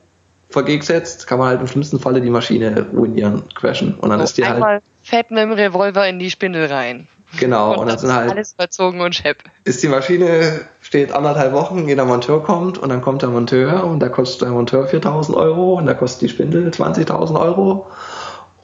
vergegen 0.48 0.82
setzt, 0.82 1.26
kann 1.26 1.38
man 1.38 1.48
halt 1.48 1.60
im 1.60 1.66
schlimmsten 1.66 2.00
Falle 2.00 2.20
die 2.20 2.30
Maschine 2.30 2.86
ruinieren, 2.92 3.44
crashen. 3.54 3.94
Und 3.94 4.10
dann 4.10 4.20
oh, 4.20 4.24
ist 4.24 4.36
die 4.36 4.46
halt. 4.46 4.82
fährt 5.02 5.30
mit 5.30 5.38
dem 5.38 5.52
Revolver 5.52 6.06
in 6.08 6.18
die 6.18 6.30
Spindel 6.30 6.66
rein. 6.66 7.06
Genau, 7.38 7.72
und, 7.72 7.78
und 7.78 7.88
dann 7.88 7.98
sind 7.98 8.12
halt. 8.12 8.30
Alles 8.32 8.54
verzogen 8.58 9.00
und 9.00 9.14
schepp. 9.14 9.44
Ist 9.64 9.82
die 9.82 9.88
Maschine, 9.88 10.62
steht 10.82 11.12
anderthalb 11.12 11.52
Wochen, 11.52 11.86
jeder 11.86 12.04
Monteur 12.04 12.42
kommt 12.42 12.76
und 12.78 12.88
dann 12.88 13.02
kommt 13.02 13.22
der 13.22 13.28
Monteur 13.28 13.84
und 13.84 14.00
da 14.00 14.08
kostet 14.08 14.42
der 14.42 14.50
Monteur 14.50 14.86
4000 14.86 15.36
Euro 15.36 15.74
und 15.74 15.86
da 15.86 15.94
kostet 15.94 16.22
die 16.22 16.28
Spindel 16.28 16.68
20.000 16.70 17.40
Euro. 17.40 17.86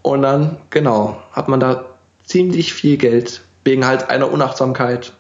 Und 0.03 0.23
dann, 0.23 0.59
genau, 0.71 1.23
hat 1.33 1.49
man 1.49 1.61
da 1.61 1.85
ziemlich 2.25 2.75
viel 2.75 2.97
Geld 2.97 3.43
wegen 3.65 3.87
halt 3.87 4.11
einer 4.11 4.31
Unachtsamkeit 4.31 5.13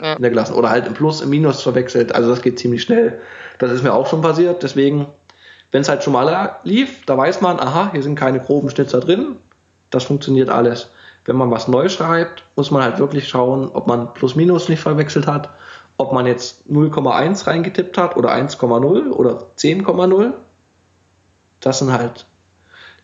ja. 0.00 0.16
gelassen 0.16 0.54
oder 0.54 0.70
halt 0.70 0.86
im 0.86 0.94
Plus, 0.94 1.20
im 1.20 1.30
Minus 1.30 1.62
verwechselt. 1.62 2.14
Also 2.14 2.30
das 2.30 2.42
geht 2.42 2.58
ziemlich 2.58 2.82
schnell. 2.82 3.20
Das 3.58 3.70
ist 3.70 3.82
mir 3.82 3.92
auch 3.92 4.06
schon 4.06 4.22
passiert. 4.22 4.62
Deswegen, 4.62 5.06
wenn 5.70 5.82
es 5.82 5.88
halt 5.88 6.02
schon 6.02 6.12
mal 6.12 6.58
lief, 6.64 7.04
da 7.06 7.16
weiß 7.16 7.40
man, 7.40 7.60
aha, 7.60 7.90
hier 7.92 8.02
sind 8.02 8.16
keine 8.16 8.40
groben 8.40 8.70
Schnitzer 8.70 9.00
drin. 9.00 9.36
Das 9.90 10.04
funktioniert 10.04 10.50
alles. 10.50 10.90
Wenn 11.24 11.36
man 11.36 11.50
was 11.50 11.68
neu 11.68 11.88
schreibt, 11.88 12.44
muss 12.56 12.70
man 12.70 12.82
halt 12.82 12.98
wirklich 12.98 13.28
schauen, 13.28 13.70
ob 13.72 13.86
man 13.86 14.14
Plus 14.14 14.36
Minus 14.36 14.68
nicht 14.68 14.80
verwechselt 14.80 15.26
hat, 15.26 15.50
ob 15.98 16.12
man 16.12 16.26
jetzt 16.26 16.66
0,1 16.70 17.46
reingetippt 17.46 17.98
hat 17.98 18.16
oder 18.16 18.32
1,0 18.32 19.10
oder 19.10 19.46
10,0. 19.58 20.32
Das 21.60 21.78
sind 21.78 21.92
halt 21.92 22.26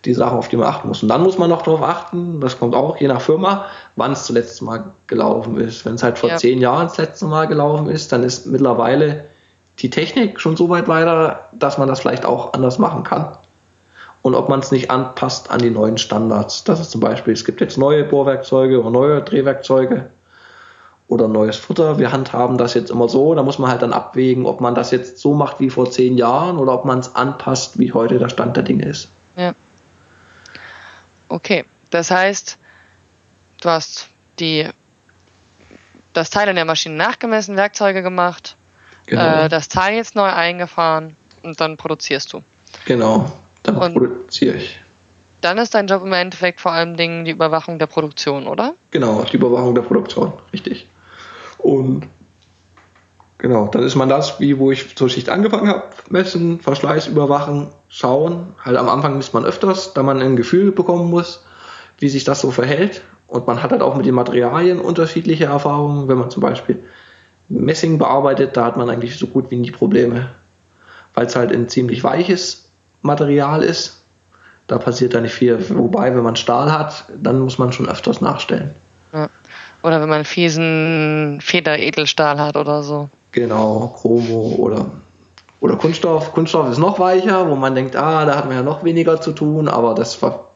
die 0.06 0.14
Sachen, 0.14 0.38
auf 0.38 0.48
die 0.48 0.56
man 0.56 0.66
achten 0.66 0.88
muss. 0.88 1.02
Und 1.02 1.08
dann 1.08 1.22
muss 1.22 1.38
man 1.38 1.50
noch 1.50 1.62
darauf 1.62 1.82
achten, 1.82 2.40
das 2.40 2.58
kommt 2.58 2.74
auch 2.74 2.96
je 2.98 3.08
nach 3.08 3.20
Firma, 3.20 3.66
wann 3.96 4.12
es 4.12 4.24
zuletzt 4.24 4.62
mal 4.62 4.92
gelaufen 5.06 5.58
ist. 5.60 5.84
Wenn 5.84 5.96
es 5.96 6.02
halt 6.02 6.18
vor 6.18 6.30
ja. 6.30 6.36
zehn 6.36 6.60
Jahren 6.60 6.86
das 6.86 6.96
letzte 6.96 7.26
Mal 7.26 7.46
gelaufen 7.46 7.88
ist, 7.88 8.12
dann 8.12 8.22
ist 8.22 8.46
mittlerweile 8.46 9.26
die 9.80 9.90
Technik 9.90 10.40
schon 10.40 10.56
so 10.56 10.68
weit 10.68 10.88
weiter, 10.88 11.48
dass 11.52 11.76
man 11.78 11.88
das 11.88 12.00
vielleicht 12.00 12.24
auch 12.24 12.54
anders 12.54 12.78
machen 12.78 13.02
kann. 13.02 13.36
Und 14.22 14.34
ob 14.34 14.48
man 14.48 14.60
es 14.60 14.72
nicht 14.72 14.90
anpasst 14.90 15.50
an 15.50 15.60
die 15.60 15.70
neuen 15.70 15.98
Standards. 15.98 16.64
Das 16.64 16.80
ist 16.80 16.90
zum 16.90 17.00
Beispiel, 17.00 17.32
es 17.32 17.44
gibt 17.44 17.60
jetzt 17.60 17.78
neue 17.78 18.04
Bohrwerkzeuge 18.04 18.80
oder 18.80 18.90
neue 18.90 19.22
Drehwerkzeuge 19.22 20.10
oder 21.08 21.28
neues 21.28 21.56
Futter. 21.56 21.98
Wir 21.98 22.10
handhaben 22.10 22.58
das 22.58 22.74
jetzt 22.74 22.90
immer 22.90 23.08
so. 23.08 23.34
Da 23.34 23.42
muss 23.42 23.58
man 23.58 23.70
halt 23.70 23.82
dann 23.82 23.92
abwägen, 23.92 24.46
ob 24.46 24.60
man 24.60 24.74
das 24.74 24.90
jetzt 24.90 25.18
so 25.18 25.34
macht 25.34 25.60
wie 25.60 25.70
vor 25.70 25.90
zehn 25.90 26.18
Jahren 26.18 26.58
oder 26.58 26.72
ob 26.72 26.84
man 26.84 26.98
es 26.98 27.14
anpasst, 27.14 27.78
wie 27.78 27.92
heute 27.92 28.18
der 28.18 28.28
Stand 28.28 28.56
der 28.56 28.64
Dinge 28.64 28.86
ist. 28.86 29.08
Ja. 29.36 29.52
Okay, 31.36 31.66
das 31.90 32.10
heißt, 32.10 32.56
du 33.60 33.68
hast 33.68 34.08
die, 34.40 34.66
das 36.14 36.30
Teil 36.30 36.48
in 36.48 36.56
der 36.56 36.64
Maschine 36.64 36.94
nachgemessen, 36.94 37.56
Werkzeuge 37.56 38.02
gemacht, 38.02 38.56
genau. 39.04 39.44
äh, 39.44 39.48
das 39.50 39.68
Teil 39.68 39.96
jetzt 39.96 40.14
neu 40.14 40.30
eingefahren 40.30 41.14
und 41.42 41.60
dann 41.60 41.76
produzierst 41.76 42.32
du. 42.32 42.42
Genau, 42.86 43.30
dann 43.64 43.76
und 43.76 43.92
produziere 43.92 44.56
ich. 44.56 44.80
Dann 45.42 45.58
ist 45.58 45.74
dein 45.74 45.88
Job 45.88 46.02
im 46.02 46.14
Endeffekt 46.14 46.58
vor 46.62 46.72
allem 46.72 46.96
Dingen 46.96 47.26
die 47.26 47.32
Überwachung 47.32 47.78
der 47.78 47.86
Produktion, 47.86 48.46
oder? 48.46 48.74
Genau, 48.90 49.22
die 49.24 49.36
Überwachung 49.36 49.74
der 49.74 49.82
Produktion, 49.82 50.32
richtig. 50.54 50.88
Und 51.58 52.08
genau, 53.36 53.68
dann 53.68 53.82
ist 53.82 53.94
man 53.94 54.08
das, 54.08 54.40
wie 54.40 54.58
wo 54.58 54.72
ich 54.72 54.96
zur 54.96 55.10
Schicht 55.10 55.28
angefangen 55.28 55.68
habe, 55.68 55.90
messen, 56.08 56.60
Verschleiß 56.60 57.08
überwachen, 57.08 57.74
schauen. 57.88 58.54
Halt 58.62 58.76
am 58.76 58.88
Anfang 58.88 59.16
misst 59.16 59.34
man 59.34 59.44
öfters, 59.44 59.94
da 59.94 60.02
man 60.02 60.20
ein 60.20 60.36
Gefühl 60.36 60.72
bekommen 60.72 61.10
muss, 61.10 61.44
wie 61.98 62.08
sich 62.08 62.24
das 62.24 62.40
so 62.40 62.50
verhält. 62.50 63.02
Und 63.26 63.46
man 63.46 63.62
hat 63.62 63.72
halt 63.72 63.82
auch 63.82 63.96
mit 63.96 64.06
den 64.06 64.14
Materialien 64.14 64.80
unterschiedliche 64.80 65.46
Erfahrungen. 65.46 66.08
Wenn 66.08 66.18
man 66.18 66.30
zum 66.30 66.42
Beispiel 66.42 66.84
Messing 67.48 67.98
bearbeitet, 67.98 68.56
da 68.56 68.64
hat 68.64 68.76
man 68.76 68.90
eigentlich 68.90 69.18
so 69.18 69.26
gut 69.26 69.50
wie 69.50 69.56
nie 69.56 69.70
Probleme, 69.70 70.30
weil 71.14 71.26
es 71.26 71.36
halt 71.36 71.52
ein 71.52 71.68
ziemlich 71.68 72.04
weiches 72.04 72.70
Material 73.02 73.62
ist. 73.62 74.02
Da 74.66 74.78
passiert 74.78 75.14
da 75.14 75.20
nicht 75.20 75.34
viel. 75.34 75.58
Wobei, 75.70 76.14
wenn 76.14 76.24
man 76.24 76.36
Stahl 76.36 76.72
hat, 76.72 77.04
dann 77.16 77.40
muss 77.40 77.58
man 77.58 77.72
schon 77.72 77.88
öfters 77.88 78.20
nachstellen. 78.20 78.74
Ja. 79.12 79.28
Oder 79.82 80.00
wenn 80.00 80.08
man 80.08 80.24
fiesen 80.24 81.38
Federedelstahl 81.40 82.40
hat 82.40 82.56
oder 82.56 82.82
so. 82.82 83.08
Genau, 83.30 83.94
Chromo 83.96 84.56
oder 84.58 84.90
oder 85.66 85.76
Kunststoff. 85.76 86.32
Kunststoff 86.32 86.70
ist 86.70 86.78
noch 86.78 87.00
weicher, 87.00 87.50
wo 87.50 87.56
man 87.56 87.74
denkt, 87.74 87.96
ah, 87.96 88.24
da 88.24 88.36
hat 88.36 88.46
man 88.46 88.54
ja 88.54 88.62
noch 88.62 88.84
weniger 88.84 89.20
zu 89.20 89.32
tun, 89.32 89.68
aber 89.68 89.94
das 89.94 90.22
war. 90.22 90.52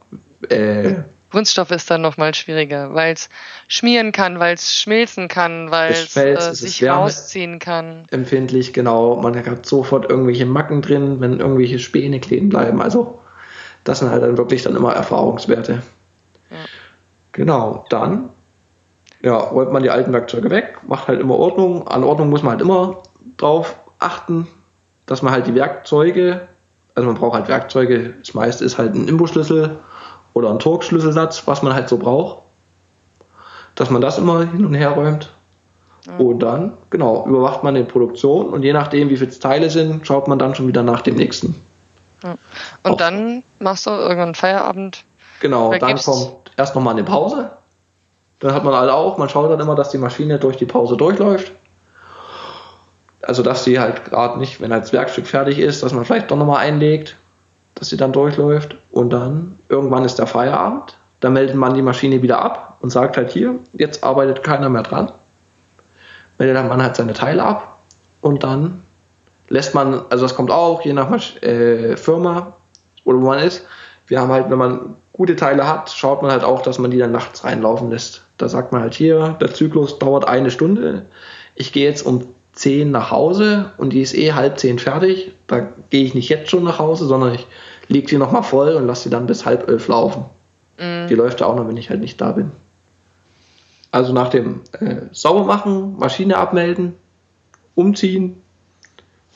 Äh, 0.48 1.02
Kunststoff 1.32 1.70
ist 1.70 1.90
dann 1.90 2.00
nochmal 2.00 2.34
schwieriger, 2.34 2.94
weil 2.94 3.12
es 3.14 3.28
schmieren 3.68 4.12
kann, 4.12 4.38
weil 4.38 4.54
es 4.54 4.76
schmilzen 4.76 5.28
kann, 5.28 5.70
weil 5.70 5.92
es 5.92 6.16
äh, 6.16 6.36
sich 6.54 6.88
rausziehen 6.88 7.58
kann. 7.58 8.04
Empfindlich, 8.10 8.72
genau. 8.72 9.16
Man 9.16 9.36
hat 9.44 9.66
sofort 9.66 10.08
irgendwelche 10.08 10.46
Macken 10.46 10.80
drin, 10.82 11.20
wenn 11.20 11.40
irgendwelche 11.40 11.78
Späne 11.78 12.20
kleben 12.20 12.48
bleiben. 12.48 12.80
Also 12.80 13.20
das 13.84 14.00
sind 14.00 14.10
halt 14.10 14.22
dann 14.22 14.38
wirklich 14.38 14.62
dann 14.62 14.76
immer 14.76 14.92
Erfahrungswerte. 14.92 15.82
Ja. 16.50 16.56
Genau, 17.32 17.84
dann 17.90 18.30
ja, 19.22 19.36
räumt 19.36 19.72
man 19.72 19.82
die 19.82 19.90
alten 19.90 20.12
Werkzeuge 20.12 20.50
weg, 20.50 20.78
macht 20.86 21.08
halt 21.08 21.20
immer 21.20 21.36
Ordnung. 21.36 21.86
An 21.86 22.04
Ordnung 22.04 22.30
muss 22.30 22.42
man 22.42 22.52
halt 22.52 22.62
immer 22.62 23.02
drauf 23.36 23.76
achten, 23.98 24.48
dass 25.10 25.22
man 25.22 25.32
halt 25.32 25.48
die 25.48 25.56
Werkzeuge, 25.56 26.46
also 26.94 27.08
man 27.08 27.18
braucht 27.18 27.34
halt 27.34 27.48
Werkzeuge, 27.48 28.14
das 28.20 28.32
meiste 28.32 28.64
ist 28.64 28.78
halt 28.78 28.94
ein 28.94 29.08
Imbusschlüssel 29.08 29.76
oder 30.34 30.50
ein 30.50 30.60
Torx-Schlüsselsatz, 30.60 31.48
was 31.48 31.64
man 31.64 31.74
halt 31.74 31.88
so 31.88 31.98
braucht, 31.98 32.42
dass 33.74 33.90
man 33.90 34.00
das 34.00 34.18
immer 34.18 34.46
hin 34.46 34.64
und 34.64 34.74
her 34.74 34.90
räumt. 34.90 35.32
Ja. 36.06 36.16
Und 36.16 36.38
dann, 36.38 36.74
genau, 36.90 37.26
überwacht 37.26 37.64
man 37.64 37.74
die 37.74 37.82
Produktion 37.82 38.50
und 38.50 38.62
je 38.62 38.72
nachdem, 38.72 39.10
wie 39.10 39.16
viele 39.16 39.36
Teile 39.36 39.68
sind, 39.68 40.06
schaut 40.06 40.28
man 40.28 40.38
dann 40.38 40.54
schon 40.54 40.68
wieder 40.68 40.84
nach 40.84 41.00
dem 41.00 41.16
nächsten. 41.16 41.60
Ja. 42.22 42.36
Und 42.84 42.92
Auch. 42.92 42.96
dann 42.96 43.42
machst 43.58 43.86
du 43.86 43.90
irgendwann 43.90 44.36
Feierabend. 44.36 45.04
Genau, 45.40 45.74
dann 45.74 45.96
kommt 45.96 46.52
erst 46.56 46.76
nochmal 46.76 46.94
eine 46.94 47.02
Pause. 47.02 47.50
Dann 48.38 48.54
hat 48.54 48.62
man 48.62 48.74
alle 48.74 48.94
auch, 48.94 49.18
man 49.18 49.28
schaut 49.28 49.50
dann 49.50 49.58
immer, 49.58 49.74
dass 49.74 49.90
die 49.90 49.98
Maschine 49.98 50.38
durch 50.38 50.56
die 50.56 50.66
Pause 50.66 50.96
durchläuft 50.96 51.50
also 53.22 53.42
dass 53.42 53.64
sie 53.64 53.78
halt 53.78 54.04
gerade 54.04 54.38
nicht, 54.38 54.60
wenn 54.60 54.70
das 54.70 54.92
Werkstück 54.92 55.26
fertig 55.26 55.58
ist, 55.58 55.82
dass 55.82 55.92
man 55.92 56.04
vielleicht 56.04 56.30
doch 56.30 56.36
nochmal 56.36 56.58
einlegt, 56.58 57.16
dass 57.74 57.88
sie 57.88 57.96
dann 57.96 58.12
durchläuft 58.12 58.76
und 58.90 59.10
dann 59.10 59.58
irgendwann 59.68 60.04
ist 60.04 60.18
der 60.18 60.26
Feierabend, 60.26 60.96
dann 61.20 61.34
meldet 61.34 61.56
man 61.56 61.74
die 61.74 61.82
Maschine 61.82 62.22
wieder 62.22 62.40
ab 62.40 62.78
und 62.80 62.90
sagt 62.90 63.16
halt 63.16 63.30
hier, 63.30 63.58
jetzt 63.74 64.02
arbeitet 64.04 64.42
keiner 64.42 64.68
mehr 64.68 64.82
dran. 64.82 65.12
Meldet 66.38 66.56
dann 66.56 66.68
man 66.68 66.82
halt 66.82 66.96
seine 66.96 67.12
Teile 67.12 67.42
ab 67.42 67.78
und 68.22 68.42
dann 68.42 68.82
lässt 69.48 69.74
man, 69.74 70.02
also 70.08 70.24
das 70.24 70.34
kommt 70.34 70.50
auch 70.50 70.82
je 70.82 70.92
nach 70.92 71.10
äh, 71.42 71.96
Firma 71.96 72.54
oder 73.04 73.20
wo 73.20 73.26
man 73.26 73.40
ist. 73.40 73.66
Wir 74.06 74.20
haben 74.20 74.32
halt, 74.32 74.50
wenn 74.50 74.58
man 74.58 74.96
gute 75.12 75.36
Teile 75.36 75.68
hat, 75.68 75.90
schaut 75.90 76.22
man 76.22 76.30
halt 76.30 76.42
auch, 76.42 76.62
dass 76.62 76.78
man 76.78 76.90
die 76.90 76.98
dann 76.98 77.12
nachts 77.12 77.44
reinlaufen 77.44 77.90
lässt. 77.90 78.24
Da 78.38 78.48
sagt 78.48 78.72
man 78.72 78.80
halt 78.80 78.94
hier, 78.94 79.36
der 79.40 79.52
Zyklus 79.52 79.98
dauert 79.98 80.26
eine 80.26 80.50
Stunde. 80.50 81.06
Ich 81.54 81.72
gehe 81.72 81.86
jetzt 81.86 82.06
um 82.06 82.26
10 82.52 82.90
nach 82.90 83.10
Hause 83.10 83.72
und 83.78 83.92
die 83.92 84.00
ist 84.00 84.14
eh 84.14 84.32
halb 84.32 84.58
10 84.58 84.78
fertig. 84.78 85.32
Da 85.46 85.68
gehe 85.90 86.04
ich 86.04 86.14
nicht 86.14 86.28
jetzt 86.28 86.50
schon 86.50 86.64
nach 86.64 86.78
Hause, 86.78 87.06
sondern 87.06 87.34
ich 87.34 87.46
lege 87.88 88.06
die 88.06 88.18
nochmal 88.18 88.42
voll 88.42 88.74
und 88.74 88.86
lasse 88.86 89.04
sie 89.04 89.10
dann 89.10 89.26
bis 89.26 89.46
halb 89.46 89.68
elf 89.68 89.88
laufen. 89.88 90.24
Mhm. 90.78 91.06
Die 91.08 91.14
läuft 91.14 91.40
ja 91.40 91.46
auch 91.46 91.56
noch, 91.56 91.68
wenn 91.68 91.76
ich 91.76 91.90
halt 91.90 92.00
nicht 92.00 92.20
da 92.20 92.32
bin. 92.32 92.52
Also 93.92 94.12
nach 94.12 94.28
dem 94.28 94.60
äh, 94.78 95.02
Saubermachen, 95.12 95.98
Maschine 95.98 96.36
abmelden, 96.36 96.94
umziehen, 97.74 98.40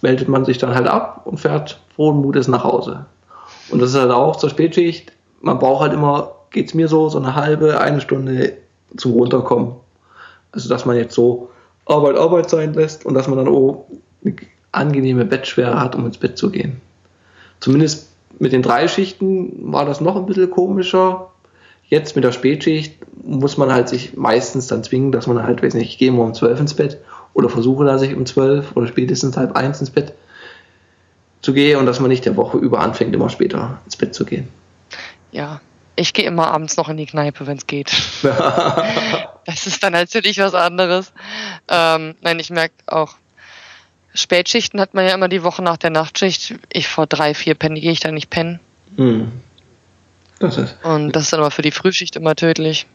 meldet 0.00 0.28
man 0.28 0.44
sich 0.44 0.58
dann 0.58 0.74
halt 0.74 0.86
ab 0.86 1.22
und 1.24 1.40
fährt 1.40 1.80
frohen 1.94 2.18
Mutes 2.18 2.46
nach 2.46 2.62
Hause. 2.62 3.06
Und 3.70 3.80
das 3.80 3.90
ist 3.90 4.00
halt 4.00 4.10
auch 4.10 4.36
zur 4.36 4.50
Spätschicht. 4.50 5.12
Man 5.40 5.58
braucht 5.58 5.82
halt 5.82 5.92
immer, 5.92 6.32
geht 6.50 6.66
es 6.66 6.74
mir 6.74 6.88
so, 6.88 7.08
so 7.08 7.18
eine 7.18 7.34
halbe, 7.34 7.80
eine 7.80 8.00
Stunde 8.00 8.58
zum 8.96 9.12
Runterkommen. 9.12 9.72
Also 10.52 10.68
dass 10.68 10.86
man 10.86 10.96
jetzt 10.96 11.14
so 11.14 11.50
Arbeit 11.86 12.16
Arbeit 12.16 12.50
sein 12.50 12.74
lässt 12.74 13.04
und 13.06 13.14
dass 13.14 13.28
man 13.28 13.38
dann 13.38 13.48
auch 13.48 13.86
eine 14.24 14.36
angenehme 14.72 15.24
Bettschwere 15.24 15.80
hat, 15.80 15.94
um 15.94 16.06
ins 16.06 16.18
Bett 16.18 16.38
zu 16.38 16.50
gehen. 16.50 16.80
Zumindest 17.60 18.08
mit 18.38 18.52
den 18.52 18.62
drei 18.62 18.88
Schichten 18.88 19.72
war 19.72 19.84
das 19.84 20.00
noch 20.00 20.16
ein 20.16 20.26
bisschen 20.26 20.50
komischer. 20.50 21.30
Jetzt 21.86 22.16
mit 22.16 22.24
der 22.24 22.32
Spätschicht 22.32 22.96
muss 23.22 23.56
man 23.56 23.72
halt 23.72 23.88
sich 23.88 24.16
meistens 24.16 24.66
dann 24.66 24.82
zwingen, 24.82 25.12
dass 25.12 25.26
man 25.26 25.42
halt, 25.42 25.62
weiß 25.62 25.74
nicht, 25.74 25.90
ich 25.90 25.98
gehe 25.98 26.10
mal 26.10 26.24
um 26.24 26.34
zwölf 26.34 26.58
ins 26.58 26.74
Bett 26.74 26.98
oder 27.34 27.48
versuche, 27.48 27.84
dass 27.84 28.02
ich 28.02 28.16
um 28.16 28.26
zwölf 28.26 28.74
oder 28.76 28.86
spätestens 28.86 29.36
halb 29.36 29.56
eins 29.56 29.80
ins 29.80 29.90
Bett 29.90 30.14
zu 31.42 31.52
gehen 31.52 31.78
und 31.78 31.86
dass 31.86 32.00
man 32.00 32.08
nicht 32.08 32.24
der 32.24 32.36
Woche 32.36 32.58
über 32.58 32.80
anfängt, 32.80 33.14
immer 33.14 33.28
später 33.28 33.80
ins 33.84 33.96
Bett 33.96 34.14
zu 34.14 34.24
gehen. 34.24 34.48
Ja, 35.30 35.60
ich 35.96 36.12
gehe 36.12 36.26
immer 36.26 36.48
abends 36.48 36.76
noch 36.76 36.88
in 36.88 36.96
die 36.96 37.06
Kneipe, 37.06 37.46
wenn 37.46 37.56
es 37.56 37.66
geht. 37.66 37.92
das 38.22 39.66
ist 39.66 39.82
dann 39.82 39.92
natürlich 39.92 40.38
was 40.38 40.54
anderes. 40.54 41.12
Ähm, 41.68 42.14
nein, 42.20 42.38
ich 42.38 42.50
merke 42.50 42.74
auch, 42.86 43.16
Spätschichten 44.14 44.80
hat 44.80 44.94
man 44.94 45.06
ja 45.06 45.14
immer 45.14 45.28
die 45.28 45.42
Woche 45.42 45.62
nach 45.62 45.76
der 45.76 45.90
Nachtschicht. 45.90 46.54
Ich 46.72 46.88
vor 46.88 47.06
drei, 47.06 47.34
vier 47.34 47.54
pennen, 47.54 47.76
gehe 47.76 47.92
ich 47.92 48.00
da 48.00 48.10
nicht 48.10 48.30
pennen. 48.30 48.60
Hm. 48.96 49.32
Das 50.38 50.56
ist. 50.56 50.76
Und 50.84 51.12
das 51.12 51.24
ist 51.24 51.32
dann 51.32 51.40
aber 51.40 51.50
für 51.50 51.62
die 51.62 51.70
Frühschicht 51.70 52.16
immer 52.16 52.34
tödlich. 52.34 52.86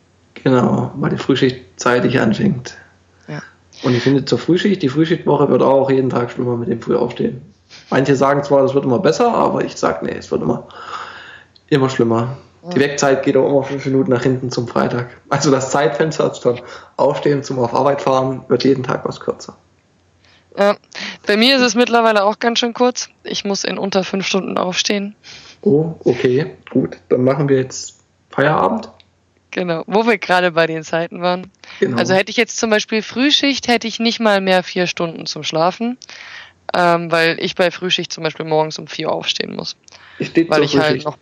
Genau, 0.43 0.91
weil 0.95 1.09
die 1.09 1.17
Frühschicht 1.17 1.57
zeitig 1.77 2.19
anfängt. 2.19 2.77
Ja. 3.27 3.41
Und 3.83 3.95
ich 3.95 4.03
finde 4.03 4.25
zur 4.25 4.39
Frühschicht, 4.39 4.81
die 4.81 4.89
Frühschichtwoche 4.89 5.49
wird 5.49 5.61
auch 5.61 5.89
jeden 5.89 6.09
Tag 6.09 6.31
schlimmer 6.31 6.55
mit 6.57 6.69
dem 6.69 6.81
Frühaufstehen. 6.81 7.41
Manche 7.89 8.15
sagen 8.15 8.43
zwar, 8.43 8.61
das 8.61 8.73
wird 8.73 8.85
immer 8.85 8.99
besser, 8.99 9.33
aber 9.33 9.63
ich 9.63 9.75
sage, 9.75 10.05
nee, 10.05 10.15
es 10.17 10.31
wird 10.31 10.41
immer, 10.41 10.67
immer 11.67 11.89
schlimmer. 11.89 12.37
Die 12.63 12.79
Wegzeit 12.79 13.23
geht 13.23 13.37
auch 13.37 13.49
immer 13.49 13.63
fünf 13.63 13.85
Minuten 13.85 14.11
nach 14.11 14.23
hinten 14.23 14.51
zum 14.51 14.67
Freitag. 14.67 15.09
Also 15.29 15.49
das 15.51 15.71
Zeitfenster 15.71 16.33
statt 16.35 16.61
Aufstehen 16.97 17.43
zum 17.43 17.59
auf 17.59 17.73
Arbeit 17.73 18.01
fahren 18.01 18.43
wird 18.47 18.63
jeden 18.63 18.83
Tag 18.83 19.05
was 19.05 19.19
kürzer. 19.19 19.55
Ja, 20.57 20.75
bei 21.25 21.37
mir 21.37 21.55
ist 21.55 21.61
es 21.61 21.75
mittlerweile 21.75 22.23
auch 22.23 22.39
ganz 22.39 22.59
schön 22.59 22.73
kurz. 22.73 23.09
Ich 23.23 23.45
muss 23.45 23.63
in 23.63 23.77
unter 23.77 24.03
fünf 24.03 24.25
Stunden 24.25 24.57
aufstehen. 24.57 25.15
Oh, 25.61 25.93
okay, 26.03 26.57
gut. 26.69 26.97
Dann 27.09 27.23
machen 27.23 27.47
wir 27.47 27.57
jetzt 27.57 27.99
Feierabend. 28.29 28.89
Genau, 29.51 29.83
wo 29.87 30.05
wir 30.05 30.17
gerade 30.17 30.51
bei 30.51 30.67
den 30.67 30.83
Zeiten 30.83 31.21
waren. 31.21 31.49
Genau. 31.79 31.97
Also 31.97 32.13
hätte 32.13 32.29
ich 32.29 32.37
jetzt 32.37 32.57
zum 32.57 32.69
Beispiel 32.69 33.01
Frühschicht, 33.01 33.67
hätte 33.67 33.87
ich 33.87 33.99
nicht 33.99 34.19
mal 34.19 34.41
mehr 34.41 34.63
vier 34.63 34.85
Stunden 34.85 35.25
zum 35.25 35.43
Schlafen, 35.43 35.97
ähm, 36.75 37.11
weil 37.11 37.37
ich 37.39 37.55
bei 37.55 37.71
Frühschicht 37.71 38.13
zum 38.13 38.23
Beispiel 38.23 38.45
morgens 38.45 38.77
um 38.77 38.87
vier 38.87 39.11
aufstehen 39.11 39.55
muss. 39.55 39.75
Ich 40.19 40.29
stehe 40.29 40.49
weil 40.49 40.63
ich 40.63 40.77
halt 40.77 41.03
noch 41.03 41.17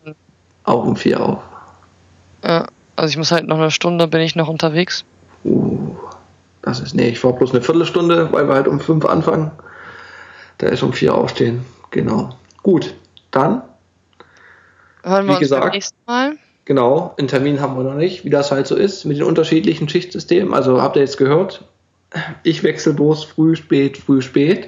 auch 0.68 0.86
um 0.86 0.96
vier 0.96 1.20
auf. 1.20 1.40
Ja, 2.44 2.68
also 2.96 3.10
ich 3.10 3.18
muss 3.18 3.32
halt 3.32 3.48
noch 3.48 3.58
eine 3.58 3.72
Stunde 3.72 4.08
bin 4.08 4.22
ich 4.22 4.36
noch 4.36 4.48
unterwegs. 4.48 5.06
Uh. 5.44 5.96
Das 6.62 6.82
ist, 6.82 6.94
nee, 6.94 7.08
ich 7.08 7.24
war 7.24 7.32
bloß 7.32 7.52
eine 7.52 7.62
Viertelstunde, 7.62 8.32
weil 8.34 8.48
wir 8.50 8.56
halt 8.56 8.68
um 8.68 8.82
fünf 8.82 9.06
anfangen. 9.06 9.52
Da 10.58 10.68
ist 10.68 10.84
um 10.84 10.92
vier 10.92 11.16
aufstehen. 11.16 11.66
Genau. 11.92 12.36
Gut, 12.62 12.94
dann. 13.32 13.62
Hören 15.04 15.28
wir 15.28 15.36
wie 15.36 15.40
gesagt, 15.40 15.62
beim 15.62 15.72
nächsten 15.72 15.98
Mal. 16.06 16.36
Genau, 16.66 17.16
einen 17.18 17.30
Termin 17.30 17.62
haben 17.62 17.78
wir 17.78 17.84
noch 17.84 17.94
nicht, 17.94 18.26
wie 18.26 18.30
das 18.30 18.52
halt 18.52 18.68
so 18.68 18.76
ist 18.76 19.06
mit 19.06 19.16
den 19.16 19.24
unterschiedlichen 19.24 19.88
Schichtsystemen. 19.88 20.54
Also 20.54 20.82
habt 20.82 20.98
ihr 20.98 21.02
jetzt 21.02 21.18
gehört, 21.18 21.64
ich 22.44 22.64
wechsle 22.64 22.94
bloß 22.94 23.24
früh, 23.24 23.56
spät, 23.56 23.98
früh, 23.98 24.22
spät. 24.22 24.68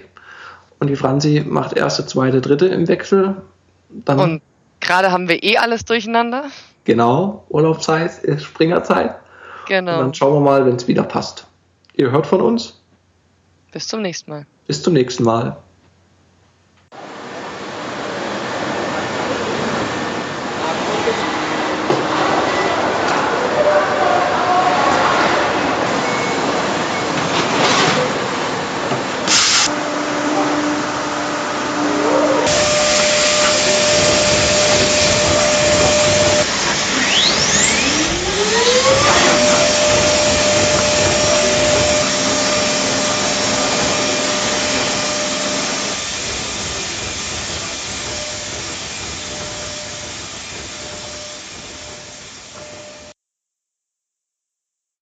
Und 0.79 0.87
die 0.87 0.95
Franzi 0.95 1.43
macht 1.45 1.75
erste, 1.75 2.05
zweite, 2.05 2.39
dritte 2.39 2.67
im 2.67 2.87
Wechsel. 2.87 3.35
Dann 3.89 4.19
und 4.19 4.41
gerade 4.89 5.11
haben 5.11 5.29
wir 5.29 5.43
eh 5.43 5.57
alles 5.57 5.85
durcheinander. 5.85 6.45
Genau, 6.83 7.45
Urlaubszeit 7.49 8.23
ist 8.23 8.43
Springerzeit. 8.43 9.15
Genau. 9.67 9.93
Und 9.93 9.99
dann 9.99 10.13
schauen 10.15 10.33
wir 10.33 10.39
mal, 10.39 10.65
wenn 10.65 10.77
es 10.77 10.87
wieder 10.87 11.03
passt. 11.03 11.45
Ihr 11.95 12.09
hört 12.09 12.25
von 12.25 12.41
uns. 12.41 12.81
Bis 13.71 13.87
zum 13.87 14.01
nächsten 14.01 14.31
Mal. 14.31 14.47
Bis 14.65 14.81
zum 14.81 14.93
nächsten 14.93 15.23
Mal. 15.23 15.57